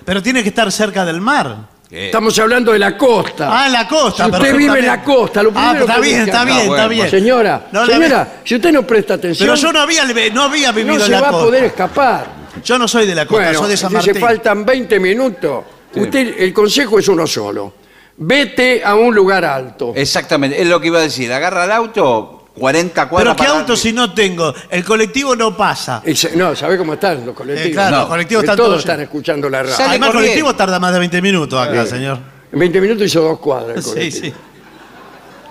Pero 0.06 0.24
tiene 0.24 0.42
que 0.42 0.50
estar 0.50 0.72
cerca 0.72 1.04
del 1.04 1.20
mar. 1.20 1.68
Eh, 1.96 2.06
Estamos 2.08 2.38
hablando 2.40 2.72
de 2.72 2.80
la 2.80 2.98
costa. 2.98 3.66
Ah, 3.66 3.70
la 3.70 3.88
costa. 3.88 4.26
Si 4.26 4.32
usted 4.32 4.56
vive 4.58 4.80
en 4.80 4.88
la 4.88 5.04
costa, 5.04 5.44
lo 5.44 5.52
Ah, 5.54 5.74
primero 5.76 5.80
está 5.82 5.96
que 5.96 6.02
bien, 6.02 6.20
busca- 6.22 6.32
está 6.32 6.44
bien, 6.46 6.58
Ah, 6.58 6.62
está 6.62 6.68
bueno, 6.74 6.90
bien. 6.90 7.10
Señora, 7.12 7.68
No 7.72 7.86
la 7.86 7.94
señora, 7.94 8.34
si 8.44 8.56
usted 8.56 8.72
no 8.72 8.82
presta 8.88 9.14
atención, 9.14 9.48
Pero 9.48 9.56
yo 9.62 9.72
no 9.72 9.80
había, 9.80 10.04
no 10.34 10.42
había 10.44 10.72
vivido 10.72 10.96
no 10.96 11.00
en 11.02 11.06
se 11.06 11.12
la 11.12 11.22
va 11.22 11.28
a 11.28 11.32
costa. 11.32 11.46
poder 11.46 11.64
escapar. 11.66 12.28
Yo 12.64 12.80
no 12.80 12.88
soy 12.88 13.06
de 13.06 13.14
la 13.14 13.28
costa, 13.28 13.44
Bueno, 13.44 13.60
soy 13.60 13.70
de 13.70 13.78
San 13.78 13.90
si 13.92 13.96
Martín. 13.96 14.14
se 14.16 14.20
faltan 14.20 14.66
20 14.66 15.00
minutos, 15.00 15.64
usted, 15.94 16.36
el 16.40 16.52
consejo 16.52 16.98
es 16.98 17.08
uno 17.10 17.28
solo. 17.28 17.74
Vete 18.18 18.82
a 18.84 18.96
un 18.96 19.14
lugar 19.14 19.46
alto. 19.46 19.94
Exactamente, 19.96 20.60
es 20.60 20.68
lo 20.68 20.80
que 20.82 20.88
iba 20.88 20.98
a 20.98 21.04
decir. 21.04 21.32
Agarra 21.32 21.66
el 21.66 21.72
auto 21.74 22.43
40 22.58 23.10
cuadras. 23.10 23.34
Pero 23.36 23.44
¿qué 23.46 23.50
para- 23.50 23.60
auto 23.62 23.76
si 23.76 23.94
no 23.94 24.14
tengo? 24.14 24.54
El 24.70 24.84
colectivo 24.84 25.36
no 25.36 25.56
pasa. 25.58 26.02
Y 26.06 26.16
se- 26.16 26.36
no, 26.36 26.56
¿sabe 26.56 26.78
cómo 26.78 26.94
están 26.94 27.26
los 27.26 27.36
colectivos? 27.36 27.70
Eh, 27.70 27.74
claro, 27.74 27.92
No, 27.96 28.02
los 28.02 28.10
colectivos 28.10 28.42
que 28.42 28.46
están 28.46 28.58
todos 28.58 28.70
todos 28.70 28.80
están 28.82 28.98
llenos. 28.98 29.10
escuchando 29.10 29.50
la 29.50 29.64
radio. 29.64 29.76
Sale 29.76 29.90
Además, 29.90 30.08
el 30.10 30.14
corriendo. 30.14 30.34
colectivo 30.34 30.56
tarda 30.56 30.80
más 30.80 30.94
de 30.94 31.00
20 31.00 31.22
minutos 31.22 31.60
acá, 31.68 31.84
Sí. 31.84 31.90
señor. 31.92 32.20
En 32.52 32.60
20 32.60 32.82
minutos 32.82 33.04
hizo 33.08 33.22
dos 33.22 33.40
cuadras. 33.40 33.78
el 33.78 33.84
Sí, 33.84 33.90
colectivo. 33.90 34.26
sí. 34.28 34.34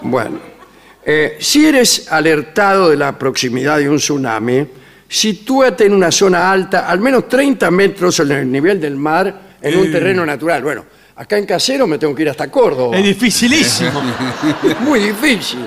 Bueno, 0.02 0.38
eh, 1.04 1.36
si 1.40 1.66
eres 1.66 2.10
alertado 2.10 2.90
de 2.90 2.96
la 2.96 3.18
proximidad 3.18 3.78
de 3.78 3.88
un 3.88 3.96
tsunami, 3.98 4.66
sitúate 5.08 5.86
en 5.86 5.94
una 5.94 6.10
zona 6.10 6.50
alta, 6.50 6.88
al 6.88 7.00
menos 7.00 7.28
30 7.28 7.70
metros 7.70 8.14
sobre 8.14 8.40
el 8.40 8.50
nivel 8.50 8.80
del 8.80 8.96
mar, 8.96 9.52
en 9.60 9.78
un 9.78 9.86
Eh. 9.86 9.90
terreno 9.90 10.24
natural. 10.26 10.62
Bueno, 10.62 10.84
acá 11.16 11.36
en 11.38 11.46
Casero 11.46 11.86
me 11.86 11.98
tengo 11.98 12.14
que 12.14 12.22
ir 12.22 12.30
hasta 12.30 12.50
Córdoba. 12.50 12.96
Es 12.96 13.04
dificilísimo. 13.04 14.02
Es 14.62 14.80
muy 14.80 15.00
difícil. 15.00 15.60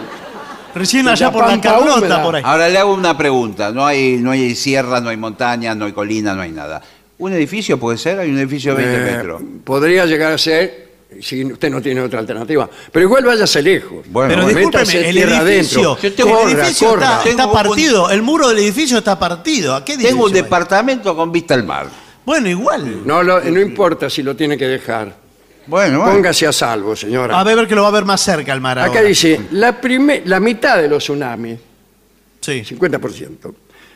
Recién 0.76 1.06
La 1.06 1.14
allá 1.14 1.32
por 1.32 1.42
la 1.44 1.48
pampa 1.52 1.70
Carlota, 1.72 1.98
húmeda. 1.98 2.24
por 2.24 2.36
ahí. 2.36 2.44
Ahora 2.46 2.70
le 2.70 2.78
hago 2.78 2.94
una 2.94 3.18
pregunta. 3.18 3.72
No 3.72 3.86
hay, 3.86 4.18
no 4.18 4.32
hay 4.32 4.54
sierra, 4.56 5.00
no 5.02 5.10
hay 5.10 5.18
montaña, 5.18 5.74
no 5.74 5.86
hay 5.86 5.94
colina, 5.94 6.36
no 6.36 6.42
hay 6.42 6.52
nada. 6.52 6.82
¿Un 7.18 7.32
edificio 7.34 7.80
puede 7.80 7.98
ser? 7.98 8.20
Hay 8.20 8.30
un 8.30 8.38
edificio 8.38 8.76
de 8.76 8.84
20 8.86 9.02
Eh, 9.10 9.16
metros. 9.16 9.42
Podría 9.64 10.06
llegar 10.06 10.34
a 10.34 10.38
ser, 10.38 10.90
si 11.22 11.46
usted 11.46 11.70
no 11.70 11.82
tiene 11.82 12.02
otra 12.02 12.20
alternativa. 12.20 12.70
Pero 12.92 13.06
igual 13.06 13.24
váyase 13.24 13.62
lejos. 13.62 14.04
Bueno, 14.10 14.30
Pero 14.30 14.44
bueno. 14.44 14.48
discúlpeme, 14.60 14.84
métase 14.86 15.10
el 15.10 15.16
tierra 15.16 15.42
edificio, 15.42 15.80
adentro. 15.94 16.10
Yo 16.10 16.14
tengo- 16.16 16.30
el 16.30 16.36
Corra, 16.50 16.52
edificio 16.64 16.88
corra. 16.90 17.06
está, 17.06 17.18
está 17.18 17.30
Tengo 17.44 17.46
un- 17.48 17.54
partido, 17.64 18.12
el 18.12 18.22
muro 18.22 18.50
del 18.50 18.58
edificio 18.58 18.98
está 18.98 19.18
partido. 19.18 19.76
¿A 19.76 19.86
qué 19.86 19.94
Tengo 19.98 20.10
un 20.26 20.30
edificio 20.30 20.44
departamento 20.44 21.16
con 21.16 21.32
vista 21.32 21.54
al 21.54 21.64
mar. 21.64 21.88
Bueno, 22.26 22.50
igual. 22.50 23.06
No, 23.06 23.24
lo- 23.24 23.40
no 23.40 23.62
importa 23.62 24.10
si 24.10 24.22
lo 24.24 24.36
tiene 24.36 24.58
que 24.58 24.68
dejar. 24.68 25.16
Bueno, 25.68 26.00
bueno. 26.00 26.14
Póngase 26.14 26.48
a 26.48 26.52
salvo, 26.54 26.96
señora. 26.96 27.40
A 27.40 27.44
ver 27.44 27.68
que 27.68 27.76
lo 27.76 27.82
va 27.84 27.88
a 27.88 27.92
ver 27.92 28.06
más 28.06 28.22
cerca 28.22 28.54
el 28.54 28.62
mar 28.62 28.78
Acá 28.80 28.88
ahora. 28.90 29.02
dice, 29.02 29.42
la, 29.52 29.80
prime- 29.80 30.22
la 30.26 30.40
mitad 30.40 30.78
de 30.78 30.88
los 30.88 31.04
tsunamis, 31.04 31.60
Sí. 32.42 32.64
50%, 32.64 33.54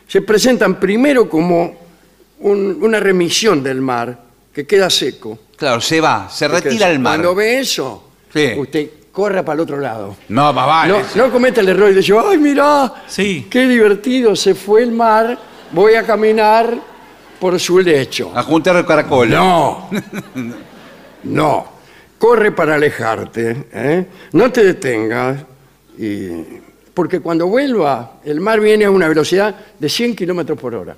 se 0.07 0.21
presentan 0.23 0.79
primero 0.79 1.29
como 1.29 1.77
un- 2.39 2.77
una 2.81 2.99
remisión 2.99 3.61
del 3.61 3.81
mar 3.81 4.17
que 4.53 4.65
queda 4.65 4.89
seco. 4.89 5.39
Claro, 5.55 5.79
se 5.81 6.01
va, 6.01 6.27
se 6.29 6.47
retira 6.47 6.89
el 6.89 6.99
mar. 6.99 7.17
Cuando 7.17 7.35
ve 7.35 7.59
eso, 7.59 8.09
Sí. 8.33 8.53
usted 8.57 8.89
corra 9.11 9.43
para 9.43 9.55
el 9.55 9.59
otro 9.61 9.77
lado. 9.77 10.15
No, 10.29 10.51
más 10.53 10.65
vale. 10.65 10.93
No, 11.15 11.25
no 11.27 11.31
cometa 11.31 11.61
el 11.61 11.69
error 11.69 11.89
de 11.89 11.95
decir, 11.95 12.15
ay, 12.23 12.37
mirá, 12.37 12.91
Sí. 13.07 13.45
qué 13.49 13.67
divertido, 13.67 14.35
se 14.35 14.55
fue 14.55 14.81
el 14.83 14.91
mar, 14.91 15.37
voy 15.71 15.93
a 15.95 16.03
caminar 16.03 16.73
por 17.39 17.59
su 17.59 17.77
lecho. 17.79 18.31
A 18.35 18.41
juntar 18.43 18.83
caracoles. 18.85 19.37
No, 19.37 19.89
no. 21.23 21.79
Corre 22.17 22.51
para 22.51 22.75
alejarte, 22.75 23.67
¿eh? 23.71 24.05
no 24.33 24.51
te 24.51 24.63
detengas, 24.63 25.39
y- 25.97 26.29
porque 26.93 27.21
cuando 27.21 27.47
vuelva, 27.47 28.15
el 28.25 28.41
mar 28.41 28.59
viene 28.59 28.83
a 28.85 28.91
una 28.91 29.07
velocidad 29.07 29.55
de 29.79 29.87
100 29.87 30.15
kilómetros 30.17 30.59
por 30.59 30.75
hora. 30.75 30.97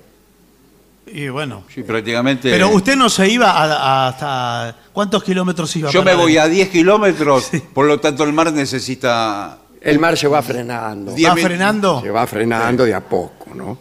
Y 1.06 1.28
bueno. 1.28 1.64
Sí, 1.72 1.82
prácticamente. 1.82 2.50
Pero 2.50 2.70
usted 2.70 2.96
no 2.96 3.08
se 3.08 3.28
iba 3.28 3.50
a- 3.50 3.64
a- 3.66 4.08
hasta... 4.08 4.76
¿Cuántos 4.92 5.22
kilómetros 5.22 5.74
iba? 5.76 5.90
Yo 5.90 6.02
para 6.02 6.16
me 6.16 6.22
voy 6.22 6.38
a 6.38 6.48
10 6.48 6.70
kilómetros, 6.70 7.50
por 7.74 7.86
lo 7.86 8.00
tanto 8.00 8.24
el 8.24 8.32
mar 8.32 8.52
necesita. 8.52 9.58
El 9.80 9.98
mar 10.00 10.16
se 10.16 10.26
va 10.28 10.42
frenando. 10.42 11.12
Diez 11.12 11.30
¿Va 11.30 11.34
mil- 11.36 11.44
frenando? 11.44 12.00
Se 12.02 12.10
va 12.10 12.26
frenando 12.26 12.84
de 12.84 12.94
a 12.94 13.00
poco, 13.00 13.54
¿no? 13.54 13.78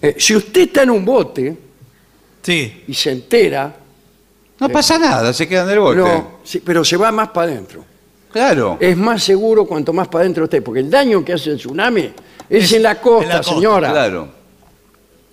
Eh, 0.00 0.16
si 0.18 0.34
usted 0.36 0.62
está 0.62 0.82
en 0.82 0.90
un 0.90 1.04
bote 1.04 1.56
Sí. 2.42 2.82
y 2.88 2.92
se 2.94 3.12
entera, 3.12 3.74
No 4.62 4.72
pasa 4.72 4.98
nada, 4.98 5.32
se 5.32 5.46
queda 5.48 5.64
en 5.64 5.70
el 5.70 5.78
bote. 5.80 5.96
no, 5.98 6.38
sí, 6.44 6.60
pero 6.64 6.84
se 6.84 6.96
va 6.96 7.10
más 7.12 7.28
para 7.28 7.52
adentro. 7.52 7.84
Claro. 8.32 8.78
Es 8.80 8.96
más 8.96 9.22
seguro 9.22 9.66
cuanto 9.66 9.92
más 9.92 10.08
para 10.08 10.22
adentro 10.22 10.44
esté, 10.44 10.62
porque 10.62 10.80
el 10.80 10.90
daño 10.90 11.22
que 11.24 11.34
hace 11.34 11.50
el 11.50 11.58
tsunami 11.58 12.10
es, 12.48 12.72
en 12.72 12.82
la 12.82 12.94
costa, 13.00 13.22
en 13.24 13.28
la 13.28 13.36
costa, 13.38 13.54
señora. 13.54 13.90
Claro. 13.90 14.28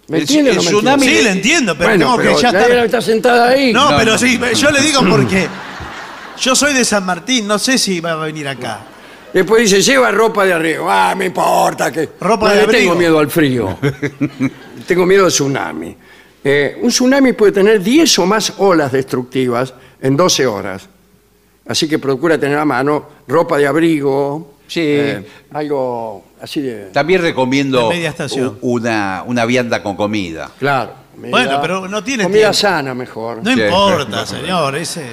¿Me 0.07 0.17
El- 0.17 0.21
entiende 0.23 0.51
o 0.51 0.53
el 0.53 0.57
no 0.57 0.63
me 0.63 0.69
tsunami- 0.71 0.93
entiende? 0.93 1.17
Sí, 1.17 1.23
le 1.23 1.29
entiendo, 1.31 1.77
pero 1.77 1.89
bueno, 1.89 2.15
pero 2.17 2.35
que 2.35 2.41
ya 2.41 2.51
la 2.51 2.59
estar... 2.59 2.71
era 2.71 2.85
está 2.85 3.01
sentada 3.01 3.49
ahí. 3.49 3.71
No, 3.71 3.91
No, 3.91 3.97
pero 3.97 4.11
no. 4.13 4.17
sí, 4.17 4.39
yo 4.55 4.71
le 4.71 4.81
digo 4.81 5.01
porque 5.09 5.47
yo 6.41 6.55
soy 6.55 6.73
de 6.73 6.83
San 6.83 7.05
Martín, 7.05 7.47
no 7.47 7.57
sé 7.59 7.77
si 7.77 7.99
va 8.01 8.11
a 8.13 8.15
venir 8.15 8.47
acá. 8.47 8.79
Después 9.31 9.61
dice, 9.69 9.81
lleva 9.83 10.09
ropa 10.09 10.43
de 10.43 10.53
arriba. 10.53 11.11
Ah, 11.11 11.15
me 11.15 11.27
importa 11.27 11.91
que... 11.91 12.09
Ropa 12.19 12.47
no 12.47 12.49
de 12.49 12.55
le 12.57 12.63
abrigo. 12.63 12.81
tengo 12.85 12.95
miedo 12.95 13.19
al 13.19 13.29
frío. 13.29 13.77
tengo 14.87 15.05
miedo 15.05 15.25
al 15.25 15.31
tsunami. 15.31 15.95
Eh, 16.43 16.77
un 16.81 16.89
tsunami 16.89 17.33
puede 17.33 17.51
tener 17.51 17.81
10 17.81 18.19
o 18.19 18.25
más 18.25 18.53
olas 18.57 18.91
destructivas 18.91 19.73
en 20.01 20.15
12 20.15 20.47
horas. 20.47 20.87
Así 21.67 21.87
que 21.87 21.99
procura 21.99 22.37
tener 22.39 22.57
a 22.57 22.65
mano 22.65 23.05
ropa 23.27 23.57
de 23.57 23.67
abrigo, 23.67 24.53
Sí. 24.67 24.81
eh, 24.83 25.27
algo 25.51 26.23
así 26.41 26.61
de... 26.61 26.85
También 26.93 27.21
recomiendo 27.21 27.89
De 27.89 27.95
media 27.95 28.09
estación. 28.09 28.57
u- 28.61 28.75
una, 28.77 29.23
una 29.25 29.45
vianda 29.45 29.81
con 29.83 29.95
comida. 29.95 30.49
Claro. 30.59 30.91
comida- 31.15 31.31
Bueno, 31.31 31.59
pero 31.61 31.87
no 31.87 32.03
tiene 32.03 32.23
Comida 32.23 32.39
tiempo. 32.51 32.53
sana 32.53 32.93
mejor. 32.93 33.43
No 33.43 33.53
Sí. 33.53 33.61
importa, 33.61 34.25
señor, 34.25 34.75
ese... 34.77 35.03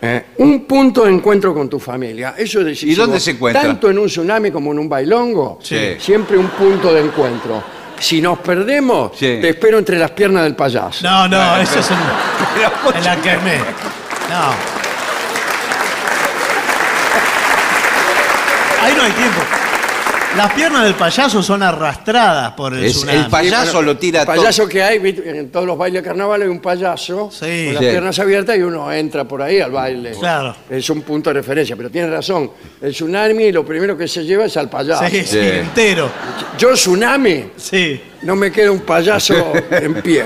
Eh, 0.00 0.26
un 0.38 0.64
punto 0.64 1.04
de 1.04 1.10
encuentro 1.12 1.52
con 1.52 1.68
tu 1.68 1.80
familia. 1.80 2.34
Eso 2.38 2.60
es 2.60 2.66
decisivo. 2.66 2.92
¿Y 2.92 2.94
dónde 2.94 3.18
se 3.18 3.32
encuentra? 3.32 3.62
Tanto 3.62 3.90
en 3.90 3.98
un 3.98 4.06
tsunami 4.06 4.52
como 4.52 4.70
en 4.70 4.78
un 4.78 4.88
bailongo. 4.88 5.58
Sí. 5.60 5.96
Siempre 5.98 6.36
un 6.38 6.46
punto 6.50 6.92
de 6.92 7.00
encuentro. 7.00 7.60
Si 8.00 8.20
nos 8.20 8.38
perdemos, 8.38 9.12
Sí. 9.18 9.38
te 9.40 9.48
espero 9.50 9.78
entre 9.78 9.98
las 9.98 10.10
piernas 10.12 10.44
del 10.44 10.54
payaso. 10.54 11.00
No, 11.02 11.26
no, 11.28 11.56
eso 11.56 11.80
es 11.80 11.90
en, 11.90 11.96
en 12.96 13.04
la 13.04 13.16
Kermés. 13.16 13.60
No. 14.30 14.78
Ahí 18.84 18.94
no 18.96 19.02
hay 19.02 19.12
tiempo. 19.12 19.40
Las 20.36 20.52
piernas 20.52 20.84
del 20.84 20.94
payaso 20.94 21.42
son 21.42 21.62
arrastradas 21.62 22.52
por 22.52 22.72
el 22.74 22.84
Es- 22.84 22.92
tsunami. 22.98 23.18
el 23.18 23.26
payaso 23.26 23.82
lo 23.82 23.96
tira 23.96 24.20
El 24.20 24.26
payaso 24.26 24.68
que 24.68 24.82
hay, 24.82 24.98
¿viste? 24.98 25.28
en 25.28 25.50
todos 25.50 25.66
los 25.66 25.76
bailes 25.76 26.02
de 26.02 26.08
carnaval 26.08 26.42
hay 26.42 26.48
un 26.48 26.60
payaso 26.60 27.30
Sí. 27.32 27.64
con 27.64 27.74
las 27.74 27.82
Sí. 27.84 27.90
piernas 27.90 28.18
abiertas 28.20 28.56
y 28.56 28.62
uno 28.62 28.92
entra 28.92 29.24
por 29.24 29.42
ahí 29.42 29.58
al 29.60 29.72
baile. 29.72 30.12
Claro. 30.12 30.54
Es 30.70 30.88
un 30.90 31.02
punto 31.02 31.30
de 31.30 31.34
referencia, 31.34 31.74
pero 31.76 31.90
tiene 31.90 32.08
razón. 32.10 32.52
El 32.80 32.92
tsunami 32.92 33.50
lo 33.50 33.64
primero 33.64 33.96
que 33.96 34.06
se 34.06 34.24
lleva 34.24 34.44
es 34.44 34.56
al 34.56 34.68
payaso. 34.68 35.02
Sí, 35.08 35.22
sí, 35.24 35.26
Sí. 35.26 35.38
entero. 35.40 36.08
Yo 36.58 36.72
tsunami, 36.74 37.50
Sí. 37.56 38.00
no 38.22 38.36
me 38.36 38.52
queda 38.52 38.70
un 38.70 38.80
payaso 38.80 39.52
en 39.70 39.94
pie. 40.02 40.24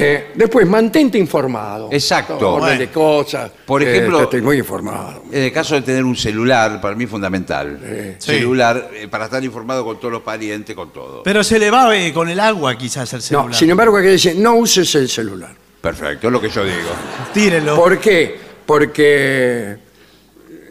Eh, 0.00 0.30
después, 0.34 0.66
mantente 0.66 1.18
informado. 1.18 1.88
Exacto. 1.92 2.38
Orden 2.54 2.78
de 2.78 2.88
cosas. 2.88 3.50
Por 3.66 3.82
Eh, 3.82 3.90
ejemplo- 3.96 4.22
estoy 4.22 4.40
muy 4.42 4.58
informado. 4.58 5.22
En 5.32 5.42
el 5.44 5.52
caso 5.52 5.74
de 5.74 5.82
tener 5.82 6.04
un 6.04 6.16
celular, 6.16 6.80
para 6.80 6.94
mí 6.94 7.04
es 7.04 7.10
fundamental. 7.10 7.78
Sí. 8.18 8.32
Celular, 8.32 8.90
eh, 8.94 9.08
para 9.08 9.24
estar 9.26 9.42
informado 9.44 9.84
con 9.84 9.98
todos 9.98 10.12
los 10.12 10.22
parientes, 10.22 10.74
con 10.76 10.92
todo. 10.92 11.22
Pero 11.22 11.42
se 11.44 11.58
le 11.58 11.70
va 11.70 11.96
eh, 11.96 12.12
con 12.12 12.28
el 12.28 12.40
agua 12.40 12.76
quizás 12.78 13.12
el 13.14 13.22
celular. 13.22 13.48
No, 13.50 13.54
sin 13.54 13.70
embargo, 13.70 13.96
aquí 13.96 14.08
dice, 14.08 14.34
no 14.34 14.54
uses 14.54 14.94
el 14.94 15.08
celular. 15.08 15.50
Perfecto, 15.80 16.26
es 16.26 16.32
lo 16.32 16.40
que 16.40 16.48
yo 16.50 16.64
digo. 16.64 16.90
Tírenlo. 17.34 17.76
¿Por 17.76 17.98
qué? 17.98 18.36
Porque 18.66 19.76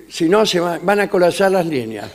si 0.10 0.30
no, 0.30 0.46
se 0.46 0.60
va- 0.60 0.80
van 0.82 1.00
a 1.02 1.10
colapsar 1.10 1.52
las 1.52 1.66
líneas. 1.66 2.10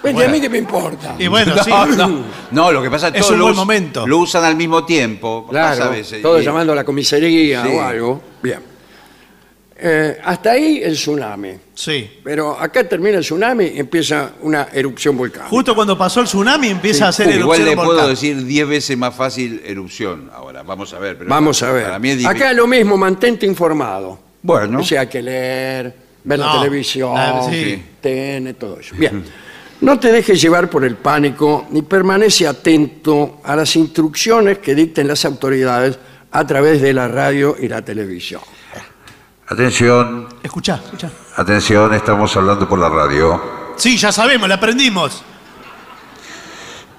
Pues, 0.00 0.12
¿y 0.12 0.14
Bueno. 0.14 0.30
a 0.30 0.32
mí 0.32 0.40
qué 0.40 0.48
me 0.48 0.58
importa? 0.58 1.14
Y 1.18 1.26
bueno, 1.28 1.54
no, 1.54 1.62
sí. 1.62 1.70
no, 1.96 2.24
no, 2.52 2.72
lo 2.72 2.82
que 2.82 2.90
pasa 2.90 3.08
es 3.08 3.12
que 3.12 3.18
Es 3.18 3.26
todos 3.26 3.34
un 3.34 3.38
lo, 3.38 3.44
buen 3.46 3.52
us- 3.52 3.58
momento. 3.58 4.06
lo 4.06 4.18
usan 4.18 4.44
al 4.44 4.56
mismo 4.56 4.84
tiempo. 4.86 5.44
a 5.48 5.50
Claro, 5.50 5.90
veces, 5.90 6.22
todos 6.22 6.40
y- 6.40 6.44
llamando 6.44 6.72
a 6.72 6.76
la 6.76 6.84
comisaría 6.84 7.62
Sí. 7.62 7.68
o 7.74 7.82
algo. 7.82 8.22
Bien. 8.42 8.70
Eh, 9.82 10.18
hasta 10.24 10.52
ahí 10.52 10.80
el 10.82 10.92
tsunami. 10.94 11.52
Sí. 11.74 12.18
Pero 12.22 12.58
acá 12.58 12.86
termina 12.86 13.16
el 13.16 13.24
tsunami 13.24 13.64
y 13.64 13.78
empieza 13.78 14.32
una 14.42 14.68
erupción 14.74 15.16
volcánica. 15.16 15.48
Justo 15.48 15.74
cuando 15.74 15.96
pasó 15.96 16.20
el 16.20 16.26
tsunami 16.26 16.68
empieza 16.68 17.06
a 17.06 17.08
hacer 17.08 17.28
Uh, 17.28 17.30
igual 17.30 17.60
erupción 17.60 17.68
le 17.68 17.76
puedo 17.94 18.08
decir 18.08 18.44
10 18.44 18.68
veces 18.68 18.98
más 18.98 19.14
fácil 19.14 19.62
erupción 19.64 20.30
ahora. 20.34 20.62
Vamos 20.62 20.92
a 20.92 20.98
ver. 20.98 21.16
pero 21.16 21.30
Vamos 21.30 21.62
a 21.62 21.72
ver. 21.72 21.84
Para 21.84 21.98
mí 21.98 22.10
es. 22.10 22.26
Acá 22.26 22.52
lo 22.52 22.66
mismo, 22.66 22.98
mantente 22.98 23.46
informado. 23.46 24.18
Bueno. 24.42 24.80
O 24.80 24.82
sea, 24.82 25.00
hay 25.02 25.06
que 25.06 25.22
leer, 25.22 25.94
ver 26.24 26.38
la 26.38 26.52
televisión, 26.52 27.16
sí. 27.50 27.82
TN, 28.02 28.52
todo 28.54 28.80
eso. 28.80 28.94
Bien. 28.96 29.24
No 29.80 29.98
te 29.98 30.12
dejes 30.12 30.40
llevar 30.40 30.68
por 30.68 30.84
el 30.84 30.96
pánico 30.96 31.66
ni 31.70 31.82
permanece 31.82 32.46
atento 32.46 33.40
a 33.44 33.56
las 33.56 33.74
instrucciones 33.76 34.58
que 34.58 34.74
dicten 34.74 35.08
las 35.08 35.24
autoridades 35.24 35.98
a 36.32 36.46
través 36.46 36.82
de 36.82 36.92
la 36.92 37.08
radio 37.08 37.56
y 37.58 37.66
la 37.68 37.82
televisión. 37.82 38.42
Atención, 39.48 40.28
Escuchá, 40.42 40.80
escuchá. 40.84 41.10
atención, 41.36 41.92
estamos 41.94 42.36
hablando 42.36 42.68
por 42.68 42.78
la 42.78 42.88
radio. 42.88 43.40
Sí, 43.76 43.96
ya 43.96 44.12
sabemos, 44.12 44.48
la 44.48 44.56
aprendimos. 44.56 45.22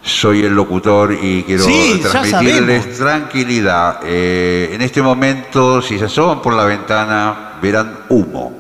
Soy 0.04 0.42
el 0.42 0.54
locutor 0.54 1.14
y 1.14 1.44
quiero 1.44 1.64
Sí, 1.64 2.02
transmitirles 2.02 2.98
tranquilidad. 2.98 4.00
Eh, 4.04 4.72
en 4.74 4.82
este 4.82 5.02
momento, 5.02 5.82
si 5.82 6.00
se 6.00 6.06
asoman 6.06 6.42
por 6.42 6.54
la 6.54 6.66
ventana, 6.66 7.60
verán 7.62 8.00
humo. 8.10 8.52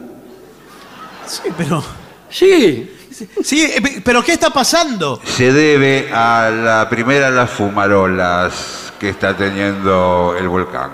Sí, 1.26 1.50
pero. 1.58 1.84
Sí, 2.30 2.90
Sí, 3.44 3.62
eh, 3.64 3.82
pe- 3.82 4.02
pero 4.04 4.24
¿qué 4.24 4.34
está 4.34 4.50
pasando? 4.50 5.22
Se 5.24 5.52
debe 5.52 6.10
a 6.14 6.50
la 6.50 6.90
primera 6.90 7.30
de 7.30 7.36
las 7.36 7.50
fumarolas 7.50 8.94
que 9.00 9.10
está 9.10 9.36
teniendo 9.36 10.36
el 10.40 10.48
volcán. 10.48 10.92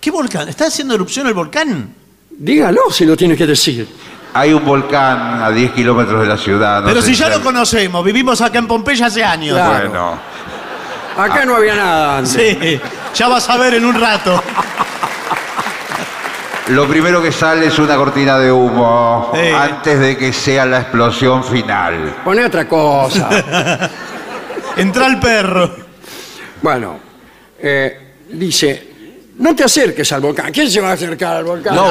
¿Qué 0.00 0.10
volcán? 0.10 0.48
¿Está 0.48 0.66
haciendo 0.66 0.94
erupción 0.94 1.26
el 1.26 1.34
volcán? 1.34 1.94
dígalo 2.38 2.90
si 2.90 3.04
lo 3.06 3.16
tienes 3.16 3.38
que 3.38 3.46
decir. 3.46 3.88
Hay 4.34 4.52
un 4.52 4.62
volcán 4.64 5.42
a 5.42 5.50
10 5.50 5.72
kilómetros 5.72 6.20
de 6.20 6.26
la 6.26 6.36
ciudad. 6.36 6.82
no 6.82 6.88
Pero 6.88 7.00
si 7.00 7.14
ya 7.14 7.24
sabe- 7.26 7.38
lo 7.38 7.42
conocemos, 7.44 8.04
vivimos 8.04 8.40
acá 8.42 8.58
en 8.58 8.66
Pompeya 8.66 9.06
hace 9.06 9.24
años. 9.24 9.54
Claro. 9.56 9.88
Bueno, 9.88 10.18
Acá 11.16 11.46
no 11.46 11.56
había 11.56 11.74
nada 11.74 12.18
antes. 12.18 12.32
Sí, 12.60 12.80
ya 13.14 13.28
vas 13.28 13.48
a 13.48 13.56
ver 13.56 13.72
en 13.74 13.86
un 13.86 13.98
rato. 13.98 14.42
lo 16.68 16.86
primero 16.88 17.22
que 17.22 17.30
sale 17.32 17.66
es 17.66 17.78
una 17.78 17.96
cortina 17.96 18.38
de 18.38 18.50
humo 18.50 19.30
Sí. 19.34 19.40
antes 19.54 19.98
de 20.00 20.16
que 20.16 20.32
sea 20.32 20.66
la 20.66 20.80
explosión 20.80 21.44
final. 21.44 22.16
Poné 22.24 22.44
otra 22.44 22.66
cosa. 22.68 23.28
Entra 24.76 25.06
el 25.06 25.18
perro. 25.20 25.74
Bueno, 26.62 26.98
eh, 27.58 28.14
dice, 28.30 28.88
no 29.38 29.54
te 29.54 29.64
acerques 29.64 30.10
al 30.12 30.20
volcán. 30.20 30.50
¿Quién 30.52 30.70
se 30.70 30.80
va 30.80 30.90
a 30.90 30.92
acercar 30.94 31.36
al 31.36 31.44
volcán? 31.44 31.74
No, 31.74 31.84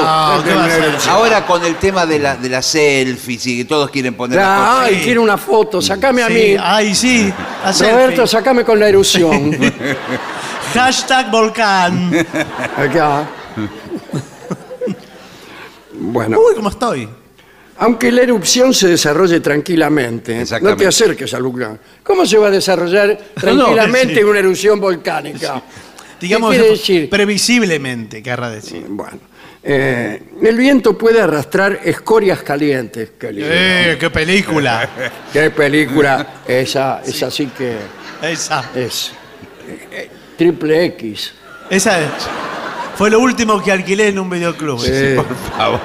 ¿qué 0.44 0.54
va 0.54 0.62
a 0.64 0.66
hacer? 0.66 0.94
Ahora 1.08 1.46
con 1.46 1.64
el 1.64 1.76
tema 1.76 2.04
de, 2.04 2.18
la, 2.18 2.36
de 2.36 2.48
las 2.48 2.66
selfies 2.66 3.46
y 3.46 3.58
que 3.58 3.64
todos 3.64 3.90
quieren 3.90 4.14
poner 4.14 4.36
las 4.38 4.46
Ah, 4.48 4.66
cosas. 4.80 4.86
ay, 4.88 5.00
quiero 5.02 5.22
una 5.22 5.38
foto, 5.38 5.80
sacame 5.80 6.22
a 6.22 6.28
Sí, 6.28 6.34
mí. 6.34 6.56
ay, 6.60 6.94
sí. 6.94 7.32
a 7.64 7.72
Roberto, 7.72 8.26
selfie. 8.26 8.26
sacame 8.26 8.64
con 8.64 8.78
la 8.78 8.88
erupción. 8.88 9.56
Hashtag 10.74 11.30
volcán. 11.30 12.12
Acá. 12.76 13.26
Bueno, 16.12 16.38
Uy, 16.38 16.54
¿cómo 16.54 16.68
estoy? 16.68 17.08
aunque 17.78 18.10
la 18.10 18.22
erupción 18.22 18.72
se 18.72 18.88
desarrolle 18.88 19.40
tranquilamente, 19.40 20.34
no 20.34 20.40
Exactamente. 20.42 20.84
te 20.84 20.88
acerques 20.88 21.34
al 21.34 21.42
volcán. 21.42 21.78
¿Cómo 22.02 22.24
se 22.24 22.38
va 22.38 22.46
a 22.46 22.50
desarrollar 22.50 23.18
tranquilamente 23.34 24.14
sí. 24.14 24.22
una 24.24 24.38
erupción 24.38 24.80
volcánica? 24.80 25.62
Digamos, 26.18 26.52
¿Qué 26.52 26.56
quiere 26.58 26.70
decir? 26.72 27.10
previsiblemente, 27.10 28.22
querrá 28.22 28.48
decir. 28.48 28.86
Bueno, 28.88 29.18
eh, 29.62 30.22
el 30.42 30.56
viento 30.56 30.96
puede 30.96 31.20
arrastrar 31.20 31.80
escorias 31.84 32.42
calientes. 32.42 33.10
Qué, 33.18 33.30
lindo. 33.32 33.48
¡Eh, 33.52 33.96
qué 34.00 34.08
película! 34.08 34.88
Qué 35.32 35.50
película 35.50 36.26
esa, 36.48 37.02
esa 37.04 37.30
sí 37.30 37.48
que 37.48 37.76
Esa. 38.22 38.70
es 38.74 39.12
eh, 39.68 39.88
eh, 39.92 40.10
triple 40.38 40.84
X. 40.86 41.34
Esa 41.68 42.00
es- 42.00 42.08
fue 42.96 43.10
lo 43.10 43.20
último 43.20 43.62
que 43.62 43.72
alquilé 43.72 44.08
en 44.08 44.18
un 44.18 44.28
videoclub. 44.30 44.80
Sí. 44.80 45.14
Por 45.16 45.34
favor. 45.56 45.80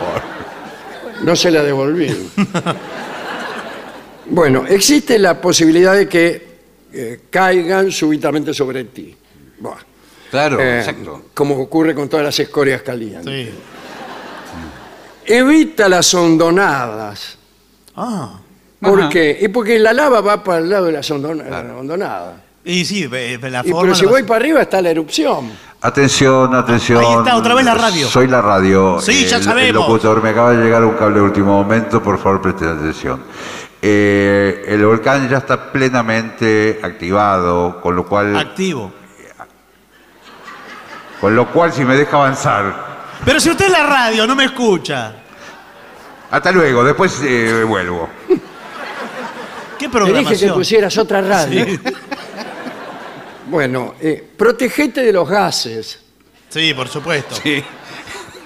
No 1.23 1.35
se 1.35 1.51
la 1.51 1.61
devolví. 1.63 2.31
bueno, 4.27 4.65
existe 4.67 5.19
la 5.19 5.39
posibilidad 5.39 5.95
de 5.95 6.07
que 6.07 6.51
eh, 6.93 7.21
caigan 7.29 7.91
súbitamente 7.91 8.53
sobre 8.53 8.85
ti. 8.85 9.15
Buah. 9.59 9.77
Claro, 10.29 10.59
Eh, 10.61 10.79
exacto. 10.79 11.25
Como 11.33 11.57
ocurre 11.59 11.93
con 11.93 12.07
todas 12.07 12.25
las 12.25 12.39
escorias 12.39 12.81
calientes. 12.81 13.49
Sí. 13.49 13.53
Evita 15.25 15.87
las 15.89 16.13
hondonadas. 16.13 17.37
Ah. 17.95 18.39
¿Por 18.79 18.99
Ajá. 19.01 19.09
qué? 19.09 19.37
Y 19.41 19.47
porque 19.49 19.77
la 19.77 19.93
lava 19.93 20.21
va 20.21 20.43
para 20.43 20.59
el 20.59 20.69
lado 20.69 20.85
de 20.87 20.93
las 20.93 21.11
hondona- 21.11 21.75
hondonadas. 21.77 22.35
Y 22.63 22.85
sí, 22.85 23.07
la 23.07 23.61
Y 23.65 23.69
forma. 23.71 23.81
pero 23.81 23.95
si 23.95 24.05
voy 24.05 24.23
para 24.23 24.37
arriba 24.37 24.61
está 24.61 24.81
la 24.81 24.91
erupción. 24.91 25.51
Atención, 25.81 26.53
atención. 26.53 27.03
Ahí 27.03 27.13
está, 27.17 27.35
otra 27.35 27.55
vez 27.55 27.65
la 27.65 27.73
radio. 27.73 28.07
Soy 28.07 28.27
la 28.27 28.41
radio. 28.41 28.99
Sí, 29.01 29.25
ya 29.25 29.41
sabemos. 29.41 29.69
El 29.69 29.75
locutor, 29.75 30.21
me 30.21 30.29
acaba 30.29 30.51
de 30.51 30.63
llegar 30.63 30.83
un 30.85 30.93
cable 30.93 31.15
de 31.15 31.21
último 31.21 31.63
momento, 31.63 32.03
por 32.03 32.19
favor 32.19 32.41
presten 32.41 32.67
atención. 32.69 33.23
Eh, 33.81 34.63
el 34.67 34.85
volcán 34.85 35.27
ya 35.27 35.37
está 35.39 35.71
plenamente 35.71 36.79
activado, 36.83 37.81
con 37.81 37.95
lo 37.95 38.05
cual, 38.05 38.35
Activo. 38.37 38.93
con 41.19 41.35
lo 41.35 41.47
cual 41.51 41.73
si 41.73 41.83
me 41.83 41.95
deja 41.95 42.15
avanzar. 42.15 42.91
Pero 43.25 43.39
si 43.39 43.49
usted 43.49 43.65
es 43.65 43.71
la 43.71 43.83
radio, 43.87 44.27
no 44.27 44.35
me 44.35 44.45
escucha. 44.45 45.13
Hasta 46.29 46.51
luego, 46.51 46.83
después 46.83 47.19
eh, 47.23 47.63
vuelvo. 47.67 48.07
¿Qué 48.27 48.35
Te 48.37 48.39
dije 49.79 49.87
que 49.87 49.89
programación? 49.89 50.53
pusieras 50.53 50.95
otra 50.99 51.21
radio. 51.21 51.65
Sí. 51.65 51.79
Bueno, 53.51 53.95
eh, 54.01 54.23
protegete 54.37 55.03
de 55.03 55.11
los 55.13 55.29
gases. 55.29 55.99
Sí, 56.49 56.73
por 56.73 56.87
supuesto. 56.87 57.35
Sí. 57.43 57.61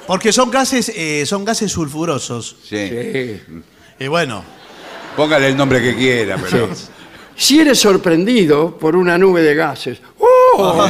Porque 0.07 0.33
son 0.33 0.49
gases, 0.51 0.91
eh, 0.95 1.23
son 1.25 1.45
gases 1.45 1.71
sulfurosos. 1.71 2.57
Sí. 2.67 2.89
Sí. 2.89 3.41
Y 3.99 4.07
bueno, 4.07 4.43
Póngale 5.15 5.47
el 5.47 5.55
nombre 5.55 5.81
que 5.81 5.95
quiera, 5.95 6.37
pero. 6.37 6.67
Si 7.37 7.59
eres 7.59 7.79
sorprendido 7.79 8.77
por 8.77 8.95
una 8.97 9.17
nube 9.17 9.41
de 9.41 9.55
gases, 9.55 9.99
¡oh! 10.19 10.85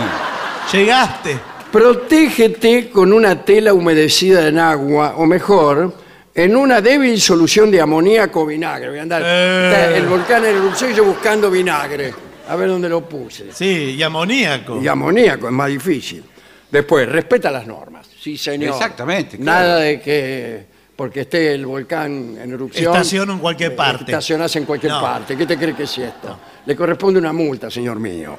llegaste. 0.72 1.38
protégete 1.70 2.88
con 2.90 3.12
una 3.12 3.44
tela 3.44 3.74
humedecida 3.74 4.46
en 4.48 4.58
agua, 4.58 5.14
o 5.16 5.26
mejor, 5.26 5.92
en 6.34 6.56
una 6.56 6.80
débil 6.80 7.20
solución 7.20 7.70
de 7.70 7.80
amoníaco 7.80 8.42
o 8.42 8.46
vinagre. 8.46 8.88
Voy 8.90 8.98
a 8.98 9.02
andar 9.02 9.22
Eh. 9.24 9.70
está 9.72 9.96
el 9.96 10.06
volcán 10.06 10.44
en 10.46 10.56
erupción 10.56 10.92
y 10.92 10.94
yo 10.94 11.04
buscando 11.04 11.50
vinagre. 11.50 12.14
A 12.50 12.56
ver 12.56 12.68
dónde 12.68 12.88
lo 12.88 13.08
puse. 13.08 13.52
Sí, 13.52 13.94
y 13.96 14.02
amoníaco. 14.02 14.80
Y 14.82 14.88
amoníaco 14.88 15.46
es 15.46 15.52
más 15.52 15.68
difícil. 15.68 16.24
Después, 16.70 17.08
respeta 17.08 17.50
las 17.50 17.66
normas. 17.66 18.06
Sí, 18.20 18.36
señor. 18.36 18.74
Exactamente, 18.74 19.38
claro. 19.38 19.60
Nada 19.68 19.76
de 19.80 20.00
que 20.00 20.66
porque 20.96 21.20
esté 21.22 21.54
el 21.54 21.64
volcán 21.66 22.36
en 22.40 22.52
erupción. 22.52 22.92
Estaciono 22.92 23.32
en 23.32 23.38
cualquier 23.38 23.72
eh, 23.72 23.76
parte. 23.76 24.04
Estacionás 24.04 24.54
en 24.56 24.64
cualquier 24.64 24.92
No. 24.92 25.00
parte. 25.00 25.36
¿Qué 25.36 25.46
te 25.46 25.56
cree 25.56 25.74
que 25.74 25.84
es 25.84 25.98
esto? 25.98 26.38
Le 26.66 26.76
corresponde 26.76 27.18
una 27.18 27.32
multa, 27.32 27.70
señor 27.70 27.98
mío. 27.98 28.36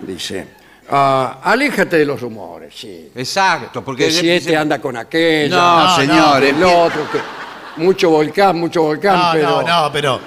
Dice. 0.00 0.46
ah, 0.90 1.40
aléjate 1.42 1.98
de 1.98 2.06
los 2.06 2.20
rumores, 2.20 2.74
sí. 2.76 3.10
Exacto, 3.14 3.84
porque. 3.84 4.06
Que 4.06 4.10
si 4.10 4.30
este 4.30 4.56
anda 4.56 4.80
con 4.80 4.96
aquella. 4.96 5.56
No, 5.56 5.84
No, 5.88 5.96
señor. 5.96 6.42
el 6.44 6.56
empie- 6.56 6.86
otro, 6.86 7.10
que 7.10 7.82
mucho 7.82 8.10
volcán, 8.10 8.58
mucho 8.58 8.82
volcán, 8.82 9.18
No, 9.18 9.30
pero. 9.32 9.50
no, 9.50 9.62
no, 9.62 9.92
pero. 9.92 10.20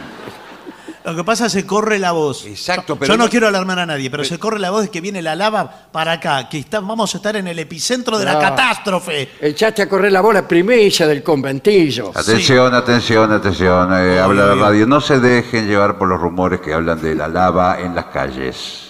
Lo 1.06 1.16
que 1.16 1.24
pasa 1.24 1.46
es 1.46 1.54
que 1.54 1.62
se 1.62 1.66
corre 1.66 1.98
la 1.98 2.12
voz. 2.12 2.46
Exacto, 2.46 2.96
pero 2.98 3.14
Yo 3.14 3.18
no 3.18 3.24
no- 3.26 3.30
quiero 3.30 3.48
alarmar 3.48 3.80
a 3.80 3.86
nadie, 3.86 4.12
pero 4.12 4.24
se 4.24 4.38
corre 4.38 4.60
la 4.60 4.70
voz 4.70 4.84
de 4.84 4.90
que 4.90 5.02
viene 5.02 5.22
la 5.22 5.36
lava 5.36 5.88
para 5.92 6.14
acá, 6.14 6.50
que 6.50 6.60
está- 6.60 6.82
vamos 6.82 7.14
a 7.16 7.18
estar 7.18 7.36
en 7.36 7.48
el 7.48 7.58
epicentro 7.58 8.18
de 8.20 8.26
la 8.26 8.34
No. 8.34 8.40
catástrofe. 8.40 9.30
Echaste 9.42 9.82
a 9.84 9.90
correr 9.90 10.12
la 10.12 10.22
bola 10.22 10.48
primicia 10.48 11.08
del 11.08 11.24
conventillo. 11.24 12.12
Atención, 12.14 12.74
atención, 12.74 13.32
atención. 13.32 13.94
eh, 13.94 14.20
habla 14.20 14.48
la 14.48 14.56
radio. 14.56 14.86
No 14.86 15.00
se 15.02 15.20
dejen 15.20 15.68
llevar 15.68 15.98
por 15.98 16.08
los 16.08 16.20
rumores 16.20 16.60
que 16.62 16.74
hablan 16.74 17.02
de 17.02 17.16
la 17.16 17.28
lava 17.28 17.80
en 17.80 17.96
las 17.96 18.06
calles. 18.06 18.86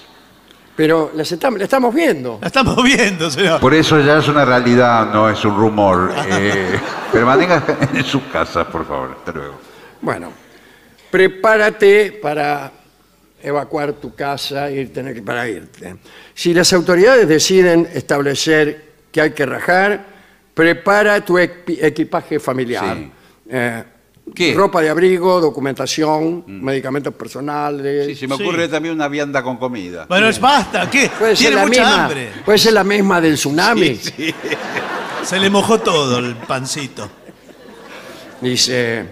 Pero 0.75 1.11
las 1.13 1.29
estamos, 1.31 1.59
la 1.59 1.65
estamos 1.65 1.93
viendo. 1.93 2.37
La 2.41 2.47
estamos 2.47 2.81
viendo, 2.83 3.29
señor. 3.29 3.59
Por 3.59 3.73
eso 3.73 3.99
ya 3.99 4.17
es 4.17 4.27
una 4.29 4.45
realidad, 4.45 5.11
no 5.13 5.29
es 5.29 5.43
un 5.45 5.55
rumor. 5.57 6.11
Eh, 6.31 6.79
permanezcan 7.11 7.63
en 7.93 8.03
sus 8.05 8.21
casas, 8.31 8.65
por 8.67 8.87
favor. 8.87 9.15
Hasta 9.19 9.31
luego. 9.33 9.55
Bueno, 10.01 10.31
prepárate 11.11 12.11
para 12.21 12.71
evacuar 13.41 13.93
tu 13.93 14.13
casa 14.15 14.69
y 14.71 14.85
tener 14.87 15.13
que 15.15 15.21
para 15.21 15.47
irte. 15.47 15.95
Si 16.33 16.53
las 16.53 16.71
autoridades 16.73 17.27
deciden 17.27 17.87
establecer 17.93 18.89
que 19.11 19.21
hay 19.21 19.31
que 19.31 19.45
rajar, 19.45 20.05
prepara 20.53 21.23
tu 21.23 21.35
equi- 21.37 21.77
equipaje 21.81 22.39
familiar. 22.39 22.97
Sí. 22.97 23.11
Eh, 23.49 23.83
¿Qué? 24.35 24.53
Ropa 24.53 24.81
de 24.81 24.89
abrigo, 24.89 25.41
documentación, 25.41 26.43
medicamentos 26.45 27.15
personales. 27.15 28.05
Sí, 28.05 28.15
se 28.15 28.27
me 28.27 28.37
Sí. 28.37 28.43
ocurre 28.43 28.67
también 28.67 28.93
una 28.93 29.07
vianda 29.07 29.41
con 29.41 29.57
comida. 29.57 30.05
Bueno, 30.07 30.29
es 30.29 30.39
basta, 30.39 30.87
¿qué? 30.87 31.09
Puede 31.17 31.33
Tiene 31.33 31.55
mucha 31.55 31.67
misma, 31.69 32.03
hambre. 32.05 32.29
puede 32.45 32.59
ser 32.59 32.73
la 32.73 32.83
misma 32.83 33.19
del 33.19 33.33
tsunami. 33.35 33.95
Sí, 33.95 34.11
sí. 34.15 34.35
Se 35.23 35.39
le 35.39 35.49
mojó 35.49 35.79
todo 35.79 36.19
el 36.19 36.35
pancito. 36.35 37.09
Dice, 38.41 39.05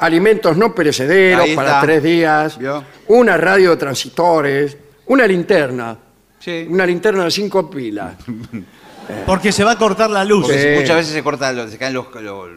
alimentos 0.00 0.56
no 0.56 0.74
perecederos 0.74 1.44
Ahí 1.44 1.54
para 1.56 1.68
está. 1.68 1.80
tres 1.82 2.02
días, 2.02 2.58
¿Vio? 2.58 2.84
una 3.08 3.36
radio 3.36 3.70
de 3.70 3.76
transitores, 3.76 4.76
una 5.06 5.26
linterna, 5.26 5.96
Sí. 6.38 6.66
una 6.68 6.86
linterna 6.86 7.24
de 7.24 7.30
cinco 7.30 7.68
pilas. 7.70 8.14
Porque 9.26 9.52
se 9.52 9.64
va 9.64 9.72
a 9.72 9.78
cortar 9.78 10.10
la 10.10 10.24
luz. 10.24 10.46
Porque 10.46 10.74
Sí. 10.74 10.80
muchas 10.80 10.96
veces 10.96 11.12
se 11.14 11.22
corta, 11.22 11.52
lo- 11.52 11.66
se 11.68 11.78
caen 11.78 11.94
los, 11.94 12.06
los- 12.14 12.48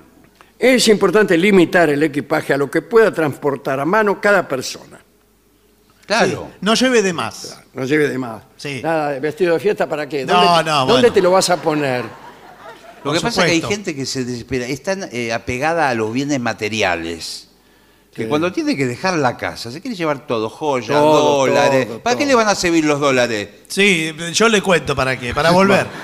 Es 0.59 0.87
importante 0.89 1.37
limitar 1.37 1.89
el 1.89 2.03
equipaje 2.03 2.53
a 2.53 2.57
lo 2.57 2.69
que 2.69 2.81
pueda 2.81 3.11
transportar 3.11 3.79
a 3.79 3.85
mano 3.85 4.19
cada 4.21 4.47
persona. 4.47 4.99
Claro. 6.05 6.49
No 6.61 6.73
lleve 6.73 7.01
de 7.01 7.13
más. 7.13 7.57
No 7.73 7.85
lleve 7.85 8.09
de 8.09 8.17
más. 8.17 8.43
Sí. 8.57 8.81
Nada 8.83 9.11
de 9.11 9.19
vestido 9.21 9.53
de 9.53 9.59
fiesta 9.61 9.87
para 9.87 10.07
qué. 10.09 10.25
No, 10.25 10.33
¿Dónde, 10.33 10.69
no, 10.69 10.77
¿dónde 10.79 10.93
bueno. 10.93 11.13
te 11.13 11.21
lo 11.21 11.31
vas 11.31 11.49
a 11.49 11.57
poner? 11.57 12.03
Lo 13.03 13.11
Por 13.11 13.13
que 13.15 13.21
pasa 13.21 13.41
es 13.41 13.45
que 13.47 13.51
hay 13.53 13.61
gente 13.61 13.95
que 13.95 14.05
se 14.05 14.23
desespera, 14.25 14.65
es 14.67 14.83
tan 14.83 15.09
eh, 15.11 15.33
apegada 15.33 15.89
a 15.89 15.95
los 15.95 16.13
bienes 16.13 16.39
materiales. 16.39 17.47
Que 18.13 18.27
cuando 18.27 18.51
tiene 18.51 18.75
que 18.75 18.85
dejar 18.85 19.17
la 19.17 19.37
casa, 19.37 19.71
se 19.71 19.79
quiere 19.81 19.95
llevar 19.95 20.27
todo, 20.27 20.49
joyas, 20.49 20.89
Todo, 20.89 21.37
dólares. 21.47 21.87
todo, 21.87 21.99
¿Para 21.99 22.17
qué 22.17 22.25
le 22.25 22.35
van 22.35 22.47
a 22.49 22.55
servir 22.55 22.83
los 22.85 22.99
dólares? 22.99 23.47
Sí, 23.69 24.11
yo 24.33 24.49
le 24.49 24.61
cuento 24.61 24.93
para 24.95 25.17
qué, 25.17 25.33
para 25.33 25.51
volver. 25.51 25.87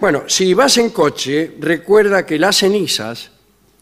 Bueno, 0.00 0.24
si 0.26 0.52
vas 0.52 0.78
en 0.78 0.90
coche, 0.90 1.54
recuerda 1.60 2.26
que 2.26 2.36
las 2.38 2.56
cenizas 2.56 3.30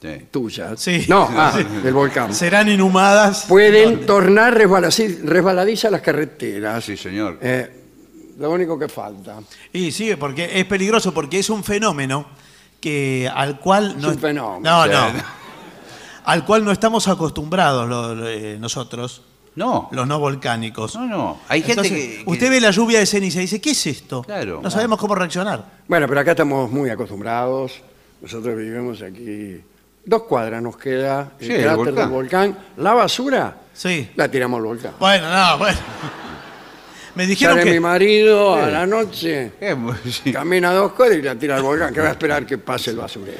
Sí. 0.02 0.26
tuyas, 0.30 0.78
Sí. 0.80 1.04
no, 1.08 1.26
ah, 1.30 1.58
del 1.82 1.92
volcán, 1.94 2.34
Serán 2.34 2.68
inhumadas. 2.68 3.44
pueden 3.48 4.04
tornar 4.06 4.54
resbaladiz- 4.58 5.20
resbaladizas 5.22 5.90
las 5.92 6.00
carreteras. 6.02 6.84
Sí, 6.84 6.96
señor. 6.98 7.38
Eh, 7.40 7.80
lo 8.41 8.51
único 8.51 8.76
que 8.78 8.88
falta. 8.88 9.38
Y 9.72 9.93
sí, 9.93 10.16
porque 10.16 10.59
es 10.59 10.64
peligroso, 10.64 11.12
porque 11.14 11.38
es 11.38 11.49
un 11.51 11.62
fenómeno 11.62 12.26
que 12.80 13.30
al 13.32 13.61
cual 13.61 13.91
Es 13.91 13.97
no 13.99 14.09
un 14.09 14.18
fenómeno. 14.18 14.86
No, 14.86 14.86
no. 14.86 15.12
Al 16.24 16.45
cual 16.45 16.64
no 16.64 16.72
estamos 16.72 17.07
acostumbrados 17.09 17.88
lo- 17.88 18.14
lo- 18.14 18.28
eh, 18.28 18.57
nosotros. 18.59 19.22
No. 19.57 19.88
Los 19.93 20.07
no 20.07 20.18
volcánicos. 20.18 20.95
No, 20.95 21.07
no. 21.07 21.41
Hay 21.49 21.61
gente 21.62 21.72
Entonces, 21.88 21.93
que- 22.18 22.24
que- 22.24 22.30
Usted 22.30 22.51
ve 22.51 22.61
la 22.61 22.70
lluvia 22.70 22.99
de 23.01 23.07
ceniza 23.07 23.38
y 23.38 23.43
dice, 23.43 23.61
¿qué 23.61 23.70
es 23.72 23.86
esto? 23.86 24.22
Claro. 24.22 24.61
No 24.62 24.70
sabemos 24.70 24.99
cómo 24.99 25.14
reaccionar. 25.14 25.64
Bueno, 25.88 26.07
pero 26.09 26.20
acá 26.20 26.30
estamos 26.32 26.70
muy 26.70 26.88
acostumbrados. 26.88 27.80
Nosotros 28.22 28.57
vivimos 28.57 29.03
aquí. 29.03 29.61
Dos 30.05 30.22
cuadras 30.22 30.62
nos 30.62 30.76
queda 30.76 31.32
el 31.41 31.47
Sí, 31.47 31.53
el 31.53 31.62
cráter 31.62 31.76
volcán. 31.76 31.95
del 31.97 32.09
volcán. 32.09 32.59
La 32.76 32.95
basura 32.95 33.57
Sí. 33.74 34.09
la 34.14 34.30
tiramos 34.30 34.59
al 34.59 34.64
volcán. 34.64 34.93
Bueno, 35.01 35.28
no, 35.30 35.59
bueno. 35.59 35.78
Me 37.14 37.26
dijeron 37.26 37.56
Sale 37.56 37.64
que... 37.68 37.74
mi 37.74 37.80
marido 37.80 38.54
a 38.54 38.66
la 38.68 38.86
noche, 38.86 39.52
Eh, 39.61 39.76
sí. 40.11 40.32
camina 40.32 40.72
dos 40.72 40.92
cuadras 40.92 41.18
y 41.18 41.22
la 41.22 41.34
tira 41.34 41.56
al 41.56 41.62
volcán, 41.62 41.92
que 41.92 42.00
va 42.00 42.08
a 42.08 42.12
esperar 42.12 42.46
que 42.46 42.56
pase 42.58 42.90
el 42.90 42.96
basurero. 42.96 43.38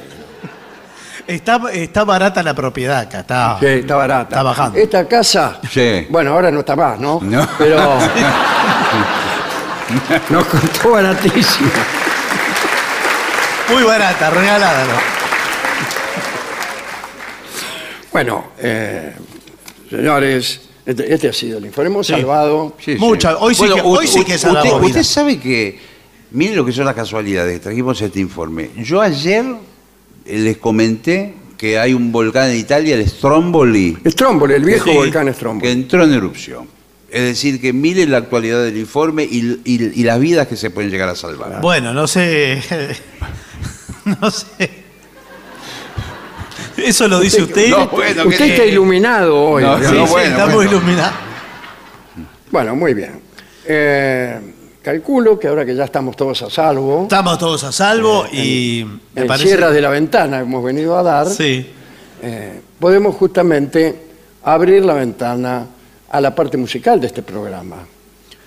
Está, 1.27 1.61
está 1.71 2.03
barata 2.03 2.41
la 2.43 2.53
propiedad 2.53 2.99
acá, 2.99 3.19
está, 3.21 3.57
Sí, 3.59 3.65
está 3.67 3.95
barata. 3.95 4.23
está 4.29 4.43
bajando. 4.43 4.77
Esta 4.79 5.07
casa, 5.07 5.59
Sí. 5.71 6.07
bueno, 6.09 6.31
ahora 6.33 6.51
no 6.51 6.59
está 6.61 6.75
más, 6.75 6.99
¿no? 6.99 7.19
No. 7.21 7.47
Pero 7.57 7.77
nos 10.29 10.45
costó 10.45 10.91
baratísimo. 10.91 11.69
Muy 13.69 13.83
barata, 13.83 14.29
regalada. 14.31 14.83
¿no? 14.85 14.91
Bueno, 18.11 18.51
eh, 18.59 19.13
señores, 19.89 20.61
este, 20.85 21.13
este 21.13 21.29
ha 21.29 21.33
sido 21.33 21.57
el 21.59 21.65
informe. 21.65 21.89
Hemos 21.89 22.07
salvado. 22.07 22.75
Sí, 22.79 22.93
sí. 22.93 22.99
Mucha- 22.99 23.37
hoy 23.37 23.53
sí 23.55 23.63
que- 23.65 23.81
hoy 23.81 24.07
sí 24.07 24.19
u- 24.19 24.25
que 24.25 24.35
usted, 24.35 24.47
salvamos 24.47 24.73
usted 24.75 24.87
vidas. 24.87 25.07
sabe 25.07 25.39
que, 25.39 25.79
miren 26.31 26.55
lo 26.55 26.65
que 26.65 26.71
son 26.71 26.85
las 26.85 26.95
casualidades, 26.95 27.61
trajimos 27.61 28.01
este 28.01 28.19
informe. 28.19 28.69
Yo 28.77 29.01
ayer 29.01 29.45
eh, 30.25 30.37
les 30.39 30.57
comenté 30.57 31.35
que 31.57 31.77
hay 31.77 31.93
un 31.93 32.11
volcán 32.11 32.49
en 32.49 32.57
Italia, 32.57 32.95
el 32.95 33.07
Stromboli, 33.07 33.97
Stromboli, 34.07 34.53
el 34.55 34.63
viejo 34.65 34.89
Sí, 34.89 34.95
volcán 34.95 35.27
que 35.27 35.33
Stromboli. 35.33 35.71
entró 35.71 36.03
en 36.03 36.13
erupción. 36.13 36.67
Es 37.11 37.21
decir, 37.23 37.59
que 37.59 37.73
miren 37.73 38.09
la 38.09 38.17
actualidad 38.17 38.63
del 38.63 38.77
informe 38.77 39.23
y, 39.23 39.59
y- 39.65 39.99
y 39.99 40.03
las 40.03 40.19
vidas 40.19 40.47
que 40.47 40.55
se 40.55 40.69
pueden 40.69 40.89
llegar 40.89 41.09
a 41.09 41.15
salvar. 41.15 41.59
Bueno, 41.61 41.93
no 41.93 42.07
sé. 42.07 42.61
no 44.21 44.31
sé. 44.31 44.80
Eso 46.85 47.07
lo 47.07 47.19
dice 47.19 47.41
usted. 47.43 47.69
No, 47.69 47.87
bueno, 47.87 48.23
Usted 48.25 48.37
que- 48.45 48.51
está 48.53 48.65
iluminado 48.65 49.39
hoy. 49.39 49.63
No, 49.63 49.75
Sí, 49.77 49.81
digamos. 49.81 50.09
sí, 50.09 50.13
bueno, 50.13 50.29
estamos 50.31 50.55
bueno. 50.55 50.71
iluminados. 50.71 51.13
Bueno, 52.51 52.75
muy 52.75 52.93
bien. 52.93 53.21
Eh, 53.65 54.39
calculo 54.81 55.39
que 55.39 55.47
ahora 55.47 55.65
que 55.65 55.75
ya 55.75 55.85
estamos 55.85 56.15
todos 56.15 56.41
a 56.41 56.49
salvo, 56.49 57.03
Estamos 57.03 57.37
todos 57.37 57.63
a 57.63 57.71
salvo 57.71 58.25
y 58.31 58.85
me 59.13 59.21
en 59.21 59.27
parece. 59.27 59.47
cierras 59.47 59.73
de 59.73 59.81
la 59.81 59.89
ventana 59.89 60.37
que 60.37 60.43
hemos 60.43 60.63
venido 60.63 60.97
a 60.97 61.03
dar, 61.03 61.27
Sí. 61.29 61.65
eh, 62.21 62.61
podemos 62.79 63.15
justamente 63.15 63.95
abrir 64.43 64.83
la 64.83 64.93
ventana 64.95 65.65
a 66.09 66.19
la 66.19 66.35
parte 66.35 66.57
musical 66.57 66.99
de 66.99 67.07
este 67.07 67.21
programa. 67.21 67.77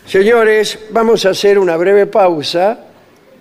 Señores, 0.06 0.78
vamos 0.90 1.24
a 1.24 1.30
hacer 1.30 1.58
una 1.58 1.76
breve 1.78 2.04
pausa 2.06 2.78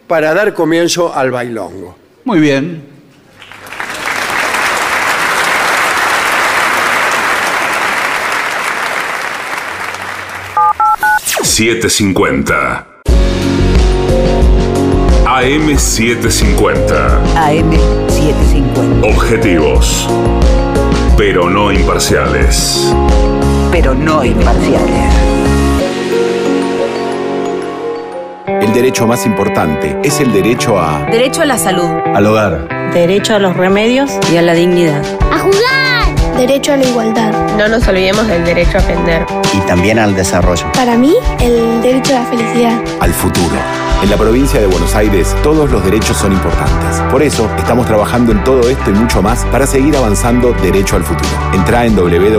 para 0.08 0.34
dar 0.34 0.54
comienzo 0.54 1.14
al 1.14 1.32
bailongo. 1.32 1.96
Muy 2.24 2.40
bien. 2.40 2.93
750. 11.54 12.88
AM 15.28 15.78
750. 15.78 17.22
AM750. 17.36 19.14
Objetivos. 19.16 20.10
Pero 21.16 21.52
no 21.52 21.72
imparciales. 21.72 22.92
Pero 23.72 23.94
no 23.94 24.26
imparciales. 24.26 25.14
El 28.48 28.74
derecho 28.74 29.06
más 29.06 29.28
importante 29.28 30.00
es 30.04 30.20
el 30.22 30.34
derecho 30.34 30.80
a, 30.80 31.06
Derecho 31.12 31.44
a 31.44 31.46
la 31.46 31.60
salud. 31.60 31.86
al 32.16 32.26
hogar. 32.26 32.92
Derecho 32.96 33.36
a 33.36 33.40
los 33.40 33.56
remedios 33.56 34.12
y 34.34 34.38
a 34.38 34.42
la 34.42 34.56
dignidad. 34.56 35.04
¡A 35.32 35.38
jugar! 35.38 35.93
Derecho 36.38 36.74
a 36.74 36.78
la 36.78 36.86
igualdad. 36.86 37.32
No 37.58 37.68
nos 37.68 37.88
olvidemos 37.88 38.28
del 38.28 38.44
derecho 38.44 38.78
a 38.78 38.82
aprender. 38.82 39.26
Y 39.54 39.60
también 39.68 40.00
al 40.00 40.16
desarrollo. 40.16 40.66
Para 40.74 40.98
mí, 40.98 41.14
el 41.40 41.82
derecho 41.82 42.16
a 42.16 42.22
la 42.22 42.26
felicidad. 42.26 42.82
Al 43.00 43.14
futuro. 43.14 43.56
En 44.02 44.10
la 44.10 44.18
provincia 44.18 44.60
de 44.60 44.66
Buenos 44.68 44.96
Aires, 44.96 45.36
todos 45.44 45.72
los 45.72 45.86
derechos 45.86 46.18
son 46.18 46.34
importantes. 46.34 47.00
Por 47.12 47.22
eso, 47.24 47.50
estamos 47.58 47.86
trabajando 47.86 48.32
en 48.32 48.44
todo 48.44 48.68
esto 48.68 48.90
y 48.90 48.94
mucho 48.94 49.22
más 49.22 49.46
para 49.46 49.68
seguir 49.68 49.96
avanzando 49.96 50.54
derecho 50.54 50.96
al 50.98 51.04
futuro. 51.04 51.30
Entra 51.54 51.86
en 51.86 51.96
www.gba.gov.ar 51.96 52.36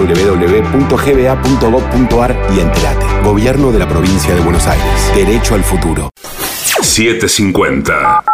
y 2.54 2.60
entérate. 2.60 3.06
Gobierno 3.22 3.72
de 3.72 3.78
la 3.78 3.88
provincia 3.88 4.34
de 4.34 4.40
Buenos 4.40 4.66
Aires. 4.66 5.12
Derecho 5.14 5.54
al 5.54 5.64
futuro. 5.64 6.10
750. 6.82 8.33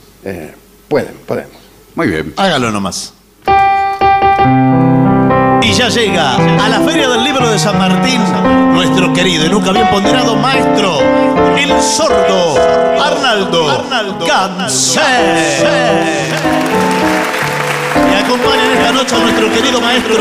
Eh, 0.23 0.53
pueden, 0.87 1.15
podemos. 1.25 1.53
Muy 1.95 2.07
bien. 2.07 2.33
Hágalo 2.37 2.71
nomás. 2.71 3.13
Y 5.63 5.73
ya 5.73 5.89
llega 5.89 6.35
a 6.35 6.69
la 6.69 6.79
Feria 6.81 7.07
del 7.09 7.23
Libro 7.23 7.49
de 7.49 7.57
San 7.57 7.77
Martín 7.77 8.21
nuestro 8.73 9.13
querido 9.13 9.45
y 9.45 9.49
nunca 9.49 9.71
bien 9.71 9.87
ponderado 9.89 10.35
maestro, 10.35 10.99
el 11.55 11.81
sordo 11.81 12.55
Arnaldo, 13.01 13.85
Cancel. 14.27 15.03
Y 18.09 18.13
acompañan 18.23 18.71
esta 18.73 18.91
noche 18.91 19.15
a 19.15 19.19
nuestro 19.19 19.51
querido 19.51 19.79
maestro, 19.81 20.15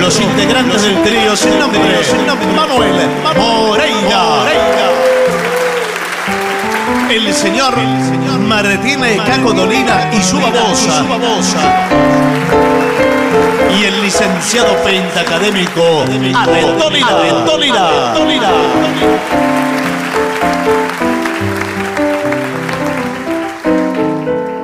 los 0.00 0.20
integrantes 0.20 0.82
del 0.82 1.02
trío 1.02 1.36
sin 1.36 1.58
nombre, 1.58 1.80
Manuel 2.54 3.10
Moreira. 3.36 4.99
El 7.10 7.34
señor 7.34 7.74
Martínez 8.46 9.20
Caco 9.26 9.52
Dolina 9.52 10.10
y 10.12 10.22
su 10.22 10.36
babosa. 10.36 11.04
Y 13.76 13.84
el 13.84 14.00
licenciado 14.00 14.76
pentacadémico 14.84 16.04
Alendolina. 16.36 18.14
Dolina. 18.14 18.50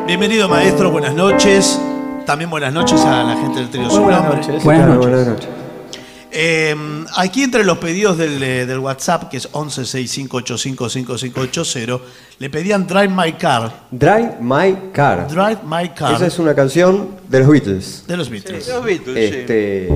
Bienvenido 0.06 0.48
maestro, 0.48 0.92
buenas 0.92 1.14
noches. 1.14 1.80
También 2.26 2.48
buenas 2.48 2.72
noches 2.72 3.04
a 3.04 3.24
la 3.24 3.34
gente 3.34 3.58
del 3.58 3.70
trío 3.70 3.88
buenas 3.88 4.24
noches. 4.24 4.62
Buenas 4.62 4.86
noches. 4.86 5.00
buenas 5.00 5.26
noches. 5.26 5.65
Eh, 6.38 6.76
aquí 7.16 7.44
entre 7.44 7.64
los 7.64 7.78
pedidos 7.78 8.18
del, 8.18 8.42
eh, 8.42 8.66
del 8.66 8.78
WhatsApp, 8.80 9.30
que 9.30 9.38
es 9.38 9.50
1165855580, 9.52 11.98
le 12.40 12.50
pedían 12.50 12.86
Drive 12.86 13.08
My 13.08 13.32
Car. 13.32 13.84
Drive 13.90 14.36
My 14.42 14.90
Car. 14.92 15.26
Drive 15.28 15.60
My 15.64 15.88
Car. 15.90 16.12
Esa 16.14 16.26
es 16.26 16.38
una 16.38 16.54
canción 16.54 17.08
de 17.26 17.38
los 17.38 17.48
Beatles. 17.48 18.04
De 18.06 18.18
los 18.18 18.28
Beatles. 18.28 18.68
Los 18.68 18.84
Beatles, 18.84 19.30
sí. 19.30 19.34
Este 19.36 19.88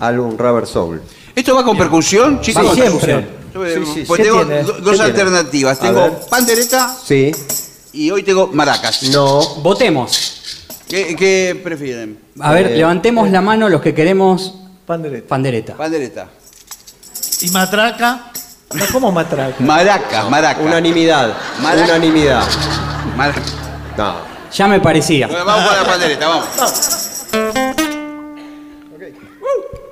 álbum 0.00 0.38
Rubber 0.38 0.66
Soul. 0.66 1.02
¿Esto 1.36 1.54
va 1.54 1.62
con 1.64 1.76
percusión, 1.76 2.40
chicos? 2.40 2.64
Sí, 2.74 2.80
siempre. 2.80 3.26
Yo, 3.52 3.66
eh, 3.66 3.82
Sí, 3.84 3.90
sí, 3.94 4.04
pues 4.06 4.22
¿qué 4.22 4.26
tengo 4.28 4.42
dos 4.80 4.98
alternativas. 5.00 5.78
Tengo 5.78 6.18
pandereta 6.30 6.96
Sí. 7.04 7.30
y 7.92 8.10
hoy 8.10 8.22
tengo 8.22 8.46
maracas. 8.48 9.02
No. 9.12 9.56
Votemos. 9.56 10.40
¿Qué, 10.88 11.14
qué 11.14 11.60
prefieren? 11.62 12.18
A 12.40 12.52
ver, 12.52 12.68
Eh, 12.68 12.76
levantemos 12.78 13.30
la 13.30 13.42
mano 13.42 13.68
los 13.68 13.82
que 13.82 13.92
queremos 13.94 14.54
Pandereta. 14.86 15.28
pandereta. 15.28 15.74
Pandereta. 15.76 16.28
Y 17.40 17.50
Matraca. 17.50 18.30
No, 18.74 18.84
¿Cómo 18.92 19.12
matraca? 19.12 19.54
Maracas, 19.60 20.28
maracas. 20.28 20.64
Unanimidad. 20.64 21.32
Maraca. 21.60 21.84
Unanimidad. 21.84 22.42
Maraca. 23.16 23.40
No. 23.96 24.14
Ya 24.52 24.66
me 24.66 24.80
parecía. 24.80 25.26
Bueno, 25.28 25.44
vamos 25.44 25.68
con 25.68 25.76
la 25.76 25.84
pandereta, 25.84 26.28
vamos. 26.28 26.48
Girl 29.44 29.83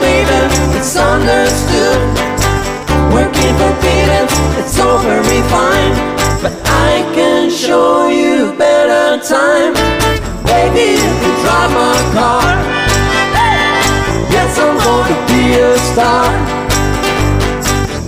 people, 0.00 0.46
it's 0.76 0.96
understood. 0.96 2.00
Working 3.12 3.54
for 3.60 3.72
people, 3.84 4.26
it's 4.60 4.78
over 4.80 5.20
refined. 5.28 5.96
But 6.42 6.54
I 6.64 7.04
can 7.14 7.50
show 7.50 8.08
you 8.08 8.56
better 8.56 9.22
time. 9.22 9.74
Baby, 10.44 10.96
you 10.96 11.12
can 11.22 11.34
drive 11.44 11.72
my 11.76 11.98
car. 12.16 12.48
Yes, 14.34 14.58
I'm 14.58 14.76
gonna 14.84 15.18
be 15.28 15.42
a 15.60 15.76
star. 15.92 16.28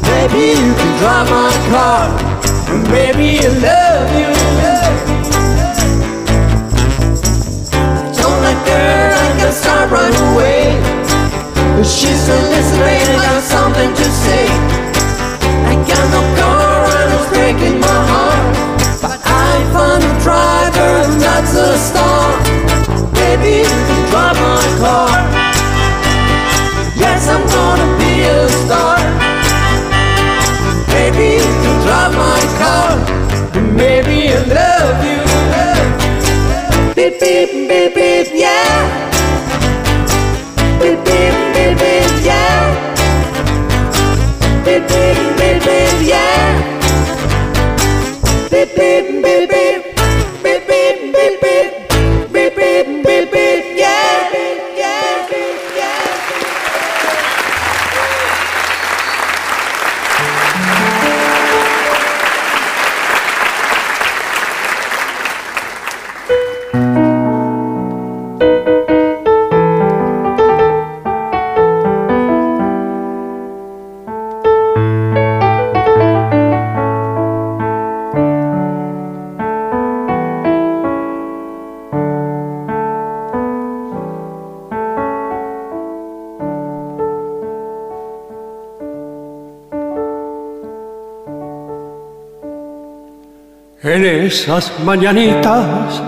Baby, 0.09 0.45
you 0.61 0.73
can 0.81 0.93
drive 1.01 1.29
my 1.31 1.53
car. 1.73 2.05
And 2.73 2.85
baby, 2.89 3.29
I 3.41 3.49
love 3.69 4.11
you. 4.21 4.31
Love 4.63 4.97
you. 5.09 5.23
Don't 8.17 8.41
let 8.47 8.59
go, 8.67 8.81
I 8.81 9.29
can 9.39 9.53
start 9.53 9.91
right 9.91 10.17
away. 10.33 11.12
She's 11.85 12.27
so 12.27 12.33
I 12.35 13.19
got 13.19 13.43
something 13.43 13.93
to 13.93 14.05
say. 14.05 14.47
I 15.67 15.75
got 15.83 16.05
no 16.15 16.23
car 16.39 16.87
and 16.87 17.11
it's 17.11 17.29
breaking 17.35 17.81
my 17.81 18.01
heart. 18.07 18.55
But 19.03 19.19
I 19.27 19.51
found 19.75 20.05
a 20.05 20.15
driver 20.23 20.91
and 21.03 21.21
that's 21.21 21.57
a. 21.57 21.73
Baby, 23.19 23.67
drive 24.11 24.39
my 24.39 24.63
car. 24.79 25.11
Yes, 26.95 27.27
I'm 27.27 27.43
gonna 27.51 27.89
be 27.99 28.31
a 28.31 28.49
star. 28.63 28.99
Baby, 30.87 31.43
drive 31.83 32.15
my 32.15 32.43
car. 32.63 32.95
Maybe 33.75 34.31
I 34.31 34.39
love 34.55 35.03
you. 35.03 35.19
Beep, 36.95 37.19
beep, 37.19 37.69
beep, 37.69 37.95
beep, 37.95 38.29
yeah. 38.33 39.12
En 94.03 94.27
esas 94.27 94.73
mañanitas 94.85 96.03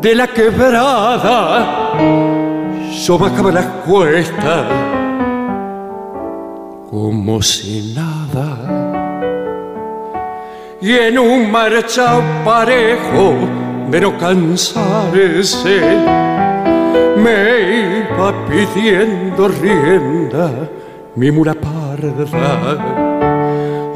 de 0.00 0.14
la 0.14 0.26
quebrada, 0.26 1.92
yo 3.04 3.18
bajaba 3.18 3.52
las 3.52 3.66
cuestas 3.86 4.64
como 6.88 7.42
si 7.42 7.94
nada. 7.94 8.56
Y 10.80 10.92
en 10.94 11.18
un 11.18 11.50
marchao 11.50 12.22
parejo 12.42 13.34
de 13.90 14.00
no 14.00 14.16
cansarse, 14.16 15.78
me 17.18 18.00
iba 18.00 18.32
pidiendo 18.46 19.48
rienda 19.48 20.50
mi 21.16 21.30
mula 21.30 21.52
parda. 21.52 23.05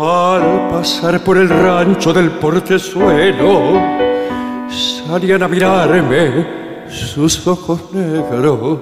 Al 0.02 0.70
pasar 0.70 1.20
por 1.20 1.36
el 1.36 1.50
rancho 1.50 2.10
del 2.14 2.30
portezuelo, 2.30 3.82
salían 4.70 5.42
a 5.42 5.48
mirarme 5.48 6.46
sus 6.88 7.46
ojos 7.46 7.92
negros. 7.92 8.78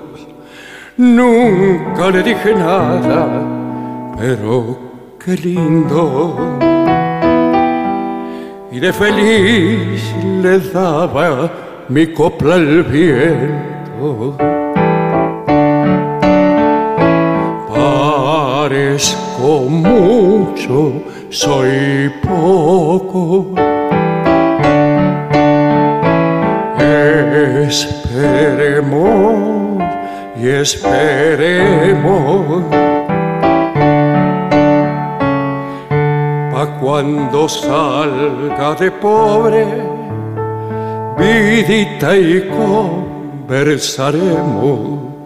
Nunca 0.97 2.11
le 2.11 2.23
dije 2.23 2.55
nada, 2.55 4.15
pero 4.17 4.79
qué 5.19 5.37
lindo. 5.37 6.37
Y 8.71 8.79
de 8.79 8.93
feliz 8.93 10.15
le 10.41 10.61
daba 10.61 11.51
mi 11.89 12.13
copla 12.13 12.55
al 12.55 12.85
viento. 12.85 14.37
Parezco 17.69 19.61
mucho, 19.69 21.08
soy 21.31 22.11
poco. 22.23 23.55
Esperemos 27.67 29.83
y 30.41 30.49
esperemos. 30.49 32.65
Pa' 36.53 36.67
cuando 36.81 37.49
salga 37.49 38.75
de 38.75 38.91
pobre, 38.91 39.67
vidita 41.19 42.17
y 42.17 42.49
conversaremos. 42.49 45.18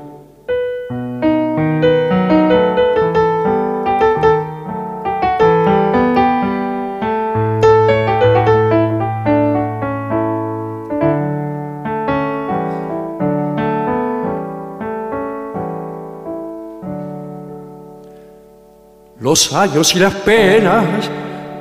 Los 19.33 19.50
años 19.54 19.96
y 19.96 19.99
las 19.99 20.13
penas 20.13 20.84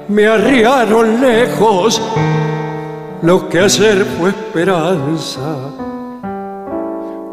me 0.09 0.27
arriaron 0.27 1.21
lejos. 1.21 2.01
Lo 3.21 3.47
que 3.47 3.59
ayer 3.61 4.03
fue 4.03 4.31
esperanza, 4.31 5.71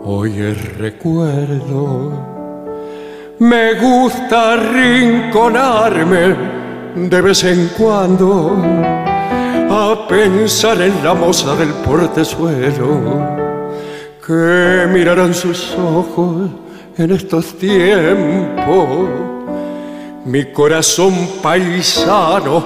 hoy 0.04 0.38
es 0.38 0.78
recuerdo. 0.78 2.12
Me 3.40 3.74
gusta 3.80 4.54
rinconarme 4.58 6.36
de 6.94 7.20
vez 7.20 7.42
en 7.42 7.70
cuando 7.76 8.58
a 9.68 10.06
pensar 10.08 10.80
en 10.80 11.02
la 11.02 11.14
moza 11.14 11.56
del 11.56 11.70
portezuelo 11.84 12.86
que 14.24 14.86
mirarán 14.92 15.34
sus 15.34 15.74
ojos 15.74 16.48
en 16.96 17.10
estos 17.10 17.58
tiempos. 17.58 19.37
Mi 20.28 20.44
corazón 20.52 21.14
paisano 21.42 22.62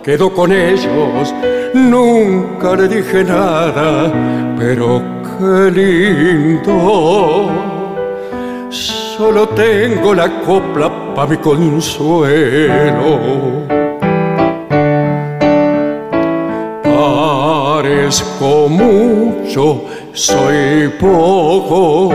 quedó 0.00 0.32
con 0.32 0.52
ellos, 0.52 1.34
nunca 1.74 2.76
le 2.76 2.86
dije 2.86 3.24
nada, 3.24 4.12
pero 4.56 5.02
qué 5.24 5.72
lindo. 5.72 7.50
Solo 8.68 9.48
tengo 9.48 10.14
la 10.14 10.40
copla 10.42 10.88
pa' 11.16 11.26
mi 11.26 11.36
consuelo. 11.38 13.18
Parezco 16.84 18.68
mucho, 18.68 19.84
soy 20.12 20.88
poco. 21.00 22.14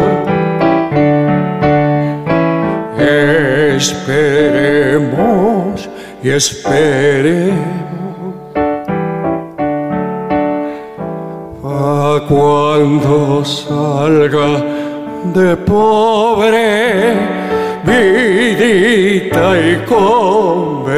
Esperemos 3.76 4.80
y 6.24 6.30
esperemos 6.30 7.56
a 11.62 12.22
cuando 12.26 13.44
salga 13.44 14.64
de 15.34 15.58
pobre 15.58 17.16
vidita 17.84 19.60
y 19.60 19.84
conversaré. 19.86 20.96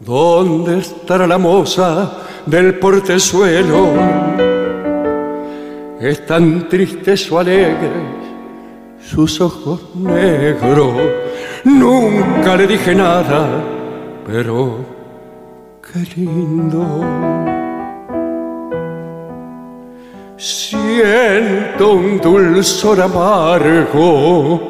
¿Dónde 0.00 0.78
estará 0.80 1.28
la 1.28 1.38
moza 1.38 2.10
del 2.46 2.80
portezuelo? 2.80 4.53
Es 6.04 6.26
tan 6.26 6.68
triste 6.68 7.14
o 7.30 7.38
alegre, 7.38 7.90
sus 9.00 9.40
ojos 9.40 9.80
negros. 9.94 10.92
Nunca 11.64 12.56
le 12.56 12.66
dije 12.66 12.94
nada, 12.94 13.64
pero 14.26 14.84
qué 15.80 16.00
lindo. 16.14 16.84
Si 20.36 20.76
siento 20.76 21.92
un 21.92 22.20
dulzor 22.20 23.00
amargo 23.00 24.60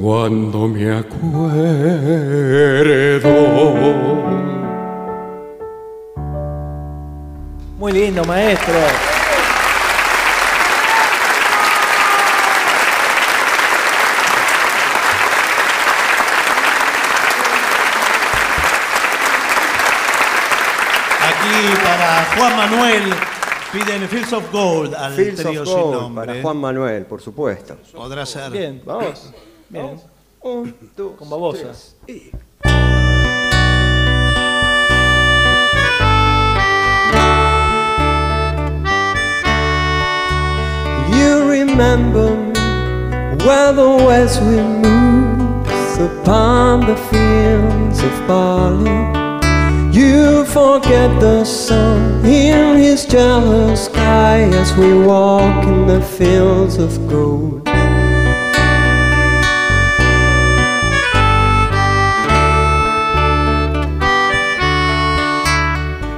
cuando 0.00 0.66
me 0.66 0.92
acuerdo. 0.96 1.52
Muy 7.78 7.92
lindo, 7.92 8.24
maestro. 8.24 8.74
Aquí 21.28 21.74
para 21.84 22.21
Juan 22.38 22.56
Manuel 22.56 23.02
piden 23.72 24.08
Fields 24.08 24.32
of 24.32 24.50
Gold 24.52 24.94
al 24.94 25.12
Fields 25.12 25.40
of 25.40 25.46
trío 25.46 25.64
sin 25.66 25.74
Gold 25.74 25.94
nombre. 26.00 26.26
para 26.26 26.42
Juan 26.42 26.56
Manuel, 26.56 27.06
por 27.06 27.20
supuesto. 27.20 27.76
Podrá 27.94 28.26
ser. 28.26 28.50
Bien, 28.50 28.82
vamos. 28.84 29.30
Bien. 29.68 30.00
Un, 30.40 30.74
dos, 30.96 31.12
Con 31.18 31.30
babosa. 31.30 31.62
tres, 31.62 31.96
y- 32.08 32.30
You 41.14 41.48
remember 41.48 42.28
me 42.36 43.44
where 43.44 43.72
the 43.72 43.90
west 44.08 44.40
wind 44.42 44.82
moves 44.82 45.98
upon 45.98 46.80
the 46.86 46.96
fields 47.10 48.00
of 48.02 48.12
barley. 48.26 49.21
You 49.92 50.46
forget 50.46 51.20
the 51.20 51.44
sun 51.44 52.24
in 52.24 52.78
his 52.78 53.04
jealous 53.04 53.84
sky 53.84 54.40
as 54.40 54.74
we 54.74 54.94
walk 54.94 55.66
in 55.66 55.86
the 55.86 56.00
fields 56.00 56.78
of 56.78 56.90
gold. 57.10 57.68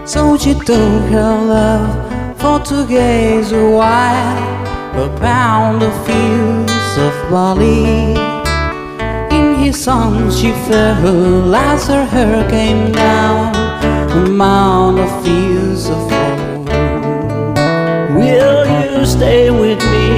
So 0.06 0.38
she 0.38 0.54
took 0.54 1.02
her 1.10 1.34
love 1.54 2.38
for 2.40 2.60
to 2.66 2.86
gaze 2.86 3.50
a 3.50 3.70
while 3.70 5.04
upon 5.04 5.80
the 5.80 5.90
fields 6.06 6.96
of 6.98 7.12
Bali. 7.28 8.14
In 9.36 9.56
his 9.56 9.88
arms 9.88 10.38
she 10.38 10.52
fell 10.68 11.52
as 11.52 11.88
her 11.88 12.04
hair 12.04 12.48
came 12.48 12.92
down 12.92 13.53
among 14.14 14.94
the 14.94 15.08
fields 15.24 15.88
of 15.88 15.98
gold. 16.08 16.68
Will 18.16 18.64
you 18.80 19.04
stay 19.04 19.50
with 19.50 19.80
me? 19.92 20.08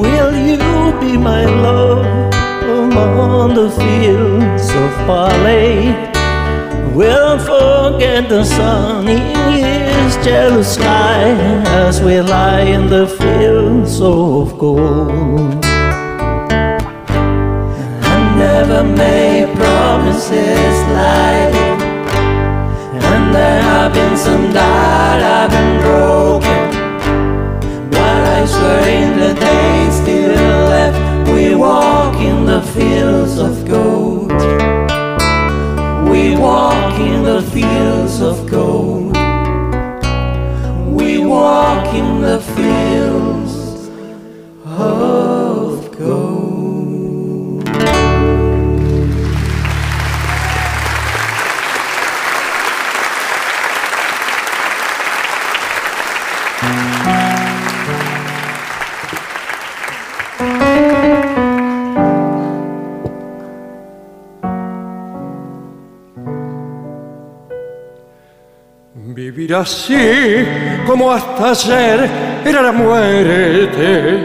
Will 0.00 0.32
you 0.48 0.58
be 1.00 1.16
my 1.16 1.44
love 1.44 2.06
among 2.62 3.54
the 3.54 3.70
fields 3.70 4.70
of 4.70 4.90
barley? 5.06 5.92
We'll 6.94 7.38
forget 7.40 8.28
the 8.28 8.44
sun 8.44 9.08
in 9.08 9.52
his 9.52 10.16
jealous 10.24 10.74
sky 10.74 11.22
as 11.82 12.00
we 12.00 12.20
lie 12.20 12.62
in 12.76 12.88
the 12.88 13.08
fields 13.08 14.00
of 14.00 14.56
gold. 14.58 15.64
I 18.14 18.16
never 18.36 18.84
made 18.84 19.52
promises 19.56 20.76
and 20.86 21.69
there 23.32 23.62
have 23.62 23.92
been 23.92 24.16
some 24.16 24.52
that 24.52 25.20
have 25.22 25.50
been 25.50 25.80
broken. 25.86 26.62
But 27.90 28.22
I 28.38 28.46
swear 28.46 28.88
in 28.88 29.18
the 29.18 29.34
days 29.40 29.94
still 30.02 30.60
left, 30.74 31.30
we 31.32 31.54
walk 31.54 32.16
in 32.16 32.44
the 32.44 32.62
fields 32.62 33.38
of 33.38 33.66
gold. 33.68 34.32
We 36.10 36.36
walk 36.36 36.98
in 36.98 37.22
the 37.24 37.42
fields 37.52 38.20
of 38.20 38.50
gold. 38.50 39.16
We 40.98 41.18
walk 41.18 41.94
in 41.94 42.20
the 42.20 42.40
fields 42.40 43.88
of 44.64 45.29
Vivir 69.50 69.62
así 69.62 70.46
como 70.86 71.10
hasta 71.10 71.50
ayer 71.50 72.08
era 72.44 72.62
la 72.62 72.70
muerte. 72.70 74.18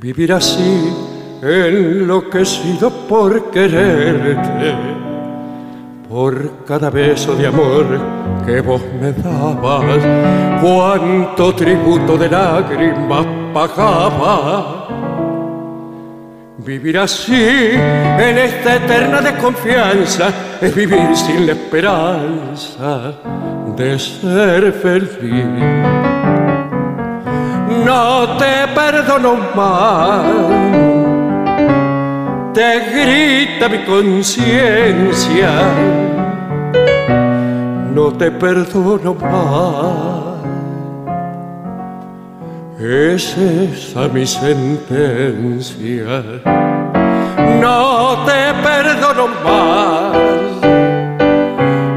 Vivir 0.00 0.32
así 0.32 0.92
enloquecido 1.40 2.90
por 3.06 3.48
quererte. 3.52 4.74
Por 6.08 6.64
cada 6.66 6.90
beso 6.90 7.36
de 7.36 7.46
amor 7.46 7.86
que 8.44 8.60
vos 8.60 8.82
me 9.00 9.12
dabas, 9.12 10.02
cuánto 10.60 11.54
tributo 11.54 12.18
de 12.18 12.28
lágrimas 12.28 13.24
pagaba. 13.54 14.97
Vivir 16.68 16.98
así 16.98 17.32
en 17.32 18.36
esta 18.36 18.76
eterna 18.76 19.22
desconfianza 19.22 20.30
es 20.60 20.74
vivir 20.74 21.16
sin 21.16 21.46
la 21.46 21.52
esperanza 21.52 23.14
de 23.74 23.98
ser 23.98 24.70
feliz. 24.74 25.46
No 27.86 28.36
te 28.36 28.68
perdono 28.74 29.38
más, 29.56 30.26
te 32.52 32.80
grita 32.90 33.70
mi 33.70 33.78
conciencia. 33.86 35.50
No 37.94 38.12
te 38.12 38.30
perdono 38.30 39.14
más. 39.14 40.27
Es 42.80 43.36
esa 43.36 44.06
mi 44.06 44.24
sentencia. 44.24 46.22
No 47.60 48.24
te 48.24 48.54
perdono 48.62 49.26
más. 49.42 50.16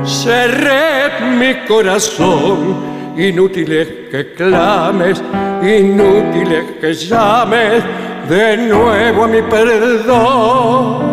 Cerré 0.04 1.22
mi 1.38 1.54
corazón. 1.68 2.90
Inútil 3.16 3.72
es 3.74 3.88
que 4.10 4.34
clames, 4.34 5.22
inútil 5.62 6.52
es 6.52 6.72
que 6.82 6.94
llames 6.96 7.84
de 8.28 8.58
nuevo 8.58 9.26
a 9.26 9.28
mi 9.28 9.44
perdón. 9.44 11.12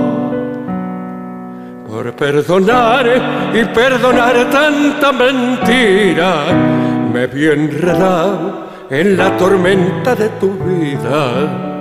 Por 1.87 2.17
perdonar 2.17 3.07
y 3.53 3.65
perdonar 3.65 4.49
tanta 4.51 5.13
mentira, 5.13 6.47
me 7.13 7.27
vi 7.27 7.49
en 8.91 9.17
la 9.17 9.37
tormenta 9.37 10.15
de 10.15 10.29
tu 10.41 10.51
vida. 10.53 11.77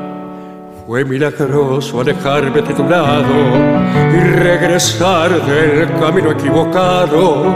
Fue 0.86 1.04
milagroso 1.04 2.02
alejarme 2.02 2.62
de 2.62 2.74
tu 2.74 2.84
lado 2.84 3.36
y 4.14 4.20
regresar 4.20 5.30
del 5.46 5.94
camino 6.00 6.32
equivocado. 6.32 7.56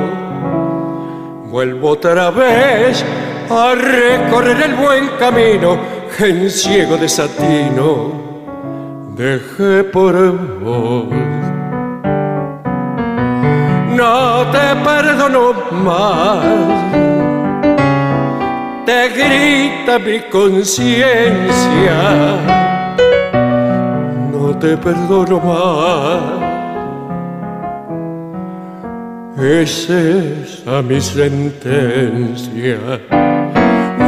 Vuelvo 1.50 1.90
otra 1.90 2.30
vez 2.32 3.06
a 3.50 3.76
recorrer 3.76 4.62
el 4.62 4.76
buen 4.76 5.10
camino 5.20 5.78
en 6.20 6.50
ciego 6.50 6.98
desatino 6.98 8.22
dejé 9.16 9.84
por 9.84 10.16
vos. 10.60 11.06
No 13.96 14.52
te 14.52 14.76
perdono 14.84 15.54
más 15.84 17.21
te 18.86 19.10
grita 19.10 20.00
mi 20.00 20.20
conciencia. 20.30 21.98
No 24.32 24.58
te 24.58 24.78
perdono 24.78 25.40
más. 25.40 26.22
Es 29.38 29.90
esa 29.90 30.82
mi 30.82 31.02
sentencia. 31.02 32.78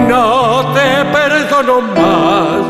No 0.07 0.73
te 0.73 1.05
perdono 1.11 1.81
más. 1.81 2.63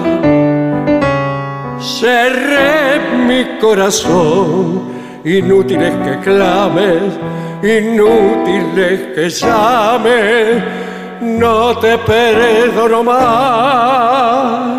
Cerré 1.79 2.99
mi 3.27 3.59
corazón. 3.59 4.93
Inútil 5.25 5.81
es 5.81 5.95
que 6.05 6.19
clames, 6.19 7.17
inútil 7.63 8.77
es 8.77 9.01
que 9.15 9.29
llames 9.29 10.63
no 11.23 11.77
te 11.79 11.97
perdono 11.99 13.03
más. 13.03 14.73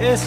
Eso. 0.00 0.24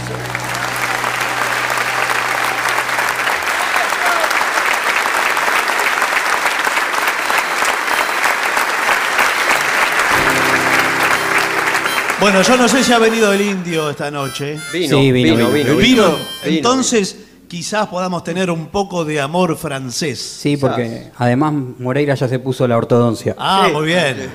Bueno, 12.20 12.42
yo 12.42 12.56
no 12.56 12.70
sé 12.70 12.84
si 12.84 12.94
ha 12.94 13.00
venido 13.00 13.34
el 13.34 13.42
indio 13.42 13.90
esta 13.90 14.10
noche. 14.10 14.58
Vino, 14.72 14.98
Sí, 14.98 15.12
vino, 15.12 15.36
vino, 15.36 15.50
vino, 15.52 15.76
¿Vino? 15.76 15.78
vino. 15.78 16.18
Entonces, 16.46 17.18
quizás 17.54 17.88
podamos 17.88 18.24
tener 18.24 18.50
un 18.50 18.70
poco 18.70 19.06
de 19.06 19.22
amor 19.22 19.56
francés. 19.56 20.20
Sí, 20.20 20.58
porque 20.58 21.12
además 21.16 21.54
Moreira 21.78 22.16
ya 22.16 22.28
se 22.28 22.40
puso 22.40 22.68
la 22.68 22.76
ortodoncia. 22.76 23.36
Ah, 23.38 23.70
muy 23.72 23.86
bien. 23.86 24.32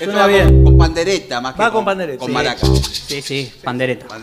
Esto 0.00 0.16
va 0.16 0.28
con, 0.28 0.64
con 0.64 0.76
pandereta 0.76 1.40
más 1.40 1.54
que 1.54 1.62
Va 1.62 1.70
con 1.70 1.84
pandereta, 1.84 2.18
Con 2.18 2.26
sí. 2.26 2.32
maraca. 2.32 2.66
Sí, 2.66 3.22
sí, 3.22 3.52
pandereta. 3.62 4.06
Una 4.08 4.18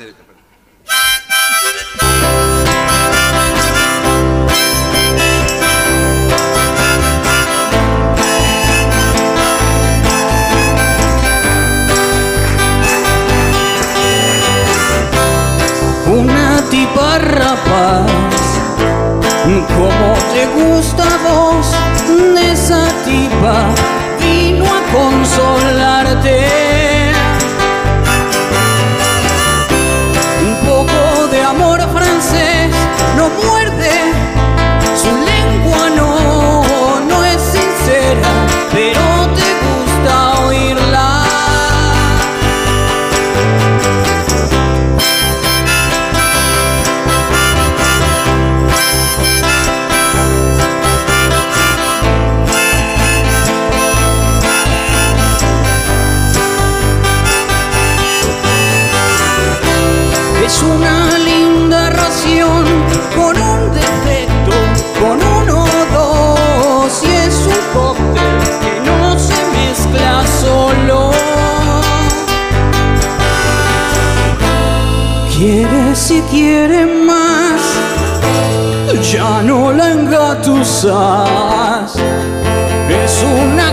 tipa 16.64 17.18
rapaz, 17.20 18.12
como 19.76 20.14
te 20.34 20.46
gusta 20.48 21.04
vos, 21.24 21.68
esa 22.40 22.88
tipa 23.06 23.66
vino 24.20 24.66
a 24.66 24.82
consolarte. 24.92 26.48
Un 30.48 30.56
poco 30.68 31.28
de 31.32 31.44
amor 31.44 31.80
francés 31.94 32.76
no 33.16 33.30
muerde, 33.30 33.92
su 35.02 35.12
lengua 35.32 35.90
no, 35.96 37.00
no 37.10 37.24
es 37.24 37.42
sincera, 37.42 38.32
pero 38.72 39.07
si 76.08 76.22
quiere 76.22 76.86
más, 76.86 77.62
ya 79.12 79.44
no 79.44 79.74
la 79.74 79.92
engatusas. 79.92 81.94
Es 83.04 83.26
una 83.44 83.67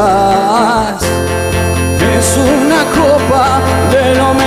Es 2.16 2.38
una 2.38 2.84
copa 2.86 3.60
de 3.92 4.14
lo 4.14 4.32
mejor. 4.32 4.43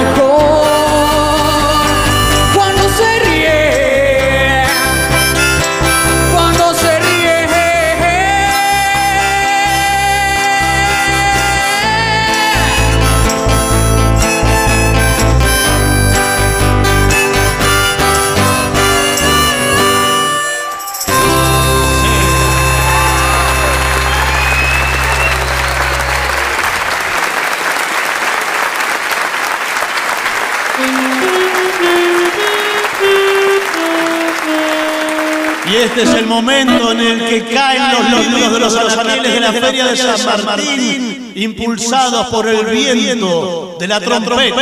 Este 35.97 36.11
es 36.11 36.15
el 36.19 36.27
momento 36.27 36.91
en 36.91 36.99
el 36.99 37.25
que 37.27 37.45
caen 37.45 38.11
los 38.11 38.27
libros 38.27 38.73
de 38.73 38.81
los 38.81 38.97
anaqueles 38.97 39.33
de 39.33 39.39
la 39.39 39.51
Feria 39.51 39.85
de 39.87 39.97
San 39.97 40.45
Martín, 40.45 41.31
impulsados 41.35 42.27
por 42.27 42.47
el 42.47 42.65
viento 42.67 43.77
de 43.79 43.87
la 43.87 43.99
trompeta. 43.99 44.61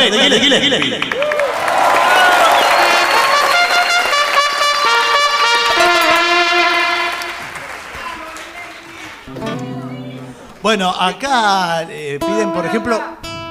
Bueno, 10.62 10.88
acá 10.90 11.82
eh, 11.90 12.18
piden, 12.18 12.50
por 12.52 12.64
ejemplo, 12.64 12.98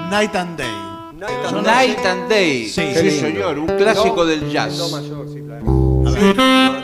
Night 0.10 0.36
and 0.36 0.58
Day. 0.58 0.72
No 1.52 1.62
Night 1.62 2.00
and 2.06 2.28
Day. 2.30 2.66
Sí, 2.68 2.94
Sí, 2.96 3.12
sí. 3.12 3.20
señor, 3.20 3.60
un 3.60 3.68
clásico 3.68 4.26
del 4.26 4.52
jazz. 4.52 4.74
ríe. 6.04 6.75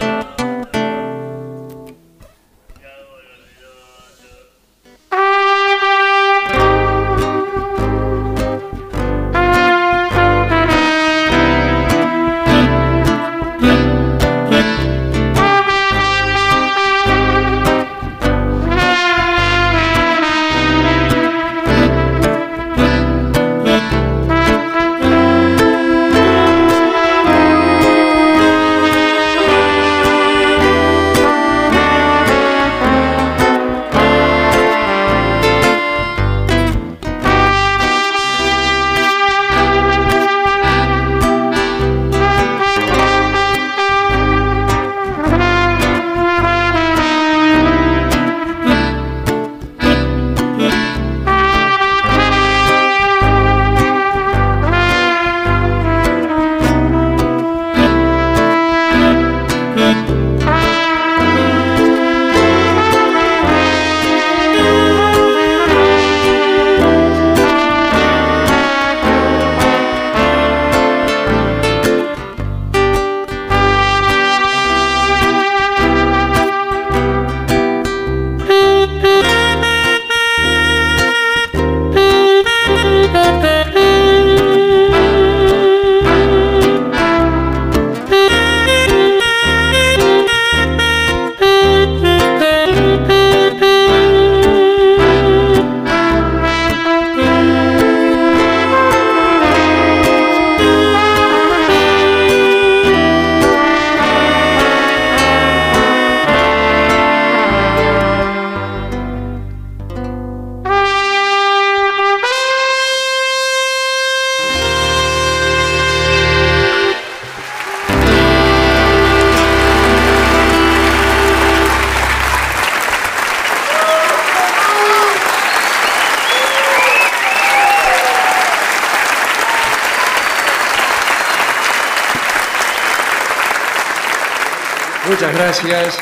Gracias. 135.63 135.97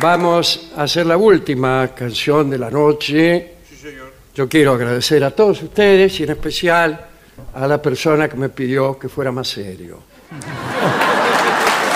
Vamos 0.00 0.70
a 0.76 0.84
hacer 0.84 1.06
la 1.06 1.16
última 1.16 1.88
canción 1.94 2.48
de 2.50 2.58
la 2.58 2.70
noche. 2.70 3.54
Yo 4.34 4.48
quiero 4.48 4.72
agradecer 4.72 5.24
a 5.24 5.32
todos 5.32 5.62
ustedes 5.62 6.20
y 6.20 6.22
en 6.24 6.30
especial 6.30 7.06
a 7.54 7.66
la 7.66 7.82
persona 7.82 8.28
que 8.28 8.36
me 8.36 8.48
pidió 8.48 8.96
que 8.98 9.08
fuera 9.08 9.32
más 9.32 9.48
serio. 9.48 9.98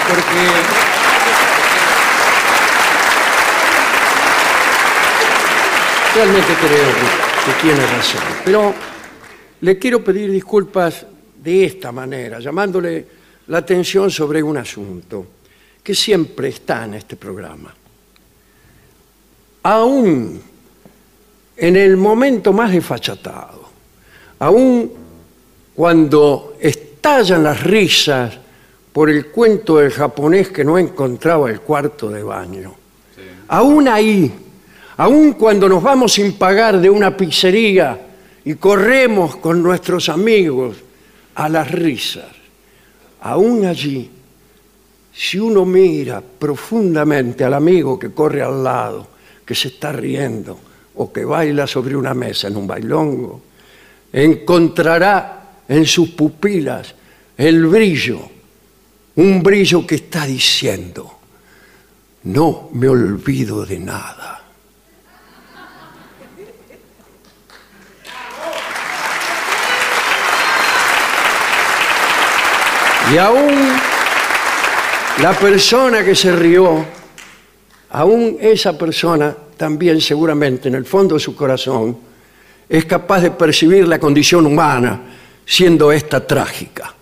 Porque 0.09 0.49
realmente 6.15 6.55
creo 6.61 6.89
que, 6.95 7.07
que 7.47 7.53
tiene 7.63 7.87
razón. 7.87 8.23
Pero 8.45 8.75
le 9.61 9.79
quiero 9.79 10.03
pedir 10.03 10.31
disculpas 10.31 11.07
de 11.37 11.65
esta 11.65 11.93
manera, 11.93 12.41
llamándole 12.41 13.07
la 13.47 13.59
atención 13.59 14.11
sobre 14.11 14.43
un 14.43 14.57
asunto 14.57 15.27
que 15.85 15.95
siempre 15.95 16.49
está 16.49 16.87
en 16.87 16.95
este 16.95 17.15
programa. 17.15 17.75
Aún 19.63 20.41
en 21.57 21.77
el 21.77 21.99
momento 21.99 22.55
más 22.55 22.73
desfachatado, 22.73 23.69
aún 24.39 24.91
cuando 25.75 26.57
estallan 26.59 27.45
las 27.45 27.63
risas 27.63 28.33
por 28.93 29.11
el 29.11 29.27
cuento 29.27 29.77
del 29.77 29.91
japonés 29.91 30.49
que 30.49 30.65
no 30.65 30.79
encontraba 30.79 31.51
el 31.51 31.61
cuarto 31.61 32.09
de 32.09 32.23
baño, 32.23 32.75
aún 33.49 33.87
ahí, 33.87 34.33
aún 34.97 35.35
cuando 35.35 35.69
nos 35.69 35.83
vamos 35.83 36.15
sin 36.15 36.33
pagar 36.39 36.81
de 36.81 36.89
una 36.89 37.15
pizzería 37.15 38.01
y 38.43 38.55
corremos 38.55 39.37
con 39.37 39.63
nuestros 39.63 40.09
amigos 40.09 40.79
a 41.35 41.49
las 41.51 41.71
risas, 41.71 42.31
aún 43.21 43.67
allí, 43.67 44.11
si 45.15 45.39
uno 45.39 45.65
mira 45.65 46.21
profundamente 46.21 47.45
al 47.45 47.55
amigo 47.55 47.99
que 47.99 48.11
corre 48.11 48.43
al 48.43 48.65
lado, 48.65 49.07
que 49.47 49.55
se 49.55 49.69
está 49.69 49.93
riendo 49.93 50.59
o 50.97 51.13
que 51.13 51.25
baila 51.25 51.67
sobre 51.67 51.97
una 51.97 52.15
mesa 52.15 52.49
en 52.49 52.57
un 52.57 52.67
bailongo, 52.67 53.43
encontrará 54.13 55.63
en 55.69 55.87
sus 55.87 56.11
pupilas 56.11 56.95
el 57.37 57.67
brillo, 57.67 58.21
un 59.17 59.43
brillo 59.43 59.87
que 59.87 59.97
está 59.97 60.27
diciendo, 60.27 61.19
no 62.25 62.71
me 62.73 62.89
olvido 62.89 63.65
de 63.65 63.79
nada. 63.79 64.41
Y 73.13 73.19
aún 73.19 73.94
la 75.21 75.33
persona 75.33 76.05
que 76.05 76.15
se 76.15 76.35
rió, 76.35 76.85
aún 77.91 78.37
esa 78.41 78.77
persona 78.77 79.35
también 79.57 80.01
seguramente 80.01 80.69
en 80.69 80.75
el 80.75 80.85
fondo 80.85 81.15
de 81.15 81.21
su 81.21 81.37
corazón 81.37 81.97
es 82.69 82.85
capaz 82.85 83.21
de 83.21 83.31
percibir 83.31 83.87
la 83.87 83.99
condición 83.99 84.47
humana 84.47 85.01
siendo 85.47 85.93
esta 85.93 86.27
trágica. 86.27 86.95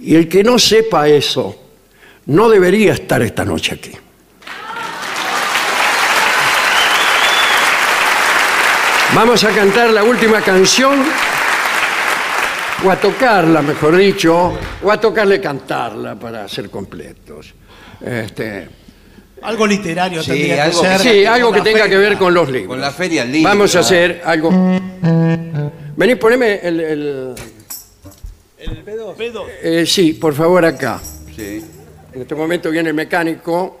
Y 0.00 0.14
el 0.14 0.28
que 0.28 0.44
no 0.44 0.58
sepa 0.58 1.08
eso 1.08 1.56
no 2.26 2.48
debería 2.48 2.92
estar 2.92 3.20
esta 3.22 3.44
noche 3.44 3.74
aquí. 3.74 3.92
Vamos 9.14 9.42
a 9.42 9.50
cantar 9.50 9.90
la 9.90 10.04
última 10.04 10.42
canción, 10.42 11.02
o 12.84 12.90
a 12.90 12.96
tocarla, 12.96 13.60
mejor 13.62 13.96
dicho, 13.96 14.52
o 14.82 14.90
a 14.90 15.00
tocarle 15.00 15.40
cantarla 15.40 16.14
para 16.14 16.46
ser 16.48 16.70
completos. 16.70 17.54
Este, 18.00 18.68
Algo 19.42 19.66
literario 19.66 20.22
Sí, 20.22 20.30
tendría 20.30 20.54
que 20.56 20.60
algo 20.62 20.80
ser. 20.82 20.98
sí, 21.00 21.24
algo 21.24 21.52
que 21.52 21.60
tenga 21.62 21.78
feria. 21.84 21.90
que 21.90 21.96
ver 21.96 22.18
con 22.18 22.32
los 22.34 22.48
libros. 22.50 22.68
Con 22.68 22.80
la 22.80 22.90
feria 22.92 23.22
del 23.22 23.32
libro. 23.32 23.48
Vamos 23.50 23.74
a 23.76 23.80
hacer 23.80 24.22
algo. 24.24 24.50
Vení, 25.96 26.14
poneme 26.16 26.60
el. 26.62 26.80
el- 26.80 27.34
Pedo. 28.84 29.46
eh, 29.62 29.84
sí, 29.86 30.14
por 30.14 30.34
favor, 30.34 30.64
acá. 30.64 31.00
Sí. 31.36 31.64
En 32.12 32.22
este 32.22 32.34
momento 32.34 32.70
viene 32.70 32.88
el 32.90 32.94
mecánico. 32.94 33.80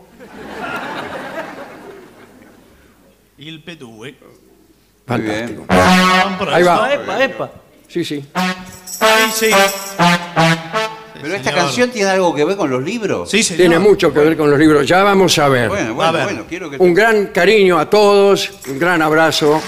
Il 3.38 3.62
pedue. 3.62 4.14
Fantástico. 5.06 5.64
Compro 5.66 6.54
Ahí 6.54 6.62
esto. 6.62 6.74
va. 6.74 6.94
Epa, 6.94 7.24
epa. 7.24 7.50
Sí, 7.88 8.04
sí. 8.04 8.24
Sí, 9.34 9.46
sí. 9.48 9.50
Pero 11.20 11.34
esta 11.34 11.50
señor. 11.50 11.64
canción 11.64 11.90
tiene 11.90 12.10
algo 12.10 12.34
que 12.34 12.44
ver 12.44 12.56
con 12.56 12.70
los 12.70 12.82
libros. 12.82 13.30
Sí, 13.30 13.42
señor. 13.42 13.58
Tiene 13.58 13.78
mucho 13.78 14.12
que 14.12 14.20
ver 14.20 14.36
con 14.36 14.50
los 14.50 14.58
libros. 14.58 14.86
Ya 14.86 15.02
vamos 15.02 15.36
a 15.38 15.48
ver. 15.48 15.68
Bueno, 15.68 15.90
A 15.90 15.92
bueno, 15.94 16.12
ver. 16.12 16.24
bueno, 16.24 16.44
quiero 16.48 16.70
que... 16.70 16.76
Un 16.78 16.94
gran 16.94 17.26
cariño 17.28 17.78
a 17.78 17.88
todos, 17.90 18.50
un 18.68 18.78
gran 18.78 19.02
abrazo. 19.02 19.60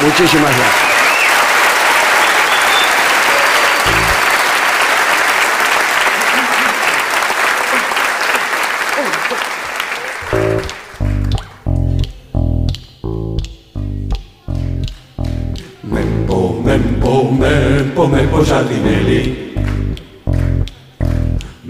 Muchísimas 0.00 0.56
gracias. 0.56 0.91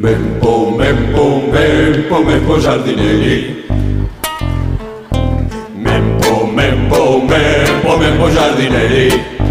Mempo, 0.03 0.75
mempo, 0.77 1.47
mempo, 1.49 2.25
mempo 2.25 2.59
giardinelli. 2.59 3.65
Mempo, 5.77 6.45
mempo, 6.45 7.23
mempo, 7.25 7.97
mempo 7.97 8.29
giardinelli. 8.29 9.42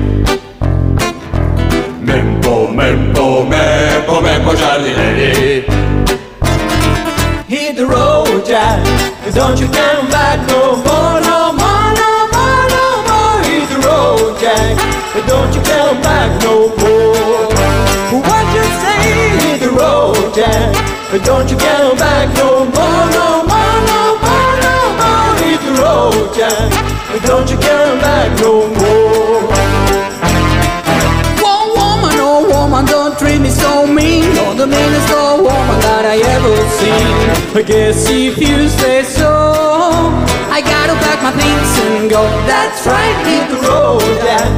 Don't 21.24 21.50
you 21.50 21.58
come 21.58 21.98
back 21.98 22.28
no 22.38 22.66
more, 22.66 23.06
no 23.18 23.44
more, 23.46 23.78
no 23.92 24.02
more, 24.24 24.54
no 24.66 24.76
more. 25.00 25.30
Hit 25.44 25.62
the 25.62 25.74
road, 25.82 26.34
Jack. 26.36 26.70
Don't 27.26 27.50
you 27.50 27.58
come 27.58 28.00
back 28.00 28.30
no 28.40 28.68
more. 28.68 29.42
One 31.42 31.70
woman, 31.78 32.16
oh 32.18 32.48
woman, 32.50 32.86
don't 32.86 33.18
treat 33.20 33.40
me 33.40 33.50
so 33.50 33.86
mean. 33.86 34.24
You're 34.36 34.56
the 34.56 34.68
meanest 34.68 35.12
old 35.14 35.42
woman 35.42 35.78
that 35.86 36.06
I 36.06 36.18
ever 36.36 36.56
seen. 36.80 37.58
I 37.58 37.62
guess 37.62 38.10
if 38.10 38.38
you 38.38 38.68
say 38.70 39.04
so, 39.04 39.30
I 40.50 40.62
gotta 40.62 40.96
pack 41.06 41.22
my 41.22 41.32
things 41.32 41.72
and 41.86 42.10
go. 42.10 42.24
that's 42.48 42.86
right, 42.88 43.18
hit 43.28 43.46
the 43.54 43.60
road, 43.68 44.02
Jack. 44.26 44.50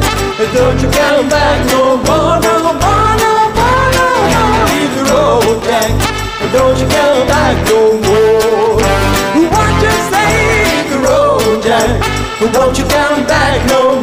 Don't 0.54 0.82
you 0.82 0.90
come 0.92 1.30
back 1.30 1.66
no 1.72 1.98
more, 1.98 2.40
no 2.40 2.63
Don't 6.54 6.78
you 6.80 6.86
come 6.88 7.28
back 7.28 7.68
no 7.68 7.98
more. 7.98 8.78
What 9.50 9.74
you? 9.82 9.90
Hit 10.14 10.86
the 10.92 11.00
road. 11.00 11.42
Won't 12.54 12.78
you 12.78 12.86
come 12.86 13.26
back 13.26 13.66
no 13.70 13.96
more, 13.96 14.03